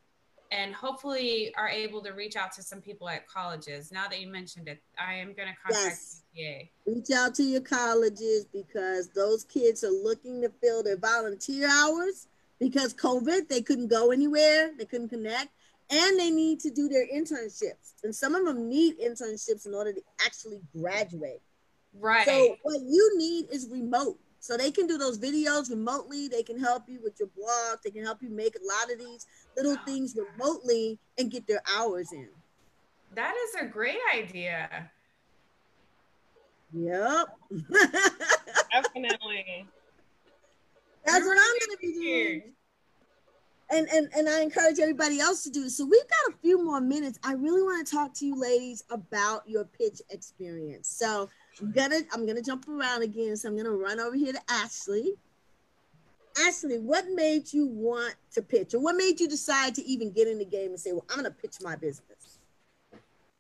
and 0.52 0.72
hopefully 0.72 1.52
are 1.59 1.68
able 1.68 2.00
to 2.00 2.12
reach 2.12 2.37
out 2.37 2.52
to 2.52 2.62
some 2.62 2.81
people 2.81 3.09
at 3.09 3.26
colleges. 3.26 3.90
Now 3.90 4.07
that 4.07 4.20
you 4.20 4.28
mentioned 4.28 4.68
it, 4.68 4.81
I 4.96 5.14
am 5.14 5.33
going 5.33 5.48
to 5.48 5.55
contact 5.66 5.98
yes. 6.33 6.68
Reach 6.87 7.11
out 7.11 7.35
to 7.35 7.42
your 7.42 7.61
colleges 7.61 8.46
because 8.52 9.09
those 9.09 9.42
kids 9.42 9.83
are 9.83 9.90
looking 9.90 10.42
to 10.42 10.48
fill 10.62 10.85
their 10.85 10.96
volunteer 10.96 11.68
hours 11.68 12.28
because 12.61 12.94
COVID, 12.94 13.48
they 13.48 13.62
couldn't 13.62 13.88
go 13.88 14.12
anywhere, 14.12 14.70
they 14.78 14.85
couldn't 14.85 15.09
connect, 15.09 15.48
and 15.90 16.18
they 16.18 16.31
need 16.31 16.61
to 16.61 16.71
do 16.71 16.88
their 16.88 17.07
internships. 17.07 17.95
And 18.03 18.14
some 18.14 18.35
of 18.35 18.45
them 18.47 18.68
need 18.68 18.99
internships 18.99 19.66
in 19.66 19.75
order 19.75 19.92
to 19.92 20.01
actually 20.25 20.61
graduate. 20.77 21.42
Right. 21.99 22.27
So 22.27 22.57
what 22.62 22.81
you 22.81 23.18
need 23.18 23.47
is 23.51 23.68
remote. 23.71 24.18
So 24.40 24.57
they 24.57 24.73
can 24.73 24.88
do 24.88 24.99
those 24.99 25.18
videos 25.18 25.71
remotely. 25.71 26.27
They 26.27 26.42
can 26.42 26.59
help 26.59 26.88
you 26.88 27.01
with 27.03 27.14
your 27.21 27.29
blog. 27.37 27.79
They 27.85 27.90
can 27.90 28.05
help 28.05 28.23
you 28.23 28.31
make 28.31 28.57
a 28.57 28.66
lot 28.66 28.92
of 28.92 28.99
these 28.99 29.27
little 29.57 29.77
things 29.87 30.16
remotely 30.16 30.99
and 31.16 31.31
get 31.31 31.47
their 31.47 31.62
hours 31.77 32.12
in. 32.12 32.29
That 33.14 33.35
is 33.37 33.62
a 33.62 33.66
great 33.66 34.01
idea. 34.14 34.90
Yep. 36.73 37.27
Definitely. 38.73 39.66
That's 41.05 41.27
what 41.27 41.38
I'm 41.38 41.59
gonna 41.61 41.79
be 41.81 41.92
doing. 41.92 42.55
And, 43.72 43.88
and 43.88 44.08
and 44.14 44.28
I 44.28 44.42
encourage 44.42 44.78
everybody 44.78 45.18
else 45.18 45.42
to 45.44 45.50
do. 45.50 45.70
So 45.70 45.87
we've 45.87 46.02
got 46.02 46.35
a 46.35 46.37
few 46.42 46.62
more 46.62 46.80
minutes. 46.80 47.18
I 47.24 47.32
really 47.32 47.62
want 47.62 47.87
to 47.87 47.90
talk 47.90 48.12
to 48.16 48.26
you 48.26 48.38
ladies 48.38 48.85
about 48.90 49.48
your 49.48 49.64
pitch 49.64 50.02
experience. 50.11 50.88
So 50.88 51.31
I'm 51.58 51.73
gonna 51.73 52.00
I'm 52.12 52.27
gonna 52.27 52.42
jump 52.42 52.68
around 52.68 53.02
again. 53.02 53.35
So 53.35 53.48
I'm 53.48 53.56
gonna 53.56 53.70
run 53.70 53.98
over 53.98 54.14
here 54.14 54.35
to 54.35 54.40
Ashley. 54.48 55.14
Ashley, 56.46 56.79
what 56.79 57.06
made 57.14 57.52
you 57.52 57.66
want 57.66 58.14
to 58.33 58.42
pitch, 58.42 58.75
or 58.75 58.81
what 58.81 58.94
made 58.96 59.20
you 59.20 59.29
decide 59.29 59.75
to 59.77 59.85
even 59.85 60.12
get 60.12 60.29
in 60.29 60.38
the 60.38 60.44
game 60.44 60.70
and 60.70 60.81
say, 60.81 60.92
"Well, 60.92 61.06
I'm 61.08 61.16
gonna 61.16 61.31
pitch 61.31 61.56
my 61.62 61.75
business"? 61.75 62.38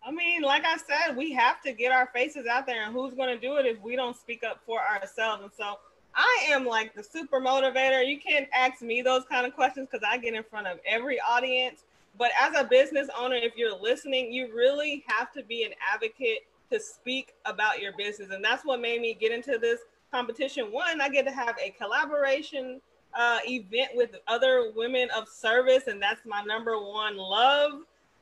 I 0.04 0.10
mean, 0.10 0.42
like 0.42 0.64
I 0.64 0.76
said, 0.78 1.16
we 1.16 1.32
have 1.32 1.62
to 1.62 1.72
get 1.72 1.92
our 1.92 2.06
faces 2.06 2.46
out 2.46 2.66
there, 2.66 2.84
and 2.84 2.92
who's 2.92 3.14
to 3.14 3.38
do 3.38 3.56
it 3.56 3.66
if 3.66 3.80
we 3.82 3.96
don't 3.96 4.16
speak 4.16 4.42
up 4.42 4.60
for 4.66 4.80
ourselves? 4.80 5.42
And 5.42 5.52
so 5.56 5.78
I 6.14 6.46
am 6.50 6.64
like 6.66 6.94
the 6.94 7.02
super 7.02 7.40
motivator. 7.40 8.06
You 8.06 8.18
can't 8.18 8.48
ask 8.54 8.82
me 8.82 9.02
those 9.02 9.24
kind 9.24 9.46
of 9.46 9.54
questions 9.54 9.88
because 9.90 10.06
I 10.08 10.18
get 10.18 10.34
in 10.34 10.42
front 10.42 10.66
of 10.66 10.78
every 10.86 11.18
audience. 11.20 11.84
But 12.18 12.30
as 12.40 12.54
a 12.54 12.64
business 12.64 13.08
owner, 13.18 13.36
if 13.36 13.56
you're 13.56 13.76
listening, 13.76 14.32
you 14.32 14.54
really 14.54 15.04
have 15.06 15.32
to 15.32 15.42
be 15.42 15.64
an 15.64 15.72
advocate 15.92 16.46
to 16.70 16.78
speak 16.78 17.34
about 17.46 17.80
your 17.80 17.92
business. 17.96 18.30
And 18.30 18.44
that's 18.44 18.64
what 18.64 18.80
made 18.80 19.00
me 19.00 19.14
get 19.14 19.32
into 19.32 19.58
this 19.58 19.80
competition. 20.10 20.66
One, 20.66 21.00
I 21.00 21.08
get 21.08 21.24
to 21.26 21.32
have 21.32 21.56
a 21.62 21.70
collaboration 21.70 22.80
uh, 23.14 23.38
event 23.46 23.90
with 23.94 24.16
other 24.28 24.72
women 24.74 25.08
of 25.16 25.28
service, 25.28 25.86
and 25.86 26.00
that's 26.00 26.20
my 26.26 26.42
number 26.42 26.78
one 26.78 27.16
love. 27.16 27.72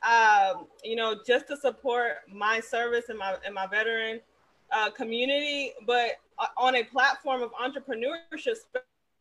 Um, 0.03 0.66
you 0.82 0.97
know, 0.97 1.16
just 1.26 1.47
to 1.49 1.57
support 1.57 2.18
my 2.32 2.61
service 2.61 3.09
and 3.09 3.18
my 3.18 3.36
and 3.45 3.55
my 3.55 3.66
veteran 3.66 4.20
uh, 4.72 4.90
community, 4.90 5.72
but 5.86 6.12
uh, 6.38 6.46
on 6.56 6.76
a 6.76 6.84
platform 6.84 7.42
of 7.42 7.50
entrepreneurship, 7.52 8.56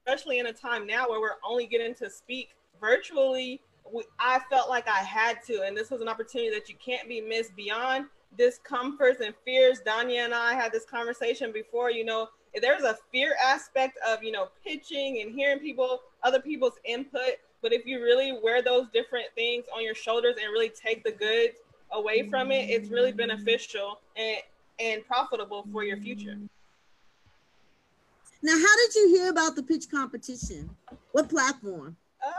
especially 0.06 0.40
in 0.40 0.48
a 0.48 0.54
time 0.54 0.88
now 0.88 1.10
where 1.10 1.20
we're 1.20 1.38
only 1.44 1.66
getting 1.66 1.94
to 1.96 2.10
speak 2.10 2.50
virtually. 2.80 3.62
We, 3.92 4.04
I 4.20 4.40
felt 4.50 4.70
like 4.70 4.88
I 4.88 5.00
had 5.00 5.44
to, 5.48 5.64
and 5.64 5.76
this 5.76 5.90
was 5.90 6.02
an 6.02 6.08
opportunity 6.08 6.52
that 6.52 6.70
you 6.70 6.76
can't 6.84 7.08
be 7.10 7.22
missed 7.22 7.56
beyond 7.56 8.06
discomforts 8.38 9.22
and 9.22 9.34
fears. 9.44 9.82
Danya 9.86 10.26
and 10.26 10.34
I 10.34 10.54
had 10.54 10.72
this 10.72 10.86
conversation 10.86 11.52
before. 11.52 11.90
You 11.90 12.06
know, 12.06 12.30
there's 12.62 12.84
a 12.84 12.98
fear 13.12 13.36
aspect 13.44 13.98
of 14.08 14.24
you 14.24 14.32
know 14.32 14.50
pitching 14.64 15.22
and 15.22 15.34
hearing 15.34 15.60
people 15.60 16.02
other 16.24 16.40
people's 16.40 16.80
input 16.84 17.36
but 17.62 17.74
if 17.74 17.86
you 17.86 18.02
really 18.02 18.38
wear 18.44 18.62
those 18.62 18.88
different 18.94 19.26
things 19.36 19.66
on 19.76 19.84
your 19.84 19.96
shoulders 19.96 20.36
and 20.42 20.52
really 20.52 20.70
take 20.70 21.04
the 21.04 21.12
goods 21.12 21.56
away 21.92 22.28
from 22.28 22.52
it 22.52 22.70
it's 22.70 22.90
really 22.90 23.12
beneficial 23.12 24.00
and 24.16 24.38
and 24.80 25.06
profitable 25.06 25.66
for 25.72 25.84
your 25.84 25.98
future 25.98 26.38
now 28.42 28.54
how 28.54 28.76
did 28.78 28.96
you 28.96 29.10
hear 29.10 29.30
about 29.30 29.56
the 29.56 29.64
pitch 29.64 29.90
competition 29.90 30.70
what 31.12 31.30
platform 31.30 31.96
um 32.26 32.36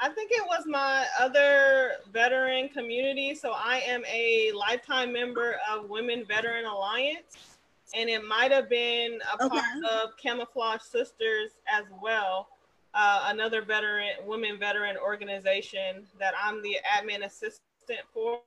i 0.00 0.08
think 0.14 0.30
it 0.32 0.44
was 0.46 0.64
my 0.66 1.06
other 1.20 1.92
veteran 2.12 2.68
community 2.68 3.34
so 3.34 3.52
i 3.52 3.78
am 3.86 4.02
a 4.06 4.50
lifetime 4.52 5.12
member 5.12 5.56
of 5.70 5.88
women 5.88 6.24
veteran 6.26 6.64
alliance 6.64 7.54
and 7.94 8.10
it 8.10 8.24
might 8.26 8.50
have 8.50 8.68
been 8.68 9.18
a 9.38 9.44
okay. 9.44 9.58
part 9.58 9.84
of 9.92 10.16
Camouflage 10.16 10.82
Sisters 10.82 11.52
as 11.72 11.84
well, 12.02 12.48
uh, 12.94 13.26
another 13.28 13.62
veteran, 13.62 14.10
women 14.26 14.58
veteran 14.58 14.96
organization 14.96 16.06
that 16.18 16.34
I'm 16.42 16.62
the 16.62 16.76
admin 16.96 17.24
assistant 17.24 18.00
for. 18.12 18.40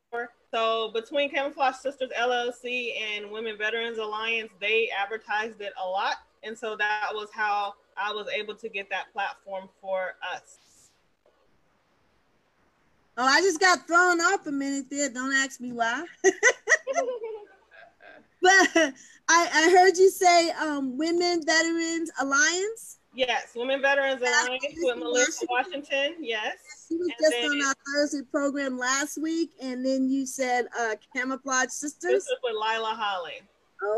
So 0.58 0.90
between 0.92 1.30
Camouflage 1.30 1.76
Sisters 1.76 2.10
LLC 2.20 2.94
and 3.00 3.30
Women 3.30 3.60
Veterans 3.60 4.00
Alliance, 4.00 4.50
they 4.60 4.90
advertised 4.90 5.62
it 5.62 5.72
a 5.80 5.88
lot, 5.88 6.16
and 6.42 6.58
so 6.58 6.76
that 6.76 7.10
was 7.14 7.30
how 7.32 7.76
I 7.96 8.12
was 8.12 8.28
able 8.30 8.56
to 8.56 8.68
get 8.68 8.90
that 8.90 9.14
platform 9.14 9.70
for 9.80 10.16
us. 10.34 10.58
Oh, 13.20 13.24
I 13.24 13.40
just 13.42 13.60
got 13.60 13.86
thrown 13.86 14.20
off 14.20 14.48
a 14.48 14.52
minute 14.52 14.86
there. 14.90 15.12
Don't 15.12 15.32
ask 15.32 15.62
me 15.62 15.74
why. 15.74 16.04
but 16.24 16.34
I, 18.44 18.94
I 19.30 19.70
heard 19.78 19.96
you 19.96 20.10
say 20.10 20.50
um, 20.54 20.98
Women 20.98 21.44
Veterans 21.46 22.10
Alliance. 22.20 22.98
Yes, 23.14 23.52
Women 23.56 23.80
Veterans 23.80 24.24
Alliance 24.24 24.66
with 24.82 24.98
Melissa 24.98 25.46
Washington. 25.52 26.16
Yes. 26.20 26.77
She 26.88 26.96
was 26.96 27.08
and 27.08 27.16
just 27.20 27.32
then, 27.32 27.50
on 27.50 27.68
our 27.68 27.74
Thursday 27.94 28.22
program 28.32 28.78
last 28.78 29.18
week, 29.22 29.52
and 29.62 29.86
then 29.86 30.10
you 30.10 30.26
said 30.26 30.68
uh, 30.80 30.96
Camouflage 31.16 31.70
Sisters. 31.70 32.12
This 32.12 32.24
is 32.24 32.38
with 32.44 32.54
Lila 32.54 32.96
Holley. 32.98 33.42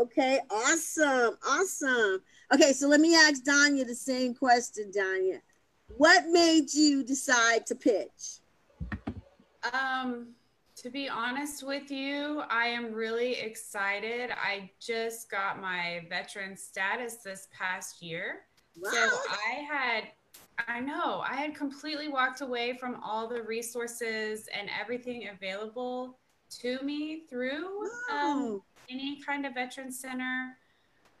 Okay, 0.02 0.40
awesome, 0.50 1.36
awesome. 1.48 2.20
Okay, 2.52 2.72
so 2.72 2.88
let 2.88 3.00
me 3.00 3.14
ask 3.14 3.44
Danya 3.44 3.86
the 3.86 3.94
same 3.94 4.34
question, 4.34 4.90
Danya. 4.94 5.40
What 5.96 6.24
made 6.28 6.72
you 6.72 7.04
decide 7.04 7.66
to 7.66 7.74
pitch? 7.74 8.40
Um, 9.72 10.28
to 10.76 10.90
be 10.90 11.08
honest 11.08 11.66
with 11.66 11.90
you, 11.90 12.42
I 12.48 12.66
am 12.66 12.92
really 12.92 13.34
excited. 13.34 14.30
I 14.30 14.70
just 14.80 15.30
got 15.30 15.60
my 15.60 16.06
veteran 16.08 16.56
status 16.56 17.16
this 17.16 17.48
past 17.56 18.02
year. 18.02 18.40
Wow. 18.76 18.90
So 18.90 18.98
I 18.98 19.62
had 19.70 20.04
I 20.68 20.80
know. 20.80 21.22
I 21.26 21.34
had 21.34 21.54
completely 21.54 22.08
walked 22.08 22.40
away 22.40 22.76
from 22.76 23.00
all 23.02 23.28
the 23.28 23.42
resources 23.42 24.48
and 24.56 24.68
everything 24.80 25.28
available 25.28 26.18
to 26.60 26.80
me 26.82 27.24
through 27.28 27.88
um, 28.10 28.62
any 28.88 29.20
kind 29.22 29.46
of 29.46 29.54
veteran 29.54 29.92
center. 29.92 30.56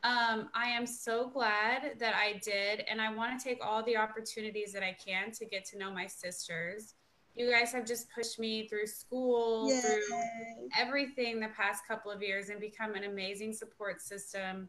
Um, 0.02 0.48
I 0.54 0.68
am 0.68 0.86
so 0.86 1.28
glad 1.28 1.98
that 1.98 2.14
I 2.14 2.40
did, 2.42 2.84
and 2.90 3.00
I 3.00 3.14
want 3.14 3.38
to 3.38 3.44
take 3.44 3.64
all 3.64 3.82
the 3.82 3.96
opportunities 3.96 4.72
that 4.72 4.82
I 4.82 4.96
can 5.04 5.30
to 5.32 5.44
get 5.44 5.64
to 5.66 5.78
know 5.78 5.92
my 5.92 6.06
sisters 6.06 6.94
you 7.34 7.50
guys 7.50 7.72
have 7.72 7.86
just 7.86 8.10
pushed 8.10 8.38
me 8.38 8.68
through 8.68 8.86
school, 8.86 9.70
Yay. 9.70 9.80
through 9.80 10.68
everything 10.78 11.40
the 11.40 11.48
past 11.48 11.86
couple 11.86 12.10
of 12.10 12.22
years 12.22 12.48
and 12.48 12.60
become 12.60 12.94
an 12.94 13.04
amazing 13.04 13.52
support 13.52 14.00
system. 14.00 14.68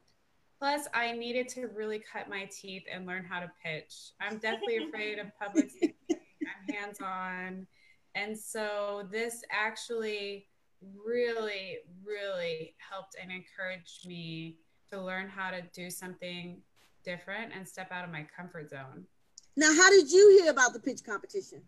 Plus, 0.62 0.88
I 0.94 1.14
needed 1.14 1.50
to 1.50 1.70
really 1.76 1.98
cut 2.00 2.30
my 2.30 2.48
teeth 2.52 2.84
and 2.94 3.08
learn 3.08 3.26
how 3.26 3.40
to 3.40 3.52
pitch. 3.66 4.12
I'm 4.22 4.38
definitely 4.38 4.86
afraid 4.88 5.18
of 5.18 5.28
public 5.40 5.72
speaking. 5.72 5.96
I'm 6.12 6.76
hands 6.76 7.00
on. 7.02 7.66
And 8.14 8.38
so 8.38 9.08
this 9.12 9.42
actually 9.52 10.46
really, 11.04 11.80
really 12.06 12.76
helped 12.78 13.16
and 13.20 13.32
encouraged 13.32 14.06
me 14.06 14.58
to 14.92 15.02
learn 15.02 15.30
how 15.30 15.50
to 15.50 15.64
do 15.74 15.90
something 15.90 16.62
different 17.04 17.54
and 17.56 17.68
step 17.68 17.92
out 17.92 18.06
of 18.06 18.12
my 18.12 18.28
comfort 18.38 18.70
zone. 18.70 19.06
Now, 19.58 19.74
how 19.76 19.90
did 19.90 20.12
you 20.12 20.42
hear 20.42 20.52
about 20.52 20.74
the 20.74 20.80
pitch 20.80 21.04
competition? 21.04 21.64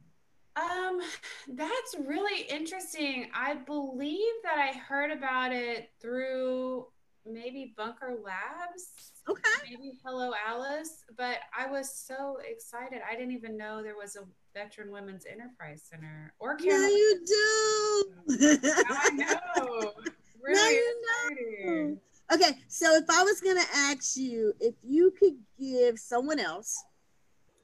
Um, 0.55 1.01
that's 1.47 1.95
really 2.05 2.43
interesting. 2.43 3.31
I 3.33 3.55
believe 3.55 4.33
that 4.43 4.59
I 4.59 4.77
heard 4.77 5.09
about 5.09 5.51
it 5.51 5.89
through 5.99 6.85
maybe 7.25 7.73
Bunker 7.77 8.15
Labs. 8.23 9.11
Okay. 9.29 9.41
Maybe 9.69 9.93
Hello 10.03 10.33
Alice, 10.47 11.05
but 11.17 11.37
I 11.57 11.69
was 11.69 11.93
so 11.95 12.37
excited. 12.47 13.01
I 13.09 13.15
didn't 13.15 13.31
even 13.31 13.57
know 13.57 13.81
there 13.81 13.95
was 13.95 14.15
a 14.15 14.23
Veteran 14.53 14.91
Women's 14.91 15.25
Enterprise 15.25 15.83
Center 15.89 16.33
or 16.39 16.55
Carol. 16.55 16.81
Yeah, 16.81 16.87
you 16.87 17.21
do. 17.25 18.59
I 18.89 19.09
know. 19.11 19.93
Really 20.45 20.57
now 20.57 21.29
you 21.29 21.65
know. 21.65 21.97
Okay, 22.33 22.57
so 22.67 22.93
if 22.95 23.05
I 23.09 23.23
was 23.23 23.39
gonna 23.39 23.63
ask 23.73 24.17
you 24.17 24.51
if 24.59 24.73
you 24.83 25.11
could 25.17 25.37
give 25.57 25.97
someone 25.97 26.37
else 26.37 26.83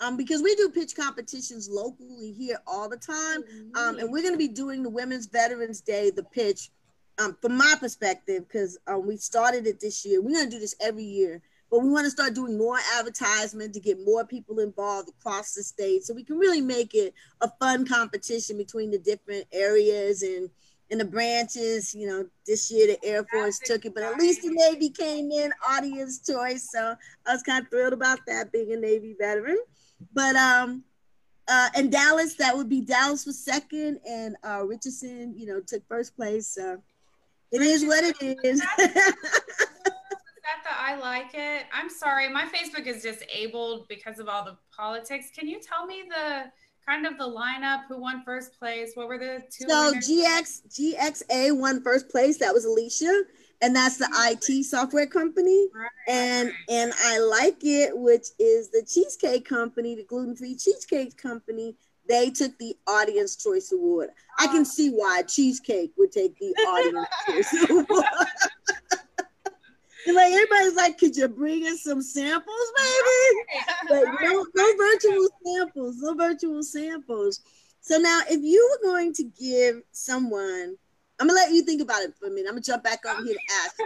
um, 0.01 0.15
because 0.15 0.41
we 0.41 0.55
do 0.55 0.69
pitch 0.69 0.95
competitions 0.95 1.69
locally 1.69 2.31
here 2.31 2.57
all 2.65 2.87
the 2.87 2.97
time. 2.97 3.43
Um, 3.75 3.99
and 3.99 4.11
we're 4.11 4.21
going 4.21 4.33
to 4.33 4.37
be 4.37 4.47
doing 4.47 4.81
the 4.81 4.89
Women's 4.89 5.27
Veterans 5.27 5.81
Day, 5.81 6.09
the 6.09 6.23
pitch, 6.23 6.69
um, 7.19 7.37
from 7.41 7.57
my 7.57 7.75
perspective, 7.79 8.47
because 8.47 8.77
um, 8.87 9.05
we 9.05 9.17
started 9.17 9.67
it 9.67 9.79
this 9.79 10.05
year. 10.05 10.21
We're 10.21 10.43
to 10.43 10.49
do 10.49 10.59
this 10.59 10.75
every 10.81 11.03
year, 11.03 11.41
but 11.69 11.79
we 11.79 11.89
want 11.89 12.05
to 12.05 12.11
start 12.11 12.33
doing 12.33 12.57
more 12.57 12.79
advertisement 12.97 13.73
to 13.73 13.79
get 13.79 14.03
more 14.03 14.25
people 14.25 14.59
involved 14.59 15.09
across 15.09 15.53
the 15.53 15.63
state 15.63 16.03
so 16.03 16.13
we 16.13 16.23
can 16.23 16.37
really 16.37 16.61
make 16.61 16.95
it 16.95 17.13
a 17.41 17.49
fun 17.59 17.85
competition 17.85 18.57
between 18.57 18.89
the 18.89 18.97
different 18.97 19.45
areas 19.51 20.23
and 20.23 20.49
in 20.89 20.97
the 20.97 21.05
branches. 21.05 21.93
You 21.93 22.07
know, 22.07 22.25
this 22.47 22.71
year 22.71 22.87
the 22.87 23.05
Air 23.05 23.25
Force 23.31 23.59
That's 23.59 23.69
took 23.69 23.85
it, 23.85 23.93
but 23.93 24.03
at 24.03 24.17
least 24.17 24.41
the 24.41 24.49
Navy 24.49 24.89
came 24.89 25.31
in 25.31 25.51
audience 25.69 26.25
choice. 26.25 26.69
So 26.71 26.95
I 27.27 27.33
was 27.33 27.43
kind 27.43 27.63
of 27.63 27.69
thrilled 27.69 27.93
about 27.93 28.19
that 28.27 28.51
being 28.51 28.73
a 28.73 28.77
Navy 28.77 29.15
veteran. 29.19 29.59
But 30.13 30.35
um, 30.35 30.83
uh, 31.49 31.69
and 31.75 31.91
Dallas, 31.91 32.35
that 32.35 32.55
would 32.55 32.69
be 32.69 32.81
Dallas 32.81 33.25
was 33.25 33.43
second, 33.43 33.99
and 34.07 34.35
uh, 34.43 34.63
Richardson, 34.63 35.33
you 35.35 35.47
know, 35.47 35.59
took 35.59 35.85
first 35.87 36.15
place. 36.15 36.47
So 36.47 36.81
it 37.51 37.61
is 37.61 37.85
what 37.85 38.03
it 38.03 38.15
is. 38.43 38.59
that 38.59 38.77
the 40.63 40.69
I 40.69 40.95
like 40.95 41.31
it. 41.33 41.65
I'm 41.73 41.89
sorry, 41.89 42.29
my 42.29 42.45
Facebook 42.45 42.87
is 42.87 43.03
disabled 43.03 43.87
because 43.87 44.19
of 44.19 44.27
all 44.27 44.43
the 44.43 44.57
politics. 44.75 45.27
Can 45.37 45.47
you 45.47 45.59
tell 45.59 45.85
me 45.85 46.03
the 46.09 46.45
kind 46.87 47.05
of 47.05 47.17
the 47.17 47.25
lineup? 47.25 47.81
Who 47.87 47.99
won 47.99 48.23
first 48.23 48.57
place? 48.57 48.91
What 48.95 49.07
were 49.07 49.17
the 49.17 49.43
two? 49.51 49.69
So 49.69 49.91
winners? 49.91 50.09
GX 50.09 50.61
GXA 50.69 51.57
won 51.57 51.81
first 51.81 52.09
place. 52.09 52.37
That 52.37 52.53
was 52.53 52.65
Alicia 52.65 53.23
and 53.61 53.75
that's 53.75 53.97
the 53.97 54.09
IT 54.11 54.63
software 54.63 55.07
company. 55.07 55.67
Right, 55.73 55.89
and 56.07 56.51
and 56.69 56.93
I 57.03 57.19
like 57.19 57.63
it, 57.63 57.97
which 57.97 58.27
is 58.39 58.69
the 58.69 58.85
cheesecake 58.87 59.47
company, 59.47 59.95
the 59.95 60.05
gluten-free 60.05 60.55
cheesecake 60.55 61.17
company. 61.17 61.75
They 62.09 62.31
took 62.31 62.57
the 62.57 62.75
audience 62.87 63.35
choice 63.41 63.71
award. 63.71 64.09
I 64.37 64.47
can 64.47 64.65
see 64.65 64.89
why 64.89 65.21
cheesecake 65.21 65.93
would 65.97 66.11
take 66.11 66.37
the 66.39 66.47
audience 66.47 67.07
choice 67.27 67.69
award. 67.69 67.87
like 70.07 70.33
everybody's 70.33 70.75
like, 70.75 70.97
could 70.97 71.15
you 71.15 71.27
bring 71.27 71.65
us 71.67 71.83
some 71.83 72.01
samples, 72.01 72.73
maybe? 72.77 73.45
But 73.87 74.05
no, 74.21 74.45
no 74.55 74.75
virtual 74.75 75.27
samples, 75.45 75.97
no 75.99 76.15
virtual 76.15 76.63
samples. 76.63 77.41
So 77.81 77.97
now, 77.97 78.21
if 78.29 78.41
you 78.41 78.77
were 78.83 78.91
going 78.91 79.13
to 79.13 79.23
give 79.23 79.81
someone 79.91 80.75
I'm 81.19 81.27
gonna 81.27 81.39
let 81.39 81.51
you 81.51 81.63
think 81.63 81.81
about 81.81 82.03
it 82.03 82.15
for 82.17 82.27
a 82.27 82.29
minute. 82.29 82.45
I'm 82.47 82.53
gonna 82.53 82.61
jump 82.61 82.83
back 82.83 83.05
over 83.05 83.23
here 83.23 83.35
to 83.35 83.53
Ashley. 83.65 83.85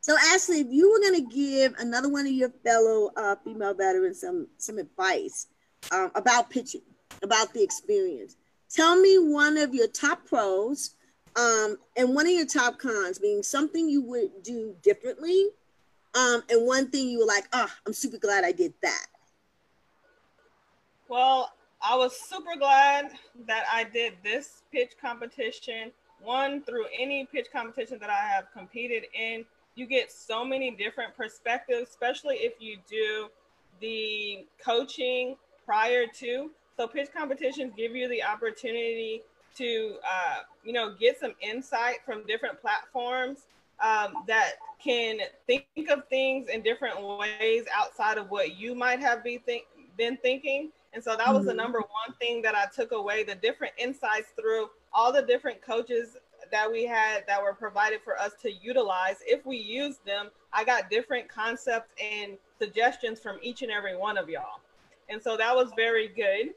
So 0.00 0.16
Ashley, 0.34 0.60
if 0.60 0.66
you 0.70 0.90
were 0.90 1.00
gonna 1.00 1.26
give 1.26 1.74
another 1.78 2.10
one 2.10 2.26
of 2.26 2.32
your 2.32 2.50
fellow 2.64 3.10
uh, 3.16 3.36
female 3.42 3.74
veterans 3.74 4.20
some 4.20 4.48
some 4.58 4.78
advice 4.78 5.46
um, 5.92 6.10
about 6.14 6.50
pitching, 6.50 6.82
about 7.22 7.52
the 7.54 7.62
experience, 7.62 8.36
tell 8.68 8.96
me 9.00 9.18
one 9.18 9.56
of 9.56 9.74
your 9.74 9.88
top 9.88 10.26
pros 10.26 10.94
um, 11.36 11.76
and 11.96 12.14
one 12.14 12.26
of 12.26 12.32
your 12.32 12.46
top 12.46 12.78
cons, 12.78 13.20
meaning 13.20 13.42
something 13.42 13.88
you 13.88 14.02
would 14.02 14.42
do 14.42 14.74
differently 14.82 15.50
Um, 16.14 16.42
and 16.50 16.66
one 16.66 16.90
thing 16.90 17.08
you 17.08 17.20
were 17.20 17.26
like, 17.26 17.44
oh, 17.52 17.70
I'm 17.86 17.92
super 17.92 18.18
glad 18.18 18.44
I 18.44 18.52
did 18.52 18.72
that. 18.82 19.06
Well, 21.08 21.52
I 21.82 21.94
was 21.96 22.18
super 22.18 22.56
glad 22.58 23.12
that 23.46 23.64
I 23.72 23.84
did 23.84 24.14
this 24.24 24.62
pitch 24.72 24.92
competition. 25.00 25.92
One, 26.20 26.62
through 26.62 26.86
any 26.98 27.26
pitch 27.30 27.48
competition 27.52 27.98
that 28.00 28.10
I 28.10 28.26
have 28.28 28.46
competed 28.52 29.04
in, 29.14 29.44
you 29.76 29.86
get 29.86 30.10
so 30.10 30.44
many 30.44 30.72
different 30.72 31.16
perspectives, 31.16 31.88
especially 31.90 32.36
if 32.36 32.54
you 32.58 32.78
do 32.88 33.28
the 33.80 34.44
coaching 34.62 35.36
prior 35.68 36.06
to. 36.06 36.50
So 36.78 36.86
pitch 36.86 37.10
competitions 37.14 37.74
give 37.76 37.94
you 37.94 38.08
the 38.08 38.22
opportunity 38.22 39.20
to, 39.56 39.96
uh, 40.02 40.36
you 40.64 40.72
know, 40.72 40.94
get 40.98 41.20
some 41.20 41.34
insight 41.42 41.96
from 42.06 42.24
different 42.26 42.58
platforms 42.58 43.40
um, 43.84 44.14
that 44.26 44.52
can 44.82 45.18
think 45.46 45.66
of 45.90 46.08
things 46.08 46.48
in 46.48 46.62
different 46.62 46.96
ways 47.18 47.64
outside 47.76 48.16
of 48.16 48.30
what 48.30 48.56
you 48.56 48.74
might 48.74 48.98
have 49.00 49.22
be 49.22 49.36
think, 49.36 49.64
been 49.98 50.16
thinking. 50.16 50.70
And 50.94 51.04
so 51.04 51.16
that 51.16 51.28
was 51.28 51.40
mm-hmm. 51.40 51.48
the 51.48 51.54
number 51.54 51.80
one 51.80 52.16
thing 52.18 52.40
that 52.42 52.54
I 52.54 52.64
took 52.74 52.92
away 52.92 53.22
the 53.24 53.34
different 53.34 53.74
insights 53.76 54.28
through 54.40 54.70
all 54.94 55.12
the 55.12 55.22
different 55.22 55.60
coaches 55.60 56.16
that 56.50 56.70
we 56.70 56.86
had 56.86 57.24
that 57.26 57.42
were 57.42 57.52
provided 57.52 58.00
for 58.02 58.18
us 58.18 58.32
to 58.40 58.50
utilize. 58.50 59.16
If 59.26 59.44
we 59.44 59.58
used 59.58 60.02
them, 60.06 60.30
I 60.50 60.64
got 60.64 60.88
different 60.88 61.28
concepts 61.28 61.90
and 62.02 62.38
suggestions 62.58 63.20
from 63.20 63.36
each 63.42 63.60
and 63.60 63.70
every 63.70 63.98
one 63.98 64.16
of 64.16 64.30
y'all. 64.30 64.60
And 65.08 65.22
so 65.22 65.36
that 65.36 65.54
was 65.54 65.70
very 65.76 66.08
good. 66.08 66.54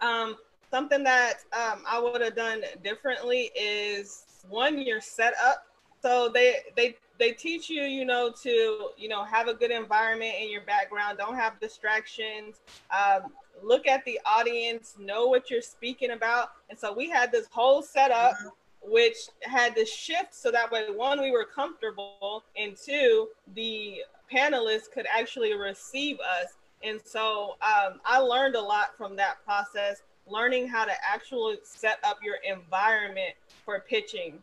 Um, 0.00 0.36
something 0.70 1.04
that 1.04 1.44
um, 1.52 1.82
I 1.86 2.00
would 2.00 2.20
have 2.20 2.36
done 2.36 2.62
differently 2.82 3.50
is 3.54 4.24
one, 4.48 4.78
your 4.80 5.00
setup. 5.00 5.66
So 6.02 6.28
they 6.28 6.56
they 6.76 6.96
they 7.18 7.32
teach 7.32 7.70
you, 7.70 7.82
you 7.82 8.04
know, 8.04 8.32
to 8.42 8.90
you 8.96 9.08
know 9.08 9.24
have 9.24 9.48
a 9.48 9.54
good 9.54 9.70
environment 9.70 10.34
in 10.40 10.50
your 10.50 10.62
background. 10.62 11.18
Don't 11.18 11.36
have 11.36 11.60
distractions. 11.60 12.60
Um, 12.90 13.32
look 13.62 13.86
at 13.86 14.04
the 14.04 14.20
audience, 14.26 14.96
know 14.98 15.26
what 15.28 15.50
you're 15.50 15.62
speaking 15.62 16.10
about. 16.10 16.50
And 16.68 16.78
so 16.78 16.92
we 16.92 17.08
had 17.08 17.32
this 17.32 17.46
whole 17.50 17.82
setup. 17.82 18.32
Mm-hmm 18.32 18.48
which 18.86 19.16
had 19.40 19.74
to 19.74 19.84
shift 19.84 20.34
so 20.34 20.50
that 20.50 20.70
way 20.70 20.84
one 20.94 21.20
we 21.20 21.30
were 21.30 21.44
comfortable 21.44 22.44
and 22.56 22.76
two 22.76 23.28
the 23.54 24.02
panelists 24.32 24.90
could 24.92 25.06
actually 25.10 25.54
receive 25.54 26.18
us 26.20 26.54
and 26.84 27.00
so 27.04 27.56
um, 27.62 28.00
i 28.04 28.18
learned 28.18 28.54
a 28.56 28.60
lot 28.60 28.96
from 28.96 29.16
that 29.16 29.44
process 29.44 30.02
learning 30.26 30.68
how 30.68 30.84
to 30.84 30.92
actually 31.06 31.58
set 31.62 31.98
up 32.02 32.18
your 32.22 32.36
environment 32.48 33.34
for 33.64 33.80
pitching. 33.80 34.42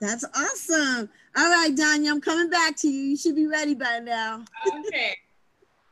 That's 0.00 0.24
awesome. 0.24 1.10
All 1.36 1.50
right 1.50 1.74
Danya, 1.74 2.10
i'm 2.10 2.20
coming 2.20 2.48
back 2.48 2.76
to 2.78 2.88
you. 2.88 3.02
You 3.02 3.16
should 3.16 3.36
be 3.36 3.46
ready 3.46 3.74
by 3.74 3.98
now. 3.98 4.44
Okay. 4.86 5.16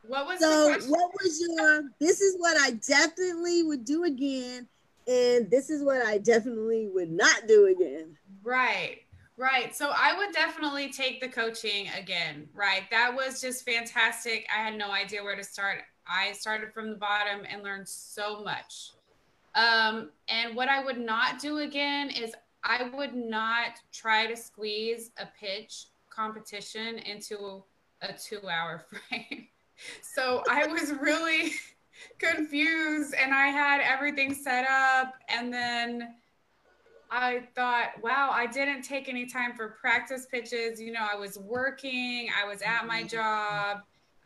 What 0.07 0.27
was 0.27 0.41
so 0.41 0.71
what 0.89 1.13
was 1.21 1.41
your 1.41 1.83
this 2.01 2.23
is 2.23 2.37
what 2.39 2.57
i 2.59 2.71
definitely 2.71 3.63
would 3.63 3.85
do 3.85 4.05
again 4.05 4.67
and 5.09 5.51
this 5.51 5.71
is 5.71 5.83
what 5.83 6.05
I 6.05 6.19
definitely 6.19 6.89
would 6.93 7.11
not 7.11 7.49
do 7.49 7.67
again. 7.67 8.17
Right. 8.45 8.99
Right. 9.39 9.75
So 9.75 9.93
I 9.97 10.17
would 10.19 10.33
definitely 10.33 10.91
take 10.91 11.21
the 11.21 11.29
coaching 11.29 11.89
again. 11.97 12.49
Right. 12.55 12.83
That 12.91 13.15
was 13.15 13.41
just 13.41 13.65
fantastic. 13.65 14.49
I 14.55 14.61
had 14.61 14.77
no 14.77 14.91
idea 14.91 15.23
where 15.23 15.37
to 15.37 15.45
start. 15.45 15.83
I 16.09 16.33
started 16.33 16.73
from 16.75 16.91
the 16.91 16.97
bottom 16.97 17.47
and 17.49 17.63
learned 17.63 17.89
so 17.89 18.43
much. 18.43 18.91
Um, 19.55 20.11
and 20.29 20.57
what 20.57 20.69
I 20.69 20.85
would 20.85 20.99
not 20.99 21.39
do 21.39 21.59
again 21.59 22.11
is 22.11 22.35
I 22.65 22.91
would 22.93 23.15
not 23.15 23.79
try 23.93 24.27
to 24.27 24.37
squeeze 24.37 25.13
a 25.19 25.27
pitch 25.39 25.87
competition 26.11 26.99
into 26.99 27.63
a 28.03 28.13
two 28.13 28.41
hour 28.49 28.87
frame. 29.09 29.47
so 30.03 30.43
I 30.51 30.67
was 30.67 30.93
really 31.01 31.53
confused 32.19 33.15
and 33.15 33.33
I 33.33 33.47
had 33.47 33.81
everything 33.83 34.35
set 34.35 34.67
up 34.69 35.15
and 35.29 35.53
then 35.53 36.15
I 37.11 37.45
thought, 37.55 37.89
wow, 38.03 38.31
I 38.33 38.47
didn't 38.47 38.83
take 38.83 39.09
any 39.09 39.27
time 39.27 39.55
for 39.55 39.77
practice 39.81 40.27
pitches. 40.31 40.81
You 40.81 40.93
know, 40.93 41.07
I 41.11 41.17
was 41.17 41.39
working, 41.39 42.29
I 42.39 42.47
was 42.47 42.61
at 42.63 42.87
my 42.87 43.01
mm-hmm. 43.01 43.09
job. 43.09 43.79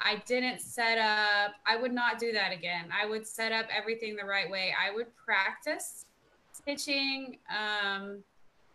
I 0.04 0.20
didn't 0.26 0.60
set 0.60 0.98
up. 0.98 1.54
I 1.64 1.76
would 1.76 1.92
not 1.92 2.18
do 2.18 2.32
that 2.32 2.52
again. 2.52 2.86
I 2.92 3.06
would 3.06 3.24
set 3.24 3.52
up 3.52 3.66
everything 3.70 4.16
the 4.16 4.24
right 4.24 4.50
way. 4.50 4.74
I 4.76 4.92
would 4.92 5.06
practice 5.16 6.06
pitching 6.66 7.38
um, 7.50 8.18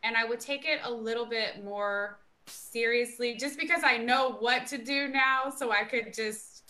and 0.03 0.15
I 0.15 0.25
would 0.25 0.39
take 0.39 0.65
it 0.65 0.79
a 0.83 0.91
little 0.91 1.25
bit 1.25 1.63
more 1.63 2.19
seriously 2.45 3.35
just 3.35 3.57
because 3.57 3.81
I 3.83 3.97
know 3.97 4.37
what 4.39 4.67
to 4.67 4.77
do 4.77 5.09
now 5.09 5.51
so 5.55 5.71
I 5.71 5.83
could 5.83 6.13
just 6.13 6.63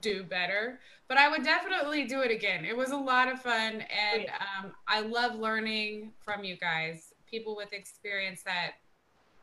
do 0.00 0.24
better 0.24 0.80
but 1.10 1.18
I 1.18 1.28
would 1.28 1.42
definitely 1.42 2.04
do 2.04 2.20
it 2.20 2.30
again. 2.30 2.64
It 2.64 2.76
was 2.76 2.92
a 2.92 2.96
lot 2.96 3.30
of 3.30 3.42
fun, 3.42 3.82
and 4.14 4.26
um, 4.28 4.72
I 4.86 5.00
love 5.00 5.34
learning 5.34 6.12
from 6.20 6.44
you 6.44 6.56
guys, 6.56 7.12
people 7.28 7.56
with 7.56 7.72
experience 7.72 8.44
that. 8.44 8.74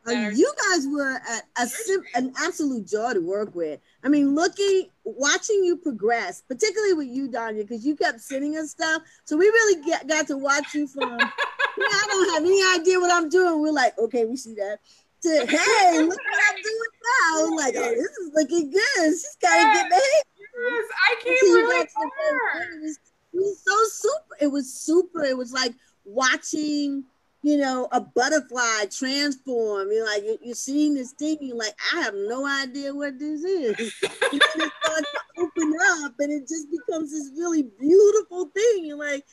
that 0.05 0.27
uh, 0.27 0.29
you 0.29 0.49
guys 0.71 0.87
were 0.87 1.17
a, 1.17 1.61
a 1.61 1.67
sim- 1.67 2.05
an 2.15 2.31
absolute 2.37 2.87
joy 2.87 3.15
to 3.15 3.19
work 3.19 3.53
with. 3.53 3.81
I 4.01 4.07
mean, 4.07 4.33
looking, 4.33 4.87
watching 5.03 5.61
you 5.61 5.75
progress, 5.75 6.41
particularly 6.47 6.93
with 6.93 7.09
you, 7.09 7.27
Danya, 7.27 7.67
because 7.67 7.85
you 7.85 7.97
kept 7.97 8.21
sending 8.21 8.55
us 8.55 8.71
stuff. 8.71 9.01
So 9.25 9.35
we 9.35 9.47
really 9.47 9.83
get, 9.83 10.07
got 10.07 10.25
to 10.27 10.37
watch 10.37 10.73
you 10.73 10.87
from. 10.87 11.17
yeah, 11.19 11.27
I 11.27 12.03
don't 12.07 12.33
have 12.33 12.43
any 12.45 12.79
idea 12.79 12.97
what 12.97 13.11
I'm 13.11 13.27
doing. 13.27 13.61
We're 13.61 13.73
like, 13.73 13.99
okay, 13.99 14.23
we 14.23 14.37
see 14.37 14.53
that. 14.53 14.79
To 15.23 15.29
hey, 15.29 15.99
look 15.99 16.09
what 16.09 16.43
I'm 16.49 16.61
doing 16.63 16.93
now. 17.03 17.57
Like, 17.57 17.75
oh, 17.75 17.89
this 17.89 18.17
is 18.19 18.31
looking 18.33 18.71
good. 18.71 19.09
She's 19.09 19.35
kind 19.43 19.67
of 19.67 19.83
getting 19.89 20.21
the 20.57 20.83
I 21.09 21.15
came 21.23 21.53
really 21.53 21.87
far. 21.87 22.61
It 22.73 22.81
was, 22.81 22.99
it 23.33 23.37
was 23.37 23.61
so 23.63 24.09
super. 24.09 24.35
It 24.41 24.47
was 24.47 24.73
super. 24.73 25.23
It 25.23 25.37
was 25.37 25.53
like 25.53 25.73
watching, 26.05 27.03
you 27.43 27.57
know, 27.57 27.87
a 27.91 28.01
butterfly 28.01 28.85
transform. 28.91 29.91
You're 29.91 30.05
like, 30.05 30.23
you're 30.41 30.55
seeing 30.55 30.95
this 30.95 31.11
thing. 31.11 31.37
You're 31.41 31.57
like, 31.57 31.75
I 31.93 32.01
have 32.01 32.15
no 32.15 32.45
idea 32.45 32.93
what 32.93 33.19
this 33.19 33.43
is. 33.43 33.93
and 34.03 34.41
then 34.41 34.67
it 34.67 34.71
starts 34.83 35.11
to 35.11 35.41
open 35.41 35.73
up, 36.03 36.13
and 36.19 36.31
it 36.31 36.47
just 36.47 36.67
becomes 36.71 37.11
this 37.11 37.31
really 37.37 37.63
beautiful 37.79 38.45
thing. 38.55 38.85
You're 38.85 38.97
like, 38.97 39.25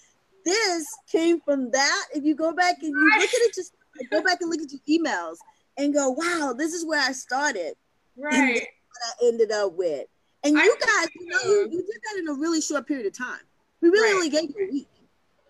this 0.44 0.86
came 1.10 1.40
from 1.40 1.70
that. 1.70 2.04
If 2.14 2.24
you 2.24 2.34
go 2.34 2.52
back 2.52 2.76
and 2.82 2.90
you 2.90 3.10
look 3.14 3.22
at 3.22 3.30
it, 3.32 3.54
just 3.54 3.74
like, 3.98 4.10
go 4.10 4.22
back 4.22 4.40
and 4.40 4.50
look 4.50 4.60
at 4.60 4.70
your 4.70 5.00
emails 5.00 5.36
and 5.78 5.94
go, 5.94 6.10
wow, 6.10 6.54
this 6.56 6.72
is 6.72 6.84
where 6.84 7.00
I 7.00 7.12
started. 7.12 7.74
Right. 8.16 8.54
what 8.54 9.24
I 9.24 9.26
ended 9.26 9.50
up 9.50 9.72
with. 9.72 10.06
And 10.44 10.56
you 10.56 10.76
guys, 10.78 11.08
you 11.18 11.26
know, 11.26 11.38
you, 11.44 11.68
you 11.70 11.78
did 11.78 12.00
that 12.02 12.18
in 12.18 12.28
a 12.28 12.34
really 12.34 12.60
short 12.60 12.86
period 12.86 13.06
of 13.06 13.16
time. 13.16 13.40
We 13.80 13.88
really 13.88 14.12
right. 14.12 14.14
only 14.14 14.28
gave 14.28 14.50
you 14.56 14.68
a 14.68 14.72
week. 14.72 14.88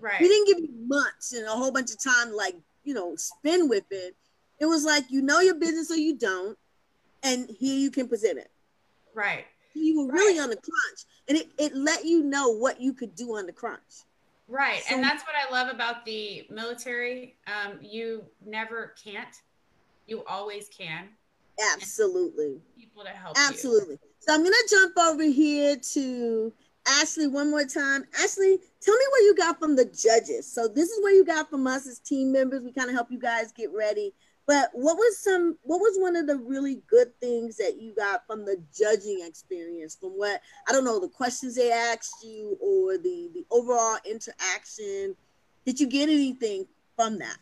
Right. 0.00 0.20
We 0.20 0.28
didn't 0.28 0.46
give 0.46 0.58
you 0.60 0.68
months 0.86 1.32
and 1.32 1.46
a 1.46 1.50
whole 1.50 1.72
bunch 1.72 1.90
of 1.90 2.02
time, 2.02 2.32
like, 2.32 2.54
you 2.84 2.94
know, 2.94 3.16
spin 3.16 3.68
with 3.68 3.84
it. 3.90 4.14
It 4.60 4.66
was 4.66 4.84
like, 4.84 5.04
you 5.10 5.20
know 5.22 5.40
your 5.40 5.56
business 5.56 5.90
or 5.90 5.96
you 5.96 6.16
don't. 6.16 6.56
And 7.22 7.48
here 7.58 7.76
you 7.76 7.90
can 7.90 8.06
present 8.06 8.38
it. 8.38 8.50
Right. 9.14 9.46
You 9.74 10.06
were 10.06 10.12
really 10.12 10.38
on 10.38 10.50
the 10.50 10.56
crunch. 10.56 11.00
And 11.28 11.38
it, 11.38 11.48
it 11.58 11.74
let 11.74 12.04
you 12.04 12.22
know 12.22 12.50
what 12.50 12.80
you 12.80 12.92
could 12.92 13.14
do 13.14 13.36
on 13.36 13.46
the 13.46 13.52
crunch. 13.52 13.80
Right. 14.46 14.82
So, 14.84 14.94
and 14.94 15.02
that's 15.02 15.24
what 15.24 15.34
I 15.34 15.50
love 15.50 15.74
about 15.74 16.04
the 16.04 16.46
military. 16.50 17.36
Um, 17.46 17.78
you 17.80 18.24
never 18.44 18.94
can't. 19.02 19.34
You 20.06 20.22
always 20.26 20.68
can. 20.68 21.08
Absolutely. 21.72 22.60
People 22.76 23.04
to 23.04 23.10
help 23.10 23.36
Absolutely. 23.38 23.94
You. 23.94 24.13
So 24.26 24.32
I'm 24.32 24.42
gonna 24.42 24.56
jump 24.70 24.96
over 24.96 25.24
here 25.24 25.76
to 25.76 26.52
Ashley 26.86 27.26
one 27.26 27.50
more 27.50 27.66
time. 27.66 28.04
Ashley, 28.22 28.58
tell 28.80 28.96
me 28.96 29.04
what 29.10 29.18
you 29.18 29.34
got 29.36 29.58
from 29.58 29.76
the 29.76 29.84
judges. 29.84 30.50
So 30.50 30.66
this 30.66 30.88
is 30.88 31.02
what 31.02 31.10
you 31.10 31.26
got 31.26 31.50
from 31.50 31.66
us 31.66 31.86
as 31.86 31.98
team 31.98 32.32
members. 32.32 32.62
We 32.62 32.72
kind 32.72 32.88
of 32.88 32.94
help 32.94 33.10
you 33.10 33.18
guys 33.18 33.52
get 33.52 33.70
ready. 33.70 34.14
But 34.46 34.70
what 34.72 34.96
was 34.96 35.18
some 35.18 35.58
what 35.62 35.78
was 35.78 35.98
one 35.98 36.16
of 36.16 36.26
the 36.26 36.38
really 36.38 36.80
good 36.86 37.08
things 37.20 37.58
that 37.58 37.78
you 37.78 37.94
got 37.94 38.26
from 38.26 38.46
the 38.46 38.56
judging 38.74 39.20
experience? 39.26 39.94
From 40.00 40.12
what 40.12 40.40
I 40.66 40.72
don't 40.72 40.86
know, 40.86 40.98
the 40.98 41.08
questions 41.08 41.54
they 41.54 41.70
asked 41.70 42.24
you 42.24 42.56
or 42.62 42.96
the 42.96 43.28
the 43.34 43.44
overall 43.50 43.98
interaction. 44.06 45.16
Did 45.66 45.78
you 45.78 45.86
get 45.86 46.08
anything 46.08 46.66
from 46.96 47.18
that? 47.18 47.36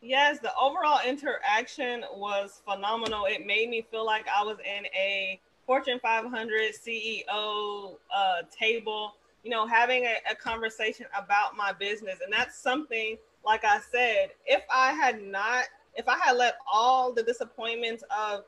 Yes, 0.00 0.38
the 0.38 0.54
overall 0.54 1.00
interaction 1.04 2.04
was 2.14 2.62
phenomenal. 2.64 3.24
It 3.24 3.44
made 3.44 3.68
me 3.68 3.84
feel 3.90 4.06
like 4.06 4.26
I 4.28 4.44
was 4.44 4.58
in 4.60 4.86
a 4.94 5.40
Fortune 5.68 6.00
500 6.00 6.72
CEO 6.72 7.96
uh, 8.16 8.42
table, 8.50 9.16
you 9.44 9.50
know, 9.50 9.66
having 9.66 10.04
a, 10.04 10.14
a 10.30 10.34
conversation 10.34 11.04
about 11.14 11.58
my 11.58 11.74
business. 11.74 12.20
And 12.24 12.32
that's 12.32 12.58
something, 12.58 13.18
like 13.44 13.66
I 13.66 13.78
said, 13.92 14.30
if 14.46 14.62
I 14.74 14.92
had 14.92 15.22
not, 15.22 15.64
if 15.94 16.08
I 16.08 16.16
had 16.24 16.38
let 16.38 16.56
all 16.72 17.12
the 17.12 17.22
disappointments 17.22 18.02
of 18.10 18.44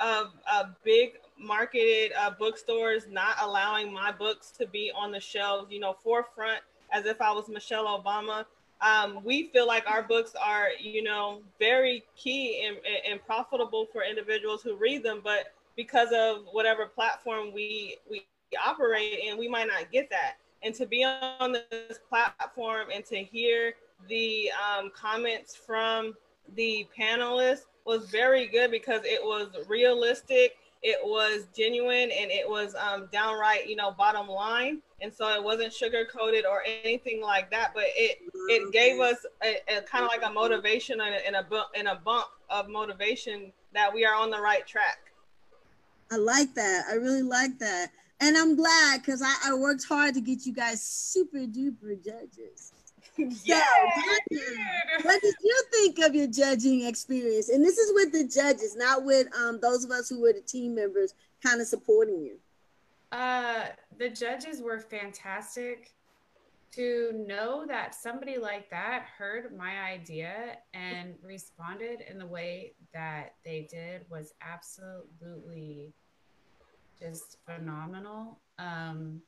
of 0.00 0.34
uh, 0.52 0.64
big 0.84 1.14
marketed 1.36 2.12
uh, 2.16 2.30
bookstores 2.30 3.06
not 3.10 3.36
allowing 3.42 3.92
my 3.92 4.12
books 4.12 4.52
to 4.52 4.68
be 4.68 4.92
on 4.94 5.10
the 5.10 5.20
shelves, 5.20 5.72
you 5.72 5.80
know, 5.80 5.96
forefront 6.04 6.60
as 6.92 7.06
if 7.06 7.20
I 7.20 7.32
was 7.32 7.48
Michelle 7.48 7.86
Obama, 8.00 8.44
um, 8.80 9.24
we 9.24 9.48
feel 9.48 9.66
like 9.66 9.84
our 9.90 10.02
books 10.02 10.34
are, 10.40 10.68
you 10.80 11.02
know, 11.02 11.40
very 11.58 12.04
key 12.16 12.64
and, 12.66 12.76
and 13.10 13.24
profitable 13.24 13.86
for 13.92 14.04
individuals 14.04 14.62
who 14.62 14.76
read 14.76 15.02
them. 15.02 15.22
But 15.24 15.54
because 15.76 16.08
of 16.12 16.44
whatever 16.52 16.86
platform 16.86 17.52
we 17.52 17.96
we 18.10 18.26
operate 18.64 19.20
in, 19.24 19.38
we 19.38 19.48
might 19.48 19.66
not 19.66 19.90
get 19.92 20.08
that. 20.10 20.36
And 20.62 20.74
to 20.74 20.86
be 20.86 21.04
on 21.04 21.52
this 21.70 21.98
platform 22.08 22.88
and 22.92 23.04
to 23.06 23.16
hear 23.16 23.74
the 24.08 24.50
um, 24.52 24.90
comments 24.94 25.54
from 25.54 26.14
the 26.54 26.86
panelists 26.98 27.66
was 27.84 28.10
very 28.10 28.46
good 28.46 28.70
because 28.70 29.02
it 29.04 29.22
was 29.22 29.48
realistic, 29.68 30.56
it 30.82 30.98
was 31.02 31.46
genuine, 31.56 32.10
and 32.10 32.30
it 32.30 32.48
was 32.48 32.74
um, 32.74 33.08
downright, 33.12 33.68
you 33.68 33.76
know, 33.76 33.92
bottom 33.92 34.28
line. 34.28 34.80
And 35.00 35.12
so 35.12 35.28
it 35.28 35.42
wasn't 35.42 35.72
sugar 35.72 36.06
coated 36.06 36.46
or 36.46 36.62
anything 36.82 37.20
like 37.20 37.50
that, 37.50 37.72
but 37.74 37.84
it 37.88 38.18
it 38.48 38.72
gave 38.72 38.98
us 38.98 39.26
a, 39.44 39.56
a 39.68 39.82
kind 39.82 40.04
of 40.04 40.10
like 40.10 40.24
a 40.24 40.32
motivation 40.32 41.00
and 41.00 41.14
a, 41.14 41.26
and 41.26 41.36
and 41.76 41.88
a 41.88 42.00
bump 42.02 42.26
of 42.48 42.68
motivation 42.68 43.52
that 43.74 43.92
we 43.92 44.04
are 44.04 44.14
on 44.14 44.30
the 44.30 44.40
right 44.40 44.66
track. 44.66 45.05
I 46.10 46.16
like 46.16 46.54
that. 46.54 46.84
I 46.90 46.94
really 46.94 47.22
like 47.22 47.58
that. 47.58 47.90
And 48.20 48.36
I'm 48.36 48.56
glad 48.56 49.02
because 49.02 49.22
I, 49.22 49.34
I 49.46 49.54
worked 49.54 49.84
hard 49.84 50.14
to 50.14 50.20
get 50.20 50.46
you 50.46 50.54
guys 50.54 50.82
super 50.82 51.38
duper 51.38 52.02
judges. 52.02 52.72
yeah. 53.44 53.62
So, 54.32 54.38
what 55.02 55.20
did 55.22 55.34
you 55.42 55.62
think 55.72 55.98
of 55.98 56.14
your 56.14 56.26
judging 56.26 56.84
experience? 56.86 57.48
And 57.48 57.64
this 57.64 57.78
is 57.78 57.92
with 57.94 58.12
the 58.12 58.24
judges, 58.24 58.76
not 58.76 59.04
with 59.04 59.26
um, 59.36 59.58
those 59.60 59.84
of 59.84 59.90
us 59.90 60.08
who 60.08 60.20
were 60.20 60.32
the 60.32 60.40
team 60.40 60.74
members 60.74 61.14
kind 61.42 61.60
of 61.60 61.66
supporting 61.66 62.20
you. 62.20 62.36
Uh, 63.12 63.66
the 63.98 64.08
judges 64.08 64.60
were 64.60 64.80
fantastic. 64.80 65.92
To 66.72 67.24
know 67.26 67.64
that 67.66 67.94
somebody 67.94 68.36
like 68.36 68.68
that 68.70 69.06
heard 69.16 69.56
my 69.56 69.80
idea 69.80 70.58
and 70.74 71.14
responded 71.22 72.02
in 72.08 72.18
the 72.18 72.26
way 72.26 72.74
that 72.92 73.34
they 73.44 73.66
did 73.70 74.04
was 74.10 74.34
absolutely 74.42 75.94
just 77.00 77.38
phenomenal. 77.46 78.40
Um, 78.58 79.22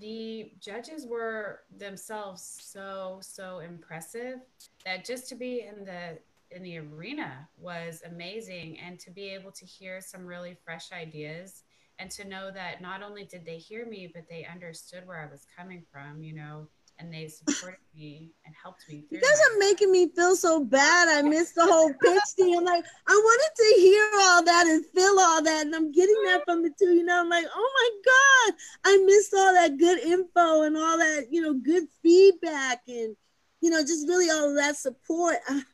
the 0.00 0.52
judges 0.60 1.06
were 1.06 1.60
themselves 1.78 2.42
so 2.62 3.18
so 3.22 3.60
impressive 3.60 4.40
that 4.84 5.04
just 5.04 5.28
to 5.28 5.34
be 5.34 5.60
in 5.60 5.84
the 5.84 6.18
in 6.50 6.62
the 6.62 6.78
arena 6.78 7.48
was 7.58 8.02
amazing 8.06 8.78
and 8.78 8.98
to 9.00 9.10
be 9.10 9.28
able 9.28 9.50
to 9.50 9.64
hear 9.64 10.00
some 10.00 10.24
really 10.24 10.56
fresh 10.64 10.92
ideas 10.92 11.63
and 11.98 12.10
to 12.10 12.26
know 12.26 12.50
that 12.50 12.80
not 12.80 13.02
only 13.02 13.24
did 13.24 13.44
they 13.44 13.56
hear 13.56 13.86
me 13.86 14.10
but 14.12 14.24
they 14.28 14.46
understood 14.50 15.06
where 15.06 15.20
i 15.20 15.30
was 15.30 15.46
coming 15.56 15.84
from 15.92 16.22
you 16.22 16.34
know 16.34 16.66
and 17.00 17.12
they 17.12 17.26
supported 17.26 17.78
me 17.96 18.30
and 18.46 18.54
helped 18.62 18.88
me. 18.88 19.04
You 19.10 19.20
guys 19.20 19.40
are 19.50 19.58
making 19.58 19.90
me 19.90 20.08
feel 20.14 20.36
so 20.36 20.62
bad. 20.62 21.08
I 21.08 21.28
missed 21.28 21.56
the 21.56 21.64
whole 21.64 21.92
pitch 22.02 22.22
thing. 22.36 22.56
I'm 22.56 22.64
like, 22.64 22.84
I 23.08 23.12
wanted 23.12 23.50
to 23.56 23.80
hear 23.80 24.10
all 24.20 24.44
that 24.44 24.66
and 24.68 24.86
feel 24.86 25.18
all 25.18 25.42
that, 25.42 25.66
and 25.66 25.74
I'm 25.74 25.90
getting 25.90 26.22
that 26.26 26.42
from 26.44 26.62
the 26.62 26.70
two. 26.78 26.94
You 26.94 27.02
know, 27.02 27.18
I'm 27.18 27.28
like, 27.28 27.46
oh 27.52 27.72
my 27.74 28.12
god, 28.12 28.58
I 28.84 29.04
missed 29.04 29.34
all 29.36 29.54
that 29.54 29.76
good 29.76 29.98
info 29.98 30.62
and 30.62 30.76
all 30.76 30.98
that, 30.98 31.26
you 31.32 31.40
know, 31.40 31.54
good 31.54 31.88
feedback 32.00 32.82
and 32.86 33.16
you 33.64 33.70
know, 33.70 33.80
just 33.80 34.06
really 34.06 34.30
all 34.30 34.54
that 34.54 34.76
support. 34.76 35.36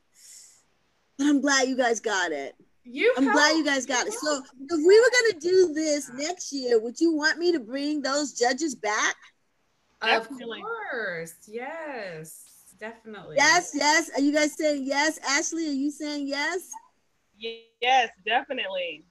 But 1.18 1.26
I'm 1.26 1.42
glad 1.42 1.68
you 1.68 1.76
guys 1.76 2.00
got 2.00 2.32
it. 2.32 2.54
You 2.92 3.14
I'm 3.16 3.30
glad 3.30 3.56
you 3.56 3.64
guys 3.64 3.86
got 3.86 4.06
it. 4.06 4.14
So 4.14 4.42
if 4.68 4.86
we 4.86 5.00
were 5.00 5.10
gonna 5.22 5.40
do 5.40 5.72
this 5.72 6.10
next 6.14 6.52
year, 6.52 6.80
would 6.80 7.00
you 7.00 7.14
want 7.14 7.38
me 7.38 7.52
to 7.52 7.60
bring 7.60 8.02
those 8.02 8.32
judges 8.32 8.74
back? 8.74 9.14
Definitely. 10.02 10.60
Of 10.60 10.66
course. 10.90 11.34
Yes. 11.46 12.46
Definitely. 12.80 13.36
Yes, 13.36 13.72
yes. 13.74 14.10
Are 14.16 14.22
you 14.22 14.32
guys 14.32 14.56
saying 14.56 14.84
yes? 14.86 15.18
Ashley, 15.28 15.68
are 15.68 15.72
you 15.72 15.90
saying 15.90 16.26
yes? 16.26 16.70
Yes, 17.38 18.10
definitely. 18.24 19.04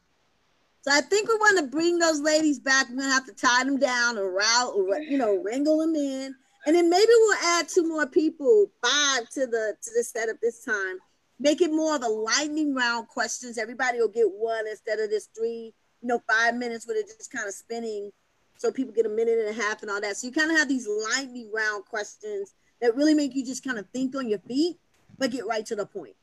So 0.81 0.91
I 0.91 1.01
think 1.01 1.27
we 1.27 1.35
want 1.35 1.59
to 1.59 1.67
bring 1.67 1.99
those 1.99 2.19
ladies 2.19 2.59
back. 2.59 2.87
We're 2.89 3.01
gonna 3.01 3.13
have 3.13 3.25
to 3.27 3.33
tie 3.33 3.63
them 3.63 3.77
down 3.77 4.17
or 4.17 4.31
route 4.31 4.73
or 4.75 4.99
you 4.99 5.17
know 5.17 5.41
wrangle 5.43 5.79
them 5.79 5.95
in, 5.95 6.33
and 6.65 6.75
then 6.75 6.89
maybe 6.89 7.05
we'll 7.07 7.37
add 7.43 7.69
two 7.69 7.87
more 7.87 8.07
people, 8.07 8.71
five 8.83 9.29
to 9.29 9.45
the 9.45 9.75
to 9.81 9.91
the 9.95 10.03
setup 10.03 10.37
this 10.41 10.63
time. 10.63 10.97
Make 11.39 11.61
it 11.61 11.71
more 11.71 11.95
of 11.95 12.03
a 12.03 12.07
lightning 12.07 12.75
round 12.75 13.07
questions. 13.07 13.57
Everybody 13.57 13.99
will 13.99 14.09
get 14.09 14.29
one 14.29 14.67
instead 14.67 14.99
of 14.99 15.09
this 15.09 15.29
three, 15.35 15.73
you 16.01 16.07
know, 16.07 16.21
five 16.29 16.55
minutes 16.55 16.85
where 16.85 16.95
they're 16.95 17.03
just 17.03 17.31
kind 17.31 17.47
of 17.47 17.53
spinning 17.53 18.11
so 18.59 18.71
people 18.71 18.93
get 18.93 19.05
a 19.05 19.09
minute 19.09 19.39
and 19.39 19.57
a 19.57 19.61
half 19.61 19.81
and 19.81 19.89
all 19.89 20.01
that. 20.01 20.17
So 20.17 20.27
you 20.27 20.33
kind 20.33 20.51
of 20.51 20.57
have 20.57 20.67
these 20.67 20.87
lightning 20.87 21.49
round 21.53 21.85
questions 21.85 22.53
that 22.81 22.93
really 22.95 23.13
make 23.13 23.33
you 23.33 23.45
just 23.45 23.63
kind 23.63 23.79
of 23.79 23.87
think 23.93 24.15
on 24.15 24.27
your 24.27 24.39
feet, 24.39 24.77
but 25.17 25.31
get 25.31 25.47
right 25.47 25.65
to 25.65 25.77
the 25.77 25.85
point. 25.85 26.15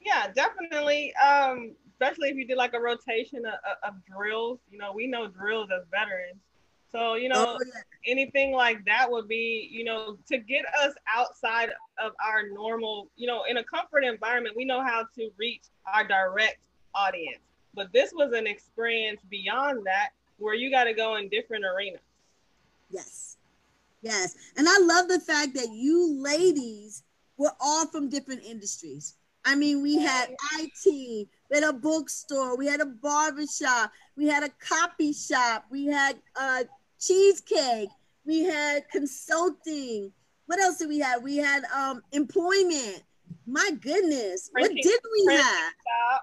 Yeah, 0.00 0.28
definitely. 0.32 1.12
Um, 1.16 1.74
especially 1.90 2.28
if 2.28 2.36
you 2.36 2.46
did 2.46 2.56
like 2.56 2.74
a 2.74 2.80
rotation 2.80 3.44
of, 3.44 3.54
of 3.82 3.94
drills. 4.04 4.60
You 4.70 4.78
know, 4.78 4.92
we 4.92 5.08
know 5.08 5.26
drills 5.26 5.68
as 5.76 5.84
veterans. 5.90 6.40
So, 6.92 7.14
you 7.14 7.28
know, 7.28 7.56
oh, 7.58 7.64
yeah. 7.64 7.82
anything 8.06 8.52
like 8.52 8.84
that 8.86 9.10
would 9.10 9.28
be, 9.28 9.68
you 9.70 9.84
know, 9.84 10.16
to 10.28 10.38
get 10.38 10.64
us 10.82 10.94
outside 11.14 11.70
of 11.98 12.12
our 12.24 12.48
normal, 12.48 13.10
you 13.16 13.26
know, 13.26 13.42
in 13.48 13.56
a 13.56 13.64
comfort 13.64 14.04
environment, 14.04 14.56
we 14.56 14.64
know 14.64 14.82
how 14.82 15.04
to 15.16 15.30
reach 15.36 15.64
our 15.92 16.06
direct 16.06 16.58
audience. 16.94 17.40
But 17.74 17.92
this 17.92 18.12
was 18.14 18.32
an 18.32 18.46
experience 18.46 19.20
beyond 19.28 19.84
that 19.86 20.10
where 20.38 20.54
you 20.54 20.70
got 20.70 20.84
to 20.84 20.94
go 20.94 21.16
in 21.16 21.28
different 21.28 21.64
arenas. 21.64 22.00
Yes. 22.90 23.36
Yes. 24.02 24.36
And 24.56 24.68
I 24.68 24.78
love 24.78 25.08
the 25.08 25.20
fact 25.20 25.54
that 25.54 25.70
you 25.72 26.22
ladies 26.22 27.02
were 27.36 27.52
all 27.60 27.86
from 27.86 28.08
different 28.08 28.44
industries. 28.44 29.16
I 29.44 29.54
mean, 29.54 29.80
we 29.80 29.96
had 29.98 30.30
IT, 30.58 30.84
we 30.84 31.28
had 31.52 31.62
a 31.62 31.72
bookstore, 31.72 32.56
we 32.56 32.66
had 32.66 32.80
a 32.80 32.86
barber 32.86 33.46
shop, 33.46 33.92
we 34.16 34.26
had 34.26 34.42
a 34.42 34.48
copy 34.48 35.12
shop, 35.12 35.66
we 35.70 35.86
had 35.86 36.16
uh, 36.34 36.64
cheesecake, 37.00 37.88
we 38.24 38.44
had 38.44 38.88
consulting. 38.90 40.12
What 40.46 40.60
else 40.60 40.78
did 40.78 40.88
we 40.88 40.98
have? 41.00 41.22
We 41.22 41.36
had 41.36 41.64
um, 41.74 42.02
employment. 42.12 43.02
My 43.46 43.70
goodness, 43.80 44.50
printing, 44.52 44.76
what 44.76 44.82
did 44.82 45.00
we 45.12 45.34
have? 45.34 45.44
Shop. 45.44 46.22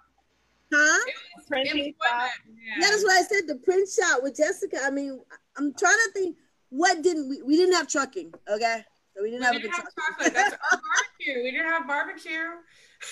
Huh? 0.73 1.11
Printing 1.47 1.93
shop. 2.03 2.29
Yeah. 2.47 2.75
that's 2.81 3.03
what 3.03 3.13
I 3.13 3.21
said. 3.21 3.47
The 3.47 3.55
print 3.55 3.87
shop 3.87 4.23
with 4.23 4.35
Jessica. 4.35 4.77
I 4.83 4.89
mean, 4.89 5.19
I'm 5.57 5.73
trying 5.73 5.97
to 6.05 6.11
think. 6.13 6.37
What 6.69 7.03
didn't 7.03 7.29
we? 7.29 7.41
We 7.43 7.55
didn't 7.55 7.75
have 7.75 7.87
trucking. 7.87 8.33
Okay, 8.51 8.83
so 9.15 9.21
we 9.21 9.29
didn't 9.29 9.41
we 9.41 9.45
have. 9.45 9.61
Didn't 9.61 9.71
have 9.73 9.85
chocolate. 9.95 10.33
That's 10.33 10.55
barbecue. 10.71 11.43
We 11.43 11.51
didn't 11.51 11.69
have 11.69 11.87
barbecue. 11.87 12.31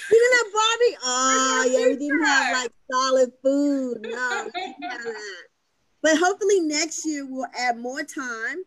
We 0.10 0.18
didn't 0.18 0.38
have 0.38 0.54
barbie. 0.54 0.98
Oh 1.04 1.70
yeah, 1.72 1.88
we 1.88 1.96
didn't 1.98 2.26
have 2.26 2.58
like 2.58 2.72
solid 2.92 3.32
food. 3.44 4.08
No, 4.10 4.50
but 6.02 6.18
hopefully 6.18 6.60
next 6.60 7.06
year 7.06 7.26
we'll 7.26 7.48
add 7.58 7.78
more 7.78 8.04
time, 8.04 8.64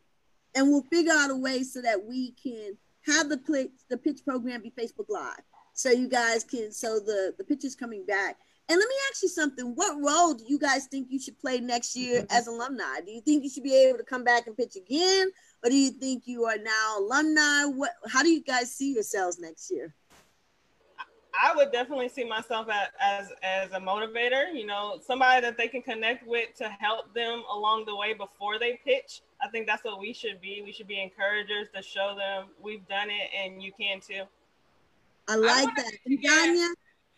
and 0.54 0.68
we'll 0.68 0.82
figure 0.82 1.12
out 1.12 1.30
a 1.30 1.36
way 1.36 1.62
so 1.62 1.80
that 1.82 2.04
we 2.04 2.32
can 2.32 2.76
have 3.06 3.28
the 3.28 3.38
pitch, 3.38 3.70
the 3.90 3.96
pitch 3.96 4.20
program 4.24 4.62
be 4.62 4.70
Facebook 4.70 5.06
Live, 5.08 5.42
so 5.72 5.90
you 5.90 6.08
guys 6.08 6.44
can 6.44 6.72
so 6.72 6.98
the 6.98 7.34
the 7.38 7.44
pitch 7.44 7.64
is 7.64 7.74
coming 7.74 8.04
back 8.06 8.36
and 8.68 8.78
let 8.78 8.88
me 8.88 8.94
ask 9.10 9.22
you 9.22 9.28
something. 9.28 9.74
What 9.74 10.00
role 10.00 10.32
do 10.32 10.44
you 10.46 10.58
guys 10.58 10.86
think 10.86 11.08
you 11.10 11.20
should 11.20 11.38
play 11.38 11.60
next 11.60 11.94
year 11.94 12.22
mm-hmm. 12.22 12.34
as 12.34 12.46
alumni? 12.46 13.00
Do 13.04 13.12
you 13.12 13.20
think 13.20 13.44
you 13.44 13.50
should 13.50 13.62
be 13.62 13.74
able 13.74 13.98
to 13.98 14.04
come 14.04 14.24
back 14.24 14.46
and 14.46 14.56
pitch 14.56 14.76
again? 14.76 15.30
Or 15.62 15.68
do 15.68 15.76
you 15.76 15.90
think 15.90 16.22
you 16.26 16.44
are 16.44 16.56
now 16.56 16.98
alumni? 16.98 17.66
What 17.66 17.90
how 18.08 18.22
do 18.22 18.30
you 18.30 18.42
guys 18.42 18.74
see 18.74 18.94
yourselves 18.94 19.38
next 19.38 19.70
year? 19.70 19.94
I 21.42 21.54
would 21.54 21.72
definitely 21.72 22.08
see 22.08 22.24
myself 22.24 22.68
as, 22.70 22.88
as 23.00 23.32
as 23.42 23.72
a 23.72 23.80
motivator, 23.80 24.54
you 24.54 24.66
know, 24.66 25.00
somebody 25.04 25.40
that 25.40 25.56
they 25.56 25.68
can 25.68 25.82
connect 25.82 26.26
with 26.26 26.54
to 26.56 26.68
help 26.68 27.12
them 27.14 27.42
along 27.52 27.86
the 27.86 27.96
way 27.96 28.14
before 28.14 28.58
they 28.58 28.80
pitch. 28.84 29.22
I 29.42 29.48
think 29.48 29.66
that's 29.66 29.84
what 29.84 30.00
we 30.00 30.12
should 30.12 30.40
be. 30.40 30.62
We 30.64 30.72
should 30.72 30.86
be 30.86 31.00
encouragers 31.00 31.68
to 31.74 31.82
show 31.82 32.14
them 32.16 32.48
we've 32.62 32.86
done 32.88 33.08
it 33.10 33.30
and 33.36 33.62
you 33.62 33.72
can 33.78 34.00
too. 34.00 34.22
I 35.28 35.36
like 35.36 35.68
I 35.68 35.82
that. 35.82 35.92
Danya, 36.08 36.68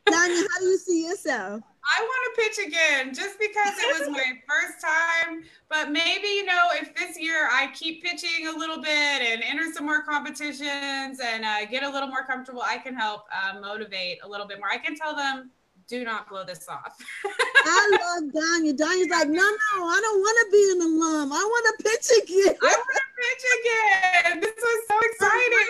Danya, 0.08 0.46
how 0.52 0.60
do 0.60 0.66
you 0.66 0.78
see 0.78 1.06
yourself? 1.06 1.62
I 1.86 2.02
want 2.02 2.34
to 2.34 2.42
pitch 2.42 2.66
again 2.66 3.14
just 3.14 3.38
because 3.38 3.78
it 3.78 4.00
was 4.00 4.08
my 4.10 4.32
first 4.48 4.82
time. 4.82 5.44
But 5.68 5.90
maybe, 5.90 6.26
you 6.28 6.44
know, 6.44 6.68
if 6.72 6.94
this 6.94 7.18
year 7.18 7.48
I 7.52 7.70
keep 7.74 8.02
pitching 8.02 8.48
a 8.48 8.58
little 8.58 8.80
bit 8.80 8.90
and 8.90 9.42
enter 9.42 9.72
some 9.72 9.86
more 9.86 10.02
competitions 10.02 11.20
and 11.22 11.44
uh, 11.44 11.66
get 11.66 11.84
a 11.84 11.88
little 11.88 12.08
more 12.08 12.24
comfortable, 12.24 12.62
I 12.62 12.78
can 12.78 12.94
help 12.94 13.26
uh, 13.30 13.60
motivate 13.60 14.18
a 14.24 14.28
little 14.28 14.46
bit 14.46 14.58
more. 14.58 14.68
I 14.70 14.78
can 14.78 14.96
tell 14.96 15.14
them, 15.14 15.50
do 15.88 16.02
not 16.02 16.28
blow 16.28 16.44
this 16.44 16.68
off. 16.68 16.96
I 17.24 17.90
love 17.92 18.32
Danya. 18.32 18.72
Danya's 18.72 19.08
like, 19.08 19.28
no, 19.28 19.42
no, 19.42 19.86
I 19.86 20.00
don't 20.02 20.18
want 20.18 20.36
to 20.42 20.52
be 20.52 20.70
an 20.72 20.80
alum. 20.80 21.32
I 21.32 21.36
want 21.36 21.78
to 21.78 21.84
pitch 21.84 22.10
again. 22.24 22.56
I 22.60 22.66
want 22.66 22.96
to 22.96 23.06
pitch 23.22 23.44
again. 23.60 24.40
This 24.40 24.54
was 24.56 24.84
so 24.88 24.98
exciting. 25.10 25.66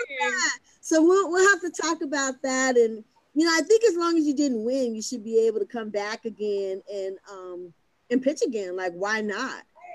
So 0.81 1.01
we'll, 1.03 1.29
we'll 1.29 1.47
have 1.49 1.61
to 1.61 1.81
talk 1.81 2.01
about 2.01 2.41
that 2.41 2.77
and 2.77 3.03
you 3.37 3.45
know, 3.45 3.53
I 3.55 3.61
think 3.61 3.83
as 3.83 3.95
long 3.95 4.17
as 4.17 4.25
you 4.25 4.33
didn't 4.33 4.63
win, 4.63 4.95
you 4.95 5.01
should 5.03 5.23
be 5.23 5.45
able 5.45 5.59
to 5.59 5.65
come 5.65 5.91
back 5.91 6.25
again 6.25 6.81
and 6.91 7.17
um 7.31 7.71
and 8.09 8.19
pitch 8.19 8.41
again. 8.41 8.75
Like, 8.75 8.93
why 8.93 9.21
not? 9.21 9.37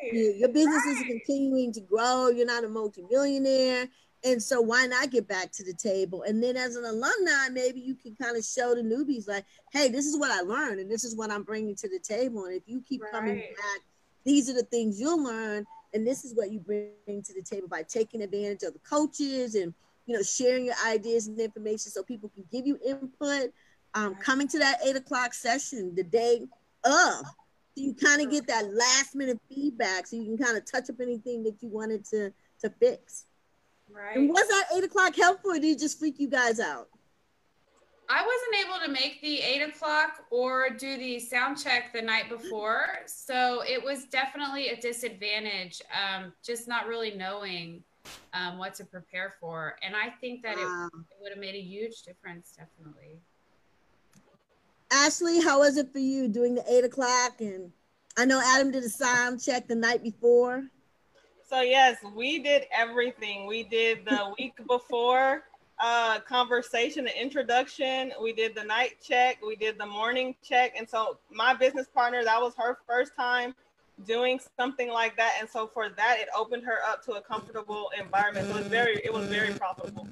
Right. 0.04 0.12
You, 0.12 0.34
your 0.38 0.48
business 0.48 0.80
right. 0.86 0.96
is 0.96 1.02
continuing 1.02 1.72
to 1.72 1.80
grow. 1.80 2.28
You're 2.28 2.46
not 2.46 2.62
a 2.62 2.68
multimillionaire, 2.68 3.88
And 4.22 4.40
so 4.40 4.60
why 4.60 4.86
not 4.86 5.10
get 5.10 5.26
back 5.26 5.50
to 5.54 5.64
the 5.64 5.74
table? 5.74 6.22
And 6.22 6.40
then 6.40 6.56
as 6.56 6.76
an 6.76 6.84
alumni, 6.84 7.48
maybe 7.50 7.80
you 7.80 7.96
can 7.96 8.14
kind 8.14 8.36
of 8.36 8.44
show 8.44 8.76
the 8.76 8.82
newbies 8.82 9.26
like, 9.26 9.44
hey, 9.72 9.88
this 9.88 10.06
is 10.06 10.16
what 10.16 10.30
I 10.30 10.42
learned 10.42 10.78
and 10.78 10.88
this 10.88 11.02
is 11.02 11.16
what 11.16 11.32
I'm 11.32 11.42
bringing 11.42 11.74
to 11.74 11.88
the 11.88 11.98
table. 11.98 12.44
And 12.44 12.54
if 12.54 12.62
you 12.66 12.80
keep 12.88 13.02
right. 13.02 13.10
coming 13.10 13.38
back, 13.38 13.80
these 14.24 14.48
are 14.50 14.54
the 14.54 14.62
things 14.62 15.00
you'll 15.00 15.20
learn. 15.20 15.64
And 15.94 16.06
this 16.06 16.24
is 16.24 16.32
what 16.36 16.52
you 16.52 16.60
bring 16.60 16.92
to 17.24 17.34
the 17.34 17.42
table 17.42 17.66
by 17.66 17.82
taking 17.82 18.22
advantage 18.22 18.62
of 18.62 18.72
the 18.72 18.78
coaches 18.88 19.56
and 19.56 19.74
you 20.06 20.16
know 20.16 20.22
sharing 20.22 20.64
your 20.64 20.74
ideas 20.86 21.26
and 21.26 21.38
information 21.38 21.90
so 21.90 22.02
people 22.02 22.30
can 22.34 22.44
give 22.50 22.66
you 22.66 22.78
input. 22.84 23.52
Um, 23.94 24.14
coming 24.14 24.48
to 24.48 24.58
that 24.58 24.78
eight 24.86 24.96
o'clock 24.96 25.34
session 25.34 25.94
the 25.94 26.02
day 26.02 26.46
of 26.84 27.26
so 27.74 27.82
you 27.82 27.94
kind 27.94 28.20
of 28.20 28.30
get 28.30 28.46
that 28.48 28.72
last 28.72 29.14
minute 29.14 29.38
feedback 29.48 30.06
so 30.06 30.16
you 30.16 30.24
can 30.24 30.38
kind 30.38 30.56
of 30.56 30.70
touch 30.70 30.90
up 30.90 30.96
anything 31.00 31.42
that 31.44 31.56
you 31.62 31.68
wanted 31.68 32.04
to 32.06 32.32
to 32.60 32.70
fix. 32.80 33.26
Right. 33.90 34.16
And 34.16 34.28
was 34.28 34.46
that 34.48 34.64
eight 34.76 34.84
o'clock 34.84 35.14
helpful 35.16 35.52
or 35.52 35.54
did 35.54 35.76
it 35.76 35.78
just 35.78 35.98
freak 35.98 36.18
you 36.18 36.28
guys 36.28 36.60
out? 36.60 36.88
I 38.08 38.26
wasn't 38.26 38.66
able 38.66 38.86
to 38.86 38.92
make 38.92 39.22
the 39.22 39.40
eight 39.40 39.62
o'clock 39.62 40.24
or 40.30 40.68
do 40.70 40.98
the 40.98 41.18
sound 41.18 41.56
check 41.56 41.92
the 41.94 42.02
night 42.02 42.28
before. 42.28 42.86
So 43.06 43.62
it 43.66 43.82
was 43.82 44.04
definitely 44.04 44.68
a 44.68 44.76
disadvantage, 44.76 45.80
um, 45.92 46.32
just 46.44 46.68
not 46.68 46.88
really 46.88 47.12
knowing 47.12 47.82
um, 48.34 48.58
what 48.58 48.74
to 48.74 48.84
prepare 48.84 49.34
for. 49.40 49.76
And 49.82 49.94
I 49.94 50.10
think 50.20 50.42
that 50.42 50.56
wow. 50.56 50.88
it, 50.92 50.98
it 50.98 51.16
would 51.20 51.30
have 51.30 51.38
made 51.38 51.54
a 51.54 51.60
huge 51.60 52.02
difference, 52.02 52.56
definitely. 52.56 53.18
Ashley, 54.90 55.40
how 55.40 55.60
was 55.60 55.76
it 55.76 55.92
for 55.92 55.98
you 55.98 56.28
doing 56.28 56.54
the 56.54 56.64
eight 56.70 56.84
o'clock? 56.84 57.40
And 57.40 57.72
I 58.16 58.24
know 58.24 58.42
Adam 58.44 58.70
did 58.70 58.84
a 58.84 58.88
sound 58.88 59.42
check 59.42 59.66
the 59.66 59.74
night 59.74 60.02
before. 60.02 60.64
So 61.48 61.60
yes, 61.60 61.98
we 62.14 62.38
did 62.38 62.64
everything. 62.76 63.46
We 63.46 63.62
did 63.64 64.04
the 64.04 64.34
week 64.38 64.54
before 64.66 65.44
uh, 65.82 66.20
conversation, 66.20 67.04
the 67.04 67.20
introduction. 67.20 68.12
We 68.22 68.32
did 68.32 68.54
the 68.54 68.64
night 68.64 68.96
check. 69.02 69.38
We 69.44 69.56
did 69.56 69.78
the 69.78 69.86
morning 69.86 70.34
check. 70.42 70.74
And 70.78 70.88
so 70.88 71.18
my 71.30 71.54
business 71.54 71.88
partner, 71.88 72.22
that 72.24 72.40
was 72.40 72.54
her 72.56 72.78
first 72.86 73.12
time 73.16 73.54
doing 74.06 74.40
something 74.58 74.88
like 74.90 75.16
that. 75.16 75.36
And 75.40 75.48
so 75.48 75.66
for 75.66 75.88
that, 75.88 76.18
it 76.18 76.28
opened 76.36 76.64
her 76.64 76.78
up 76.86 77.04
to 77.04 77.12
a 77.12 77.20
comfortable 77.20 77.90
environment. 77.98 78.48
So 78.48 78.56
it 78.56 78.58
was 78.58 78.66
very, 78.68 79.00
it 79.04 79.12
was 79.12 79.26
very 79.26 79.52
profitable. 79.54 80.06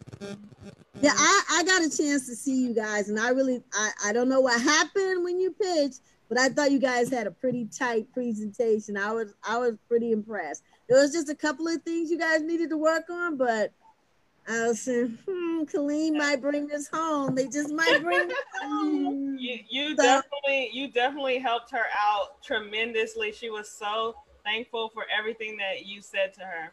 Yeah, 1.01 1.13
I, 1.17 1.43
I 1.51 1.65
got 1.65 1.83
a 1.83 1.89
chance 1.97 2.27
to 2.27 2.37
see 2.37 2.63
you 2.63 2.75
guys, 2.75 3.09
and 3.09 3.19
I 3.19 3.31
really 3.31 3.63
I, 3.73 3.91
I 4.07 4.13
don't 4.13 4.29
know 4.29 4.43
what 4.43 4.61
happened 4.61 5.25
when 5.25 5.41
you 5.41 5.51
pitched, 5.53 6.01
but 6.29 6.39
I 6.39 6.51
thought 6.51 6.73
you 6.73 6.79
guys 6.79 7.11
had 7.11 7.27
a 7.27 7.31
pretty 7.31 7.65
tight 7.67 8.13
presentation. 8.13 8.99
I 8.99 9.13
was 9.13 9.33
I 9.43 9.57
was 9.57 9.79
pretty 9.89 10.13
impressed. 10.13 10.63
There 10.89 11.01
was 11.01 11.13
just 11.13 11.31
a 11.31 11.35
couple 11.35 11.67
of 11.69 11.83
things 11.83 12.11
you 12.11 12.19
guys 12.19 12.43
needed 12.43 12.69
to 12.71 12.77
work 12.77 13.09
on, 13.09 13.39
but 13.39 13.73
I 14.51 14.67
was 14.67 14.81
saying, 14.81 15.17
hmm, 15.29 15.65
Colleen 15.65 16.19
might 16.19 16.41
bring 16.41 16.67
this 16.67 16.89
home. 16.89 17.37
They 17.37 17.47
just 17.47 17.73
might 17.73 18.01
bring 18.03 18.27
this 18.27 18.39
home. 18.63 19.37
You, 19.39 19.61
you 19.69 19.97
so, 19.97 20.03
definitely, 20.03 20.71
you 20.73 20.91
definitely 20.91 21.39
helped 21.39 21.71
her 21.71 21.85
out 21.97 22.43
tremendously. 22.43 23.31
She 23.31 23.49
was 23.49 23.71
so 23.71 24.17
thankful 24.45 24.89
for 24.89 25.05
everything 25.17 25.57
that 25.59 25.87
you 25.87 26.03
said 26.03 26.35
to 26.35 26.41
her. 26.41 26.73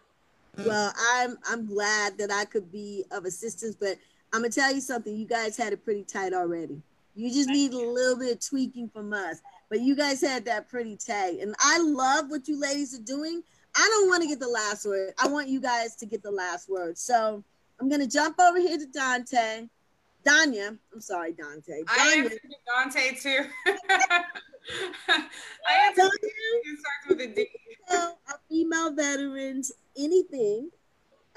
Well, 0.66 0.92
I'm 1.14 1.38
I'm 1.48 1.68
glad 1.68 2.18
that 2.18 2.32
I 2.32 2.46
could 2.46 2.72
be 2.72 3.06
of 3.12 3.26
assistance, 3.26 3.76
but 3.80 3.98
I'm 4.34 4.42
gonna 4.42 4.50
tell 4.52 4.74
you 4.74 4.82
something. 4.82 5.16
You 5.16 5.28
guys 5.28 5.56
had 5.56 5.72
it 5.72 5.84
pretty 5.84 6.04
tight 6.04 6.34
already. 6.34 6.82
You 7.16 7.30
just 7.30 7.48
Thank 7.48 7.58
need 7.58 7.74
you. 7.74 7.88
a 7.88 7.92
little 7.92 8.18
bit 8.18 8.34
of 8.34 8.40
tweaking 8.40 8.90
from 8.90 9.14
us, 9.14 9.40
but 9.70 9.82
you 9.82 9.96
guys 9.96 10.20
had 10.22 10.46
that 10.46 10.68
pretty 10.68 10.98
tight. 10.98 11.40
And 11.42 11.56
I 11.60 11.80
love 11.80 12.32
what 12.32 12.48
you 12.48 12.60
ladies 12.60 12.98
are 12.98 13.04
doing. 13.04 13.44
I 13.76 13.88
don't 13.92 14.10
want 14.10 14.24
to 14.24 14.28
get 14.28 14.40
the 14.40 14.48
last 14.48 14.86
word. 14.88 15.14
I 15.22 15.28
want 15.28 15.48
you 15.48 15.62
guys 15.62 15.96
to 15.98 16.08
get 16.08 16.24
the 16.24 16.32
last 16.32 16.70
word. 16.70 16.98
So 16.98 17.44
I'm 17.80 17.90
gonna 17.90 18.08
jump 18.08 18.40
over 18.40 18.60
here 18.60 18.78
to 18.78 18.86
Dante. 18.88 19.68
Danya, 20.26 20.78
I'm 20.94 21.02
sorry, 21.02 21.34
Dante. 21.34 21.84
Danya. 21.84 21.86
I 21.90 22.08
am 22.14 22.30
Dante 22.66 23.16
too. 23.16 23.46
I 25.10 25.88
am 25.88 25.94
starts 25.94 26.12
with 27.08 27.22
a 27.22 27.28
D. 27.28 27.48
Our 27.90 28.40
female 28.50 28.94
veterans, 28.94 29.72
anything. 29.98 30.70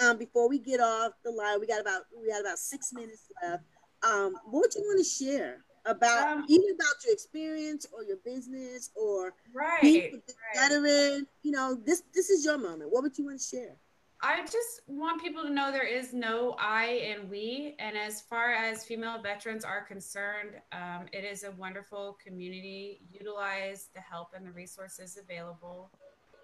Um, 0.00 0.16
before 0.16 0.48
we 0.48 0.58
get 0.58 0.80
off 0.80 1.12
the 1.24 1.30
line, 1.30 1.60
we 1.60 1.66
got 1.66 1.80
about 1.80 2.02
we 2.18 2.30
got 2.30 2.40
about 2.40 2.58
six 2.58 2.92
minutes 2.92 3.28
left. 3.42 3.64
Um, 4.02 4.34
what 4.46 4.60
would 4.60 4.74
you 4.74 4.82
want 4.82 4.98
to 4.98 5.04
share 5.04 5.58
about 5.84 6.38
um, 6.38 6.44
even 6.48 6.74
about 6.74 6.94
your 7.04 7.12
experience 7.12 7.86
or 7.92 8.02
your 8.02 8.16
business 8.24 8.90
or 8.94 9.34
right, 9.54 9.82
being 9.82 10.12
right. 10.12 10.70
veteran? 10.70 11.26
You 11.42 11.52
know, 11.52 11.78
this 11.84 12.02
this 12.14 12.30
is 12.30 12.44
your 12.44 12.56
moment. 12.56 12.90
What 12.90 13.02
would 13.02 13.16
you 13.18 13.26
want 13.26 13.40
to 13.40 13.46
share? 13.46 13.76
I 14.22 14.42
just 14.42 14.82
want 14.86 15.22
people 15.22 15.42
to 15.44 15.50
know 15.50 15.72
there 15.72 15.86
is 15.86 16.12
no 16.12 16.54
I 16.58 17.16
and 17.16 17.30
we. 17.30 17.74
And 17.78 17.96
as 17.96 18.20
far 18.20 18.52
as 18.52 18.84
female 18.84 19.20
veterans 19.22 19.64
are 19.64 19.82
concerned, 19.82 20.60
um, 20.72 21.06
it 21.12 21.24
is 21.24 21.44
a 21.44 21.52
wonderful 21.52 22.18
community. 22.22 23.00
Utilize 23.10 23.88
the 23.94 24.00
help 24.00 24.28
and 24.36 24.46
the 24.46 24.50
resources 24.52 25.18
available. 25.20 25.90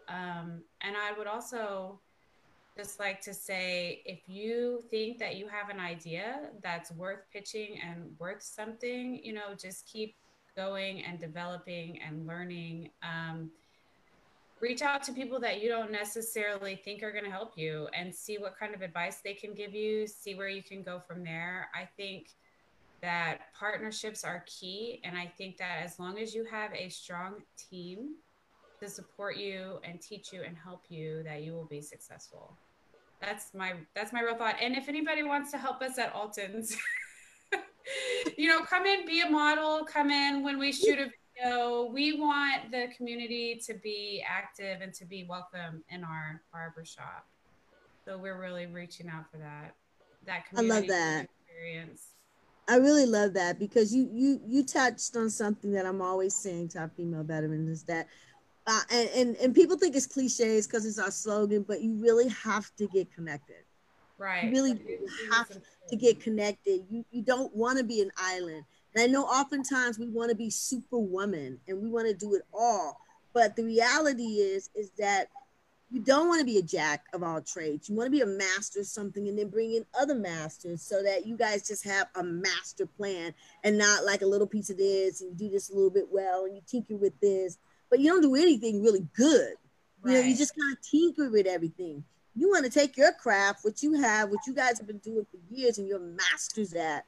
Um, 0.08 0.62
and 0.80 0.96
I 0.96 1.16
would 1.18 1.26
also 1.26 2.00
just 2.78 2.98
like 2.98 3.20
to 3.22 3.34
say 3.34 4.02
if 4.06 4.20
you 4.26 4.82
think 4.90 5.18
that 5.18 5.36
you 5.36 5.46
have 5.48 5.68
an 5.68 5.80
idea 5.80 6.50
that's 6.62 6.92
worth 6.92 7.24
pitching 7.30 7.78
and 7.86 8.14
worth 8.18 8.42
something, 8.42 9.20
you 9.22 9.34
know, 9.34 9.54
just 9.58 9.86
keep 9.86 10.14
going 10.56 11.02
and 11.04 11.18
developing 11.18 12.00
and 12.00 12.26
learning. 12.26 12.90
Um, 13.02 13.50
reach 14.60 14.82
out 14.82 15.02
to 15.04 15.12
people 15.12 15.38
that 15.40 15.62
you 15.62 15.68
don't 15.68 15.92
necessarily 15.92 16.76
think 16.76 17.02
are 17.02 17.12
going 17.12 17.24
to 17.24 17.30
help 17.30 17.52
you 17.56 17.88
and 17.92 18.14
see 18.14 18.38
what 18.38 18.58
kind 18.58 18.74
of 18.74 18.82
advice 18.82 19.20
they 19.22 19.34
can 19.34 19.54
give 19.54 19.74
you, 19.74 20.06
see 20.06 20.34
where 20.34 20.48
you 20.48 20.62
can 20.62 20.82
go 20.82 21.00
from 21.06 21.22
there. 21.22 21.68
I 21.74 21.86
think 21.96 22.28
that 23.02 23.52
partnerships 23.58 24.24
are 24.24 24.44
key. 24.46 25.00
And 25.04 25.16
I 25.16 25.30
think 25.36 25.58
that 25.58 25.82
as 25.84 25.98
long 25.98 26.18
as 26.18 26.34
you 26.34 26.44
have 26.50 26.72
a 26.74 26.88
strong 26.88 27.42
team 27.70 28.14
to 28.80 28.88
support 28.88 29.36
you 29.36 29.78
and 29.84 30.00
teach 30.00 30.32
you 30.32 30.42
and 30.42 30.56
help 30.56 30.84
you, 30.88 31.22
that 31.24 31.42
you 31.42 31.52
will 31.52 31.66
be 31.66 31.82
successful. 31.82 32.56
That's 33.20 33.54
my 33.54 33.74
that's 33.94 34.12
my 34.12 34.20
real 34.20 34.36
thought. 34.36 34.56
And 34.60 34.76
if 34.76 34.88
anybody 34.88 35.22
wants 35.22 35.50
to 35.52 35.58
help 35.58 35.80
us 35.82 35.98
at 35.98 36.14
Alton's, 36.14 36.76
you 38.36 38.48
know, 38.48 38.62
come 38.62 38.84
in, 38.84 39.06
be 39.06 39.20
a 39.20 39.30
model, 39.30 39.84
come 39.84 40.10
in 40.10 40.42
when 40.42 40.58
we 40.58 40.72
shoot 40.72 40.98
a 40.98 41.10
so 41.42 41.90
we 41.92 42.18
want 42.18 42.70
the 42.70 42.86
community 42.96 43.60
to 43.66 43.74
be 43.74 44.24
active 44.26 44.80
and 44.80 44.92
to 44.94 45.04
be 45.04 45.26
welcome 45.28 45.82
in 45.90 46.04
our 46.04 46.42
barbershop. 46.52 47.26
So 48.04 48.16
we're 48.16 48.40
really 48.40 48.66
reaching 48.66 49.08
out 49.08 49.30
for 49.30 49.38
that. 49.38 49.74
That 50.26 50.48
community 50.48 50.72
I 50.72 50.80
love 50.80 50.88
that 50.88 51.28
experience. 51.46 52.02
I 52.68 52.76
really 52.76 53.06
love 53.06 53.34
that 53.34 53.58
because 53.58 53.94
you 53.94 54.08
you 54.12 54.40
you 54.46 54.64
touched 54.64 55.16
on 55.16 55.30
something 55.30 55.72
that 55.72 55.86
I'm 55.86 56.02
always 56.02 56.34
saying 56.34 56.68
to 56.68 56.80
our 56.80 56.90
female 56.96 57.22
veterans 57.22 57.68
is 57.68 57.82
that 57.84 58.08
uh, 58.66 58.80
and, 58.90 59.08
and 59.10 59.36
and 59.36 59.54
people 59.54 59.76
think 59.76 59.94
it's 59.94 60.06
cliches 60.06 60.66
because 60.66 60.84
it's 60.84 60.98
our 60.98 61.10
slogan, 61.10 61.64
but 61.66 61.80
you 61.80 61.94
really 61.94 62.28
have 62.28 62.74
to 62.76 62.88
get 62.88 63.12
connected. 63.12 63.64
Right. 64.18 64.44
You 64.44 64.50
really 64.50 64.80
have 65.32 65.48
to 65.88 65.96
get 65.96 66.20
connected. 66.20 66.84
You 66.90 67.04
you 67.10 67.22
don't 67.22 67.54
want 67.54 67.78
to 67.78 67.84
be 67.84 68.00
an 68.00 68.10
island. 68.16 68.64
And 68.96 69.04
I 69.04 69.08
know 69.08 69.24
oftentimes 69.24 69.98
we 69.98 70.08
want 70.08 70.30
to 70.30 70.34
be 70.34 70.48
superwoman 70.48 71.60
and 71.68 71.82
we 71.82 71.90
want 71.90 72.08
to 72.08 72.14
do 72.14 72.34
it 72.34 72.42
all. 72.58 72.98
But 73.34 73.54
the 73.54 73.62
reality 73.62 74.38
is, 74.38 74.70
is 74.74 74.90
that 74.98 75.28
you 75.90 76.00
don't 76.00 76.28
want 76.28 76.40
to 76.40 76.46
be 76.46 76.56
a 76.56 76.62
jack 76.62 77.04
of 77.12 77.22
all 77.22 77.42
trades. 77.42 77.90
You 77.90 77.94
want 77.94 78.06
to 78.06 78.10
be 78.10 78.22
a 78.22 78.26
master 78.26 78.80
of 78.80 78.86
something 78.86 79.28
and 79.28 79.38
then 79.38 79.50
bring 79.50 79.74
in 79.74 79.84
other 80.00 80.14
masters 80.14 80.80
so 80.80 81.02
that 81.02 81.26
you 81.26 81.36
guys 81.36 81.68
just 81.68 81.84
have 81.84 82.06
a 82.14 82.24
master 82.24 82.86
plan 82.86 83.34
and 83.64 83.76
not 83.76 84.06
like 84.06 84.22
a 84.22 84.26
little 84.26 84.46
piece 84.46 84.70
of 84.70 84.78
this 84.78 85.20
and 85.20 85.30
you 85.30 85.48
do 85.48 85.52
this 85.52 85.68
a 85.68 85.74
little 85.74 85.90
bit 85.90 86.06
well 86.10 86.46
and 86.46 86.56
you 86.56 86.62
tinker 86.66 86.96
with 86.96 87.12
this, 87.20 87.58
but 87.90 88.00
you 88.00 88.10
don't 88.10 88.22
do 88.22 88.34
anything 88.34 88.82
really 88.82 89.06
good. 89.14 89.56
Right. 90.00 90.14
You 90.14 90.20
know, 90.22 90.26
you 90.26 90.36
just 90.38 90.54
kind 90.58 90.72
of 90.72 90.82
tinker 90.82 91.30
with 91.30 91.46
everything. 91.46 92.02
You 92.34 92.48
want 92.48 92.64
to 92.64 92.70
take 92.70 92.96
your 92.96 93.12
craft, 93.12 93.62
what 93.62 93.82
you 93.82 93.92
have, 94.00 94.30
what 94.30 94.46
you 94.46 94.54
guys 94.54 94.78
have 94.78 94.86
been 94.86 94.98
doing 94.98 95.26
for 95.30 95.36
years, 95.54 95.76
and 95.76 95.86
you're 95.86 96.00
masters 96.00 96.72
at, 96.72 97.04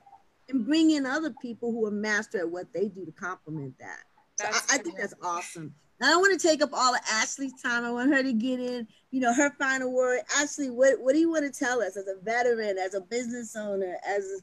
and 0.49 0.67
bring 0.67 0.93
in 0.93 1.07
other 1.07 1.35
people 1.43 1.73
who 1.73 1.87
are 1.87 1.91
master 1.91 2.39
at 2.39 2.49
what 2.49 2.73
they 2.73 2.89
do 2.89 3.05
to 3.05 3.13
complement 3.13 3.79
that. 3.79 4.01
So 4.37 4.47
I, 4.47 4.77
I, 4.77 4.79
think 4.79 4.99
that's 4.99 5.15
awesome. 5.23 5.75
Now 6.01 6.09
I 6.09 6.11
don't 6.11 6.21
want 6.21 6.41
to 6.41 6.47
take 6.47 6.63
up 6.63 6.71
all 6.73 6.95
of 6.95 7.01
Ashley's 7.11 7.61
time. 7.61 7.85
I 7.85 7.91
want 7.91 8.13
her 8.13 8.23
to 8.23 8.33
get 8.33 8.61
in, 8.61 8.87
you 9.11 9.21
know, 9.21 9.35
her 9.35 9.51
final 9.59 9.93
word. 9.93 10.21
Ashley, 10.39 10.71
what, 10.71 11.01
what 11.01 11.13
do 11.13 11.19
you 11.19 11.31
want 11.31 11.53
to 11.53 11.59
tell 11.59 11.83
us 11.83 11.97
as 11.97 12.07
a 12.07 12.23
veteran, 12.23 12.79
as 12.79 12.95
a 12.95 13.01
business 13.01 13.57
owner, 13.57 13.97
as 14.07 14.43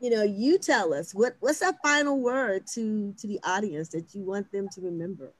you 0.00 0.08
know, 0.08 0.22
you 0.22 0.58
tell 0.58 0.94
us 0.94 1.14
what 1.14 1.36
what's 1.40 1.60
that 1.60 1.76
final 1.82 2.18
word 2.18 2.66
to 2.68 3.14
to 3.18 3.26
the 3.26 3.38
audience 3.44 3.88
that 3.90 4.14
you 4.14 4.22
want 4.24 4.50
them 4.50 4.66
to 4.70 4.80
remember? 4.80 5.30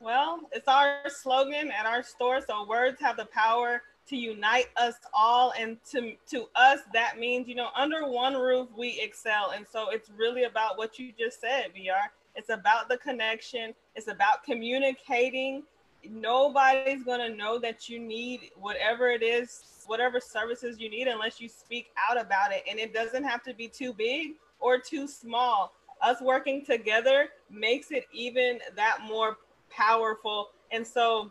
Well, 0.00 0.40
it's 0.50 0.66
our 0.66 1.02
slogan 1.08 1.70
at 1.70 1.86
our 1.86 2.02
store. 2.02 2.40
So 2.40 2.66
words 2.66 3.00
have 3.00 3.16
the 3.16 3.26
power 3.26 3.82
to 4.10 4.16
unite 4.16 4.68
us 4.76 4.94
all 5.14 5.52
and 5.58 5.78
to 5.90 6.14
to 6.28 6.46
us 6.54 6.80
that 6.92 7.18
means 7.18 7.48
you 7.48 7.54
know 7.54 7.68
under 7.76 8.08
one 8.08 8.34
roof 8.34 8.68
we 8.76 9.00
excel 9.00 9.52
and 9.56 9.66
so 9.66 9.90
it's 9.90 10.10
really 10.10 10.44
about 10.44 10.76
what 10.76 10.98
you 10.98 11.12
just 11.18 11.40
said 11.40 11.66
vr 11.74 12.08
it's 12.36 12.50
about 12.50 12.88
the 12.88 12.96
connection 12.98 13.74
it's 13.94 14.08
about 14.08 14.44
communicating 14.44 15.62
nobody's 16.08 17.02
gonna 17.02 17.28
know 17.28 17.58
that 17.58 17.88
you 17.88 17.98
need 17.98 18.50
whatever 18.56 19.10
it 19.10 19.22
is, 19.22 19.82
whatever 19.86 20.20
services 20.20 20.78
you 20.78 20.90
need, 20.90 21.08
unless 21.08 21.40
you 21.40 21.48
speak 21.48 21.90
out 22.08 22.20
about 22.20 22.52
it. 22.52 22.62
And 22.68 22.78
it 22.78 22.94
doesn't 22.94 23.24
have 23.24 23.42
to 23.44 23.54
be 23.54 23.68
too 23.68 23.92
big 23.92 24.32
or 24.60 24.78
too 24.78 25.06
small. 25.06 25.72
Us 26.02 26.20
working 26.20 26.64
together 26.64 27.28
makes 27.50 27.90
it 27.90 28.06
even 28.12 28.58
that 28.76 29.00
more 29.06 29.38
powerful. 29.70 30.50
And 30.72 30.86
so, 30.86 31.30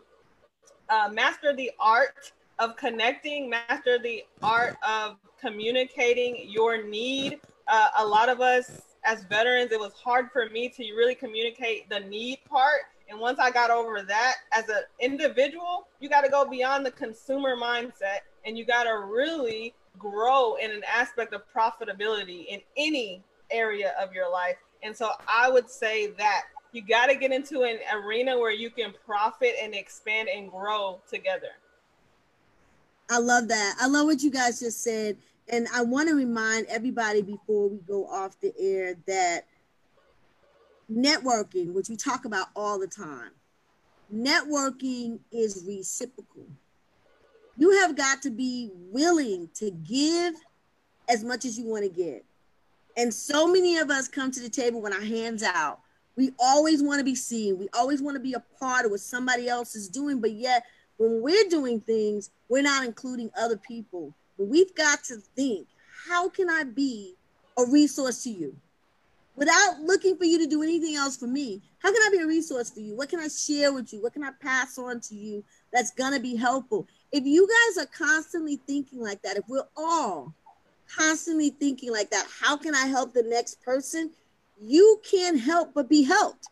uh, 0.88 1.08
master 1.12 1.54
the 1.54 1.70
art 1.80 2.32
of 2.60 2.76
connecting, 2.76 3.50
master 3.50 3.98
the 3.98 4.22
art 4.42 4.76
of 4.86 5.16
communicating 5.40 6.48
your 6.48 6.86
need. 6.86 7.40
Uh, 7.66 7.88
a 7.98 8.06
lot 8.06 8.28
of 8.28 8.40
us 8.40 8.82
as 9.04 9.24
veterans, 9.24 9.72
it 9.72 9.80
was 9.80 9.94
hard 9.94 10.30
for 10.30 10.48
me 10.50 10.68
to 10.68 10.82
really 10.92 11.14
communicate 11.14 11.88
the 11.88 12.00
need 12.00 12.38
part. 12.48 12.82
And 13.08 13.18
once 13.18 13.38
I 13.40 13.50
got 13.50 13.70
over 13.70 14.02
that 14.02 14.36
as 14.52 14.68
an 14.68 14.82
individual, 15.00 15.88
you 15.98 16.08
got 16.08 16.20
to 16.20 16.30
go 16.30 16.48
beyond 16.48 16.86
the 16.86 16.92
consumer 16.92 17.56
mindset 17.56 18.20
and 18.44 18.56
you 18.56 18.64
got 18.64 18.84
to 18.84 19.06
really 19.06 19.74
grow 19.98 20.54
in 20.56 20.70
an 20.70 20.82
aspect 20.86 21.32
of 21.32 21.42
profitability 21.52 22.46
in 22.46 22.60
any 22.76 23.22
area 23.50 23.94
of 24.00 24.12
your 24.12 24.30
life. 24.30 24.56
And 24.82 24.94
so 24.94 25.10
I 25.26 25.50
would 25.50 25.68
say 25.68 26.08
that 26.18 26.42
you 26.72 26.82
got 26.82 27.06
to 27.06 27.16
get 27.16 27.32
into 27.32 27.62
an 27.62 27.78
arena 27.92 28.38
where 28.38 28.52
you 28.52 28.70
can 28.70 28.94
profit 29.04 29.54
and 29.60 29.74
expand 29.74 30.28
and 30.28 30.50
grow 30.50 31.00
together. 31.10 31.48
I 33.10 33.18
love 33.18 33.48
that. 33.48 33.76
I 33.80 33.88
love 33.88 34.06
what 34.06 34.22
you 34.22 34.30
guys 34.30 34.60
just 34.60 34.82
said. 34.82 35.16
And 35.48 35.66
I 35.74 35.82
want 35.82 36.08
to 36.08 36.14
remind 36.14 36.66
everybody 36.66 37.22
before 37.22 37.68
we 37.68 37.78
go 37.78 38.06
off 38.06 38.38
the 38.40 38.54
air 38.56 38.94
that 39.08 39.46
networking, 40.90 41.72
which 41.72 41.88
we 41.88 41.96
talk 41.96 42.24
about 42.24 42.46
all 42.54 42.78
the 42.78 42.86
time, 42.86 43.32
networking 44.14 45.18
is 45.32 45.64
reciprocal. 45.66 46.46
You 47.56 47.80
have 47.80 47.96
got 47.96 48.22
to 48.22 48.30
be 48.30 48.70
willing 48.74 49.50
to 49.54 49.72
give 49.72 50.34
as 51.08 51.24
much 51.24 51.44
as 51.44 51.58
you 51.58 51.66
want 51.66 51.82
to 51.82 51.90
get. 51.90 52.24
And 52.96 53.12
so 53.12 53.46
many 53.46 53.78
of 53.78 53.90
us 53.90 54.06
come 54.06 54.30
to 54.30 54.40
the 54.40 54.48
table 54.48 54.80
when 54.80 54.92
our 54.92 55.00
hands 55.00 55.42
out. 55.42 55.80
We 56.16 56.32
always 56.38 56.82
want 56.82 57.00
to 57.00 57.04
be 57.04 57.14
seen. 57.14 57.58
We 57.58 57.68
always 57.74 58.02
want 58.02 58.14
to 58.14 58.20
be 58.20 58.34
a 58.34 58.42
part 58.58 58.84
of 58.84 58.92
what 58.92 59.00
somebody 59.00 59.48
else 59.48 59.74
is 59.74 59.88
doing. 59.88 60.20
But 60.20 60.32
yet, 60.32 60.64
when 61.00 61.22
we're 61.22 61.48
doing 61.48 61.80
things, 61.80 62.28
we're 62.50 62.62
not 62.62 62.84
including 62.84 63.30
other 63.34 63.56
people. 63.56 64.12
But 64.36 64.48
we've 64.48 64.74
got 64.74 65.02
to 65.04 65.16
think 65.34 65.66
how 66.06 66.28
can 66.28 66.50
I 66.50 66.64
be 66.64 67.14
a 67.56 67.64
resource 67.64 68.22
to 68.24 68.30
you? 68.30 68.54
Without 69.34 69.80
looking 69.80 70.18
for 70.18 70.24
you 70.26 70.38
to 70.38 70.46
do 70.46 70.62
anything 70.62 70.96
else 70.96 71.16
for 71.16 71.26
me, 71.26 71.62
how 71.78 71.90
can 71.90 72.02
I 72.06 72.10
be 72.10 72.18
a 72.18 72.26
resource 72.26 72.68
for 72.68 72.80
you? 72.80 72.94
What 72.94 73.08
can 73.08 73.18
I 73.18 73.28
share 73.28 73.72
with 73.72 73.94
you? 73.94 74.02
What 74.02 74.12
can 74.12 74.22
I 74.22 74.32
pass 74.42 74.76
on 74.76 75.00
to 75.00 75.14
you 75.14 75.42
that's 75.72 75.90
going 75.90 76.12
to 76.12 76.20
be 76.20 76.36
helpful? 76.36 76.86
If 77.12 77.24
you 77.24 77.48
guys 77.48 77.82
are 77.82 77.88
constantly 77.88 78.56
thinking 78.66 79.00
like 79.00 79.22
that, 79.22 79.38
if 79.38 79.44
we're 79.48 79.68
all 79.78 80.34
constantly 80.94 81.48
thinking 81.48 81.92
like 81.92 82.10
that, 82.10 82.26
how 82.42 82.58
can 82.58 82.74
I 82.74 82.84
help 82.86 83.14
the 83.14 83.22
next 83.22 83.62
person? 83.62 84.10
You 84.60 85.00
can't 85.10 85.40
help 85.40 85.72
but 85.72 85.88
be 85.88 86.02
helped 86.02 86.50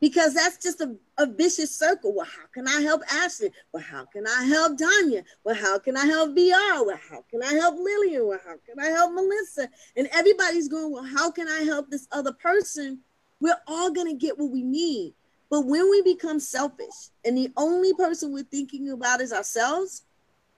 because 0.00 0.34
that's 0.34 0.62
just 0.62 0.80
a, 0.80 0.94
a 1.18 1.26
vicious 1.26 1.74
circle. 1.74 2.14
Well, 2.14 2.26
how 2.26 2.46
can 2.52 2.68
I 2.68 2.80
help 2.82 3.02
Ashley? 3.12 3.50
Well, 3.72 3.82
how 3.82 4.04
can 4.04 4.26
I 4.26 4.44
help 4.44 4.78
Danya? 4.78 5.24
Well, 5.44 5.54
how 5.54 5.78
can 5.78 5.96
I 5.96 6.06
help 6.06 6.34
BR? 6.34 6.84
Well, 6.84 7.00
how 7.10 7.24
can 7.30 7.42
I 7.42 7.52
help 7.54 7.76
Lillian? 7.78 8.26
Well, 8.26 8.40
how 8.44 8.56
can 8.66 8.78
I 8.78 8.86
help 8.86 9.12
Melissa? 9.12 9.68
And 9.96 10.08
everybody's 10.12 10.68
going, 10.68 10.92
well, 10.92 11.04
how 11.04 11.30
can 11.30 11.48
I 11.48 11.60
help 11.60 11.90
this 11.90 12.06
other 12.12 12.32
person? 12.32 13.00
We're 13.40 13.60
all 13.66 13.90
going 13.90 14.08
to 14.08 14.14
get 14.14 14.38
what 14.38 14.50
we 14.50 14.62
need. 14.62 15.14
But 15.50 15.62
when 15.62 15.90
we 15.90 16.02
become 16.02 16.40
selfish 16.40 17.10
and 17.24 17.36
the 17.36 17.50
only 17.56 17.94
person 17.94 18.32
we're 18.32 18.44
thinking 18.44 18.90
about 18.90 19.20
is 19.20 19.32
ourselves, 19.32 20.02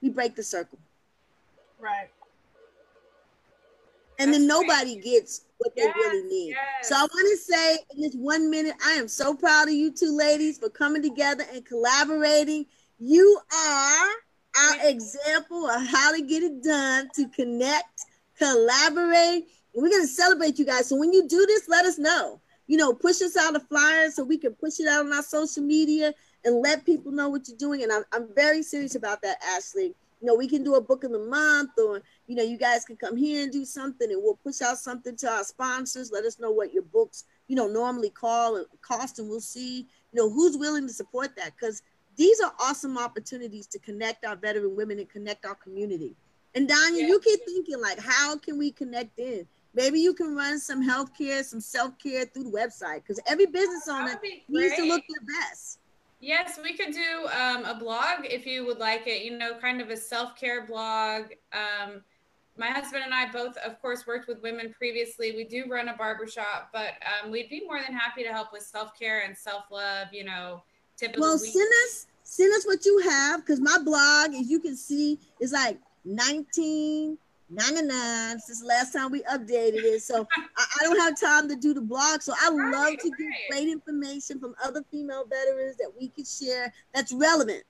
we 0.01 0.09
break 0.09 0.35
the 0.35 0.43
circle. 0.43 0.79
Right 1.79 2.09
and 4.21 4.33
then 4.33 4.45
nobody 4.45 4.97
gets 4.97 5.45
what 5.61 5.75
they 5.75 5.83
yes, 5.83 5.95
really 5.95 6.27
need. 6.27 6.49
Yes. 6.49 6.89
So 6.89 6.95
I 6.95 7.01
want 7.01 7.11
to 7.11 7.37
say 7.37 7.77
in 7.95 8.01
this 8.01 8.15
one 8.15 8.49
minute, 8.49 8.75
I 8.85 8.93
am 8.93 9.07
so 9.07 9.35
proud 9.35 9.67
of 9.67 9.73
you 9.73 9.91
two 9.91 10.15
ladies 10.15 10.57
for 10.57 10.69
coming 10.69 11.03
together 11.03 11.43
and 11.53 11.63
collaborating. 11.65 12.65
You 12.99 13.39
are 13.53 14.09
our 14.59 14.89
example 14.89 15.67
of 15.67 15.85
how 15.85 16.15
to 16.15 16.21
get 16.21 16.43
it 16.43 16.63
done, 16.63 17.09
to 17.15 17.27
connect, 17.29 18.01
collaborate. 18.37 19.45
We're 19.75 19.89
going 19.89 20.01
to 20.01 20.07
celebrate 20.07 20.57
you 20.57 20.65
guys. 20.65 20.87
So 20.87 20.95
when 20.95 21.13
you 21.13 21.27
do 21.27 21.45
this, 21.45 21.69
let 21.69 21.85
us 21.85 21.99
know. 21.99 22.41
You 22.67 22.77
know, 22.77 22.93
push 22.93 23.21
us 23.21 23.37
out 23.37 23.55
a 23.55 23.59
flyer 23.59 24.09
so 24.09 24.23
we 24.23 24.37
can 24.37 24.53
push 24.53 24.79
it 24.79 24.87
out 24.87 25.05
on 25.05 25.13
our 25.13 25.23
social 25.23 25.63
media 25.63 26.13
and 26.43 26.61
let 26.61 26.85
people 26.85 27.11
know 27.11 27.29
what 27.29 27.47
you're 27.47 27.57
doing. 27.57 27.83
And 27.83 27.91
I'm, 27.91 28.03
I'm 28.11 28.33
very 28.33 28.63
serious 28.63 28.95
about 28.95 29.21
that, 29.21 29.37
Ashley 29.55 29.93
you 30.21 30.27
know, 30.27 30.35
we 30.35 30.47
can 30.47 30.63
do 30.63 30.75
a 30.75 30.81
book 30.81 31.03
of 31.03 31.11
the 31.11 31.19
month, 31.19 31.71
or 31.77 32.01
you 32.27 32.35
know, 32.35 32.43
you 32.43 32.57
guys 32.57 32.85
can 32.85 32.95
come 32.95 33.17
here 33.17 33.43
and 33.43 33.51
do 33.51 33.65
something, 33.65 34.11
and 34.11 34.21
we'll 34.21 34.35
push 34.35 34.61
out 34.61 34.77
something 34.77 35.15
to 35.17 35.29
our 35.29 35.43
sponsors. 35.43 36.11
Let 36.11 36.25
us 36.25 36.39
know 36.39 36.51
what 36.51 36.73
your 36.73 36.83
books, 36.83 37.25
you 37.47 37.55
know, 37.55 37.67
normally 37.67 38.11
call 38.11 38.57
and 38.57 38.67
cost, 38.81 39.17
and 39.19 39.27
we'll 39.27 39.41
see, 39.41 39.87
you 40.11 40.21
know, 40.21 40.29
who's 40.29 40.57
willing 40.57 40.87
to 40.87 40.93
support 40.93 41.35
that 41.37 41.53
because 41.59 41.81
these 42.17 42.39
are 42.39 42.53
awesome 42.59 42.97
opportunities 42.97 43.65
to 43.67 43.79
connect 43.79 44.23
our 44.25 44.35
veteran 44.35 44.75
women 44.75 44.99
and 44.99 45.09
connect 45.09 45.45
our 45.45 45.55
community. 45.55 46.15
And 46.53 46.69
Danya, 46.69 46.99
yeah. 46.99 47.07
you 47.07 47.19
keep 47.19 47.39
thinking 47.45 47.81
like, 47.81 47.99
how 47.99 48.37
can 48.37 48.57
we 48.57 48.71
connect 48.71 49.17
in? 49.17 49.47
Maybe 49.73 50.01
you 50.01 50.13
can 50.13 50.35
run 50.35 50.59
some 50.59 50.87
healthcare, 50.87 51.43
some 51.43 51.61
self 51.61 51.97
care 51.97 52.25
through 52.25 52.43
the 52.43 52.51
website 52.51 52.97
because 52.97 53.19
every 53.25 53.45
business 53.45 53.87
owner 53.87 54.19
needs 54.49 54.75
to 54.75 54.83
look 54.83 55.03
their 55.07 55.39
best. 55.39 55.79
Yes, 56.21 56.59
we 56.63 56.77
could 56.77 56.93
do 56.93 57.27
um, 57.35 57.65
a 57.65 57.75
blog 57.75 58.25
if 58.25 58.45
you 58.45 58.63
would 58.67 58.77
like 58.77 59.07
it, 59.07 59.23
you 59.23 59.37
know, 59.37 59.55
kind 59.59 59.81
of 59.81 59.89
a 59.89 59.97
self 59.97 60.39
care 60.39 60.65
blog. 60.65 61.31
Um, 61.51 62.01
my 62.57 62.67
husband 62.67 63.03
and 63.03 63.13
I 63.13 63.31
both, 63.31 63.57
of 63.57 63.81
course, 63.81 64.05
worked 64.05 64.27
with 64.27 64.41
women 64.43 64.71
previously. 64.77 65.31
We 65.35 65.45
do 65.45 65.65
run 65.67 65.89
a 65.89 65.95
barbershop, 65.95 66.69
but 66.71 66.93
um, 67.23 67.31
we'd 67.31 67.49
be 67.49 67.63
more 67.65 67.81
than 67.81 67.95
happy 67.95 68.23
to 68.23 68.29
help 68.29 68.53
with 68.53 68.61
self 68.61 68.97
care 68.97 69.23
and 69.25 69.35
self 69.35 69.65
love, 69.71 70.09
you 70.11 70.23
know, 70.23 70.61
typical. 70.95 71.21
Well, 71.21 71.37
send 71.39 71.71
us 71.85 72.05
send 72.23 72.53
us 72.53 72.65
what 72.65 72.85
you 72.85 72.99
have 72.99 73.41
because 73.41 73.59
my 73.59 73.79
blog, 73.83 74.35
as 74.35 74.47
you 74.49 74.59
can 74.59 74.77
see, 74.77 75.17
is 75.39 75.51
like 75.51 75.79
19 76.05 77.17
99 77.51 78.39
since 78.39 78.61
the 78.61 78.65
last 78.65 78.93
time 78.93 79.11
we 79.11 79.21
updated 79.23 79.83
it. 79.83 80.01
So 80.01 80.27
I, 80.57 80.65
I, 80.79 80.83
don't 80.83 80.99
have 80.99 81.19
time 81.19 81.49
to 81.49 81.55
do 81.55 81.73
the 81.73 81.81
blog. 81.81 82.21
So 82.21 82.33
I 82.41 82.49
right, 82.49 82.71
love 82.71 82.97
to 82.99 83.09
right. 83.09 83.17
get 83.17 83.27
great 83.49 83.67
information 83.67 84.39
from 84.39 84.55
other 84.63 84.83
female 84.89 85.25
veterans 85.29 85.77
that 85.77 85.91
we 85.99 86.07
could 86.09 86.27
share 86.27 86.73
that's 86.93 87.11
relevant. 87.11 87.63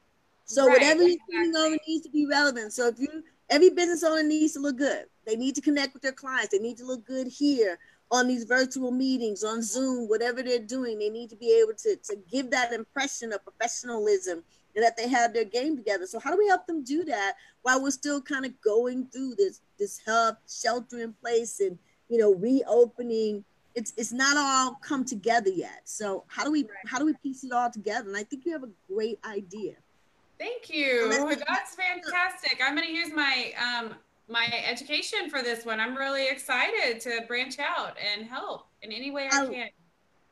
So 0.46 0.68
right, 0.68 0.74
whatever 0.74 1.04
you're 1.04 1.18
exactly. 1.30 1.62
over 1.62 1.78
needs 1.88 2.06
to 2.06 2.12
be 2.12 2.26
relevant. 2.26 2.74
So 2.74 2.88
if 2.88 3.00
you 3.00 3.24
every 3.50 3.70
business 3.70 4.04
owner 4.04 4.24
needs 4.24 4.54
to 4.54 4.60
look 4.60 4.78
good. 4.78 5.06
They 5.28 5.36
need 5.36 5.56
to 5.56 5.62
connect 5.62 5.94
with 5.94 6.02
their 6.02 6.14
clients. 6.14 6.50
They 6.50 6.60
need 6.60 6.78
to 6.78 6.86
look 6.86 7.06
good 7.06 7.28
here 7.28 7.78
on 8.10 8.28
these 8.28 8.44
virtual 8.46 8.92
meetings, 8.92 9.44
on 9.44 9.62
Zoom, 9.62 10.10
whatever 10.10 10.42
they're 10.42 10.60
doing. 10.60 10.98
They 10.98 11.10
need 11.10 11.30
to 11.30 11.36
be 11.36 11.62
able 11.62 11.74
to, 11.78 11.96
to 11.96 12.18
give 12.30 12.50
that 12.52 12.74
impression 12.74 13.32
of 13.32 13.44
professionalism 13.44 14.44
and 14.76 14.84
that 14.84 14.98
they 14.98 15.08
have 15.08 15.34
their 15.34 15.46
game 15.46 15.76
together. 15.76 16.06
So 16.06 16.20
how 16.20 16.32
do 16.32 16.38
we 16.38 16.48
help 16.48 16.68
them 16.68 16.84
do 16.84 17.04
that 17.06 17.34
while 17.62 17.82
we're 17.82 17.92
still 17.92 18.22
kind 18.22 18.46
of 18.46 18.60
going 18.62 19.08
through 19.08 19.36
this 19.36 19.62
this 19.80 20.00
health 20.06 20.38
shelter 20.50 21.00
in 21.00 21.14
place 21.14 21.60
and 21.60 21.78
you 22.10 22.18
know 22.18 22.34
reopening? 22.34 23.44
It's 23.74 23.94
it's 23.98 24.12
not 24.12 24.36
all 24.38 24.78
come 24.82 25.06
together 25.06 25.50
yet. 25.50 25.82
So 25.86 26.24
how 26.28 26.44
do 26.44 26.52
we 26.52 26.68
how 26.86 27.00
do 27.00 27.06
we 27.06 27.14
piece 27.24 27.44
it 27.44 27.52
all 27.52 27.72
together? 27.72 28.08
And 28.08 28.18
I 28.18 28.24
think 28.24 28.46
you 28.46 28.52
have 28.54 28.64
a 28.64 28.70
great 28.94 29.20
idea. 29.26 29.76
Thank 30.38 30.70
you. 30.70 31.08
That's 31.10 31.76
fantastic. 31.76 32.60
I'm 32.64 32.76
going 32.76 32.88
to 32.88 32.94
use 32.94 33.14
my 33.14 33.54
um 33.62 33.94
my 34.28 34.48
education 34.66 35.30
for 35.30 35.44
this 35.44 35.66
one. 35.66 35.80
I'm 35.80 35.96
really 35.96 36.28
excited 36.28 37.00
to 37.02 37.22
branch 37.28 37.60
out 37.60 37.96
and 38.00 38.26
help 38.26 38.68
in 38.82 38.92
any 38.92 39.12
way 39.12 39.30
I, 39.32 39.44
I 39.44 39.46
can. 39.48 39.70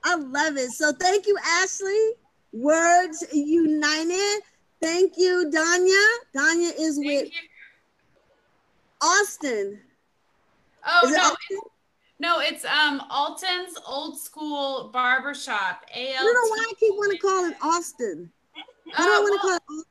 I 0.03 0.15
love 0.15 0.57
it. 0.57 0.71
So 0.71 0.93
thank 0.93 1.27
you, 1.27 1.37
Ashley. 1.45 2.13
Words 2.51 3.23
United. 3.33 4.41
Thank 4.81 5.13
you, 5.17 5.51
Danya. 5.53 6.05
Danya 6.35 6.71
is 6.79 6.95
Thank 6.95 7.07
with 7.07 7.25
you. 7.25 7.39
Austin. 9.01 9.79
Oh 10.85 11.09
no, 11.09 11.17
Austin? 11.17 11.59
no, 12.19 12.39
it's 12.39 12.65
um 12.65 13.01
Alton's 13.09 13.77
Old 13.85 14.17
School 14.17 14.89
Barbershop. 14.91 15.85
A 15.93 16.13
L. 16.13 16.15
I 16.15 16.23
don't 16.23 16.33
know 16.33 16.49
why 16.49 16.65
I 16.69 16.73
keep 16.79 16.93
want 16.93 17.11
to 17.11 17.17
call 17.17 17.45
it 17.45 17.55
Austin. 17.61 18.31
I 18.95 19.05
don't 19.05 19.19
uh, 19.19 19.21
want 19.21 19.41
to 19.41 19.47
well, 19.47 19.59
call 19.59 19.79
it. 19.79 19.85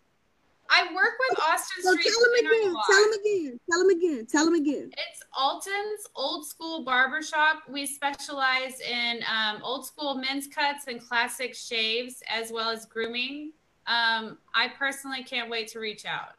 I 0.70 0.92
work 0.94 1.14
with 1.30 1.38
Austin 1.40 1.82
so 1.82 1.92
Street. 1.92 2.12
Tell 2.12 2.24
him 2.24 2.46
again. 2.46 2.74
Tell 2.88 3.04
him 3.04 3.12
again. 3.20 3.60
Tell 3.70 3.80
him 3.80 3.90
again. 3.90 4.26
Tell 4.26 4.46
him 4.46 4.54
again. 4.54 4.90
It's 4.92 5.22
Alton's 5.36 6.06
Old 6.14 6.46
School 6.46 6.84
Barbershop. 6.84 7.62
We 7.68 7.86
specialize 7.86 8.80
in 8.80 9.20
um, 9.32 9.60
old 9.62 9.86
school 9.86 10.16
men's 10.16 10.46
cuts 10.46 10.86
and 10.86 11.00
classic 11.00 11.54
shaves, 11.54 12.22
as 12.28 12.52
well 12.52 12.70
as 12.70 12.84
grooming. 12.86 13.52
Um, 13.86 14.38
I 14.54 14.68
personally 14.78 15.24
can't 15.24 15.48
wait 15.48 15.68
to 15.68 15.80
reach 15.80 16.04
out. 16.04 16.34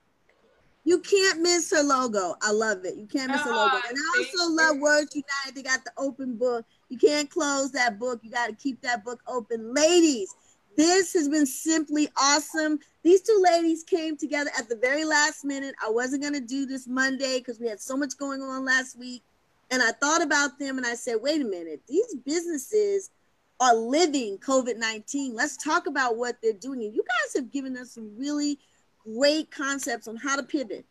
You 0.85 0.99
can't 0.99 1.41
miss 1.41 1.71
her 1.71 1.83
logo. 1.83 2.35
I 2.41 2.51
love 2.51 2.85
it. 2.85 2.95
You 2.95 3.05
can't 3.05 3.31
miss 3.31 3.41
oh, 3.43 3.49
her 3.49 3.55
logo. 3.55 3.77
And 3.87 3.97
I 3.97 4.17
also 4.17 4.51
love 4.53 4.77
Words 4.77 5.15
United. 5.15 5.55
They 5.55 5.63
got 5.63 5.83
the 5.83 5.91
open 5.97 6.35
book. 6.35 6.65
You 6.89 6.97
can't 6.97 7.29
close 7.29 7.71
that 7.71 7.99
book. 7.99 8.19
You 8.23 8.31
got 8.31 8.47
to 8.47 8.55
keep 8.55 8.81
that 8.81 9.03
book 9.03 9.21
open. 9.27 9.73
Ladies, 9.73 10.33
This 10.77 11.13
has 11.13 11.27
been 11.27 11.45
simply 11.45 12.07
awesome. 12.17 12.79
These 13.03 13.21
two 13.21 13.41
ladies 13.43 13.83
came 13.83 14.17
together 14.17 14.51
at 14.57 14.67
the 14.67 14.75
very 14.75 15.05
last 15.05 15.45
minute. 15.45 15.73
I 15.83 15.89
wasn't 15.89 16.21
going 16.21 16.33
to 16.33 16.41
do 16.41 16.65
this 16.65 16.87
Monday 16.87 17.39
because 17.39 17.59
we 17.59 17.67
had 17.67 17.79
so 17.79 17.95
much 17.95 18.17
going 18.17 18.41
on 18.41 18.65
last 18.65 18.97
week. 18.97 19.23
And 19.71 19.81
I 19.81 19.91
thought 19.91 20.21
about 20.21 20.59
them 20.59 20.77
and 20.77 20.85
I 20.85 20.95
said, 20.95 21.17
wait 21.21 21.41
a 21.41 21.45
minute, 21.45 21.81
these 21.87 22.15
businesses 22.25 23.11
are 23.59 23.75
living 23.75 24.37
COVID 24.39 24.77
19. 24.77 25.35
Let's 25.35 25.57
talk 25.57 25.87
about 25.87 26.17
what 26.17 26.37
they're 26.41 26.53
doing. 26.53 26.83
And 26.83 26.93
you 26.93 27.03
guys 27.03 27.41
have 27.41 27.51
given 27.51 27.77
us 27.77 27.91
some 27.91 28.11
really 28.17 28.59
great 29.03 29.51
concepts 29.51 30.07
on 30.07 30.15
how 30.15 30.35
to 30.35 30.43
pivot, 30.43 30.85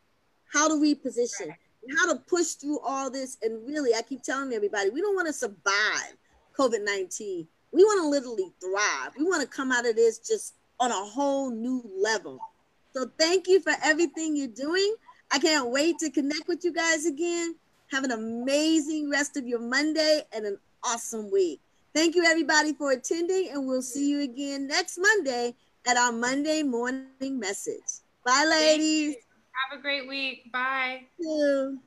how 0.53 0.69
to 0.69 0.75
reposition, 0.75 1.55
how 1.99 2.13
to 2.13 2.21
push 2.21 2.53
through 2.53 2.81
all 2.81 3.11
this. 3.11 3.37
And 3.43 3.67
really, 3.67 3.95
I 3.95 4.03
keep 4.03 4.23
telling 4.23 4.53
everybody, 4.53 4.91
we 4.91 5.01
don't 5.01 5.15
want 5.15 5.27
to 5.27 5.33
survive 5.33 6.17
COVID 6.57 6.85
19. 6.85 7.47
We 7.73 7.85
want 7.85 8.03
to 8.03 8.09
literally 8.09 8.53
thrive. 8.61 9.13
We 9.19 9.25
want 9.25 9.43
to 9.43 9.49
come 9.49 9.73
out 9.73 9.87
of 9.87 9.97
this 9.97 10.19
just 10.19 10.55
on 10.81 10.91
a 10.91 11.05
whole 11.05 11.51
new 11.51 11.83
level. 11.97 12.39
So 12.95 13.11
thank 13.19 13.47
you 13.47 13.61
for 13.61 13.73
everything 13.85 14.37
you're 14.37 14.49
doing. 14.49 14.95
I 15.31 15.39
can't 15.39 15.71
wait 15.71 15.99
to 15.99 16.11
connect 16.11 16.49
with 16.49 16.65
you 16.65 16.73
guys 16.73 17.07
again. 17.07 17.55
Have 17.93 18.05
an 18.05 18.13
amazing 18.13 19.11
rest 19.11 19.37
of 19.37 19.47
your 19.47 19.61
Monday 19.61 20.23
and 20.33 20.47
an 20.47 20.59
awesome 20.85 21.31
week. 21.31 21.61
Thank 21.95 22.15
you, 22.15 22.25
everybody, 22.25 22.75
for 22.75 22.93
attending, 22.93 23.51
and 23.53 23.67
we'll 23.67 23.83
see 23.83 24.09
you 24.09 24.21
again 24.21 24.67
next 24.67 24.99
Monday 24.99 25.55
at 25.87 25.97
our 25.97 26.13
Monday 26.13 26.63
morning 26.63 27.39
message. 27.39 27.83
Bye, 28.25 28.47
ladies. 28.49 29.17
Have 29.71 29.79
a 29.79 29.83
great 29.83 30.07
week. 30.07 30.53
Bye. 30.53 31.07
You. 31.19 31.81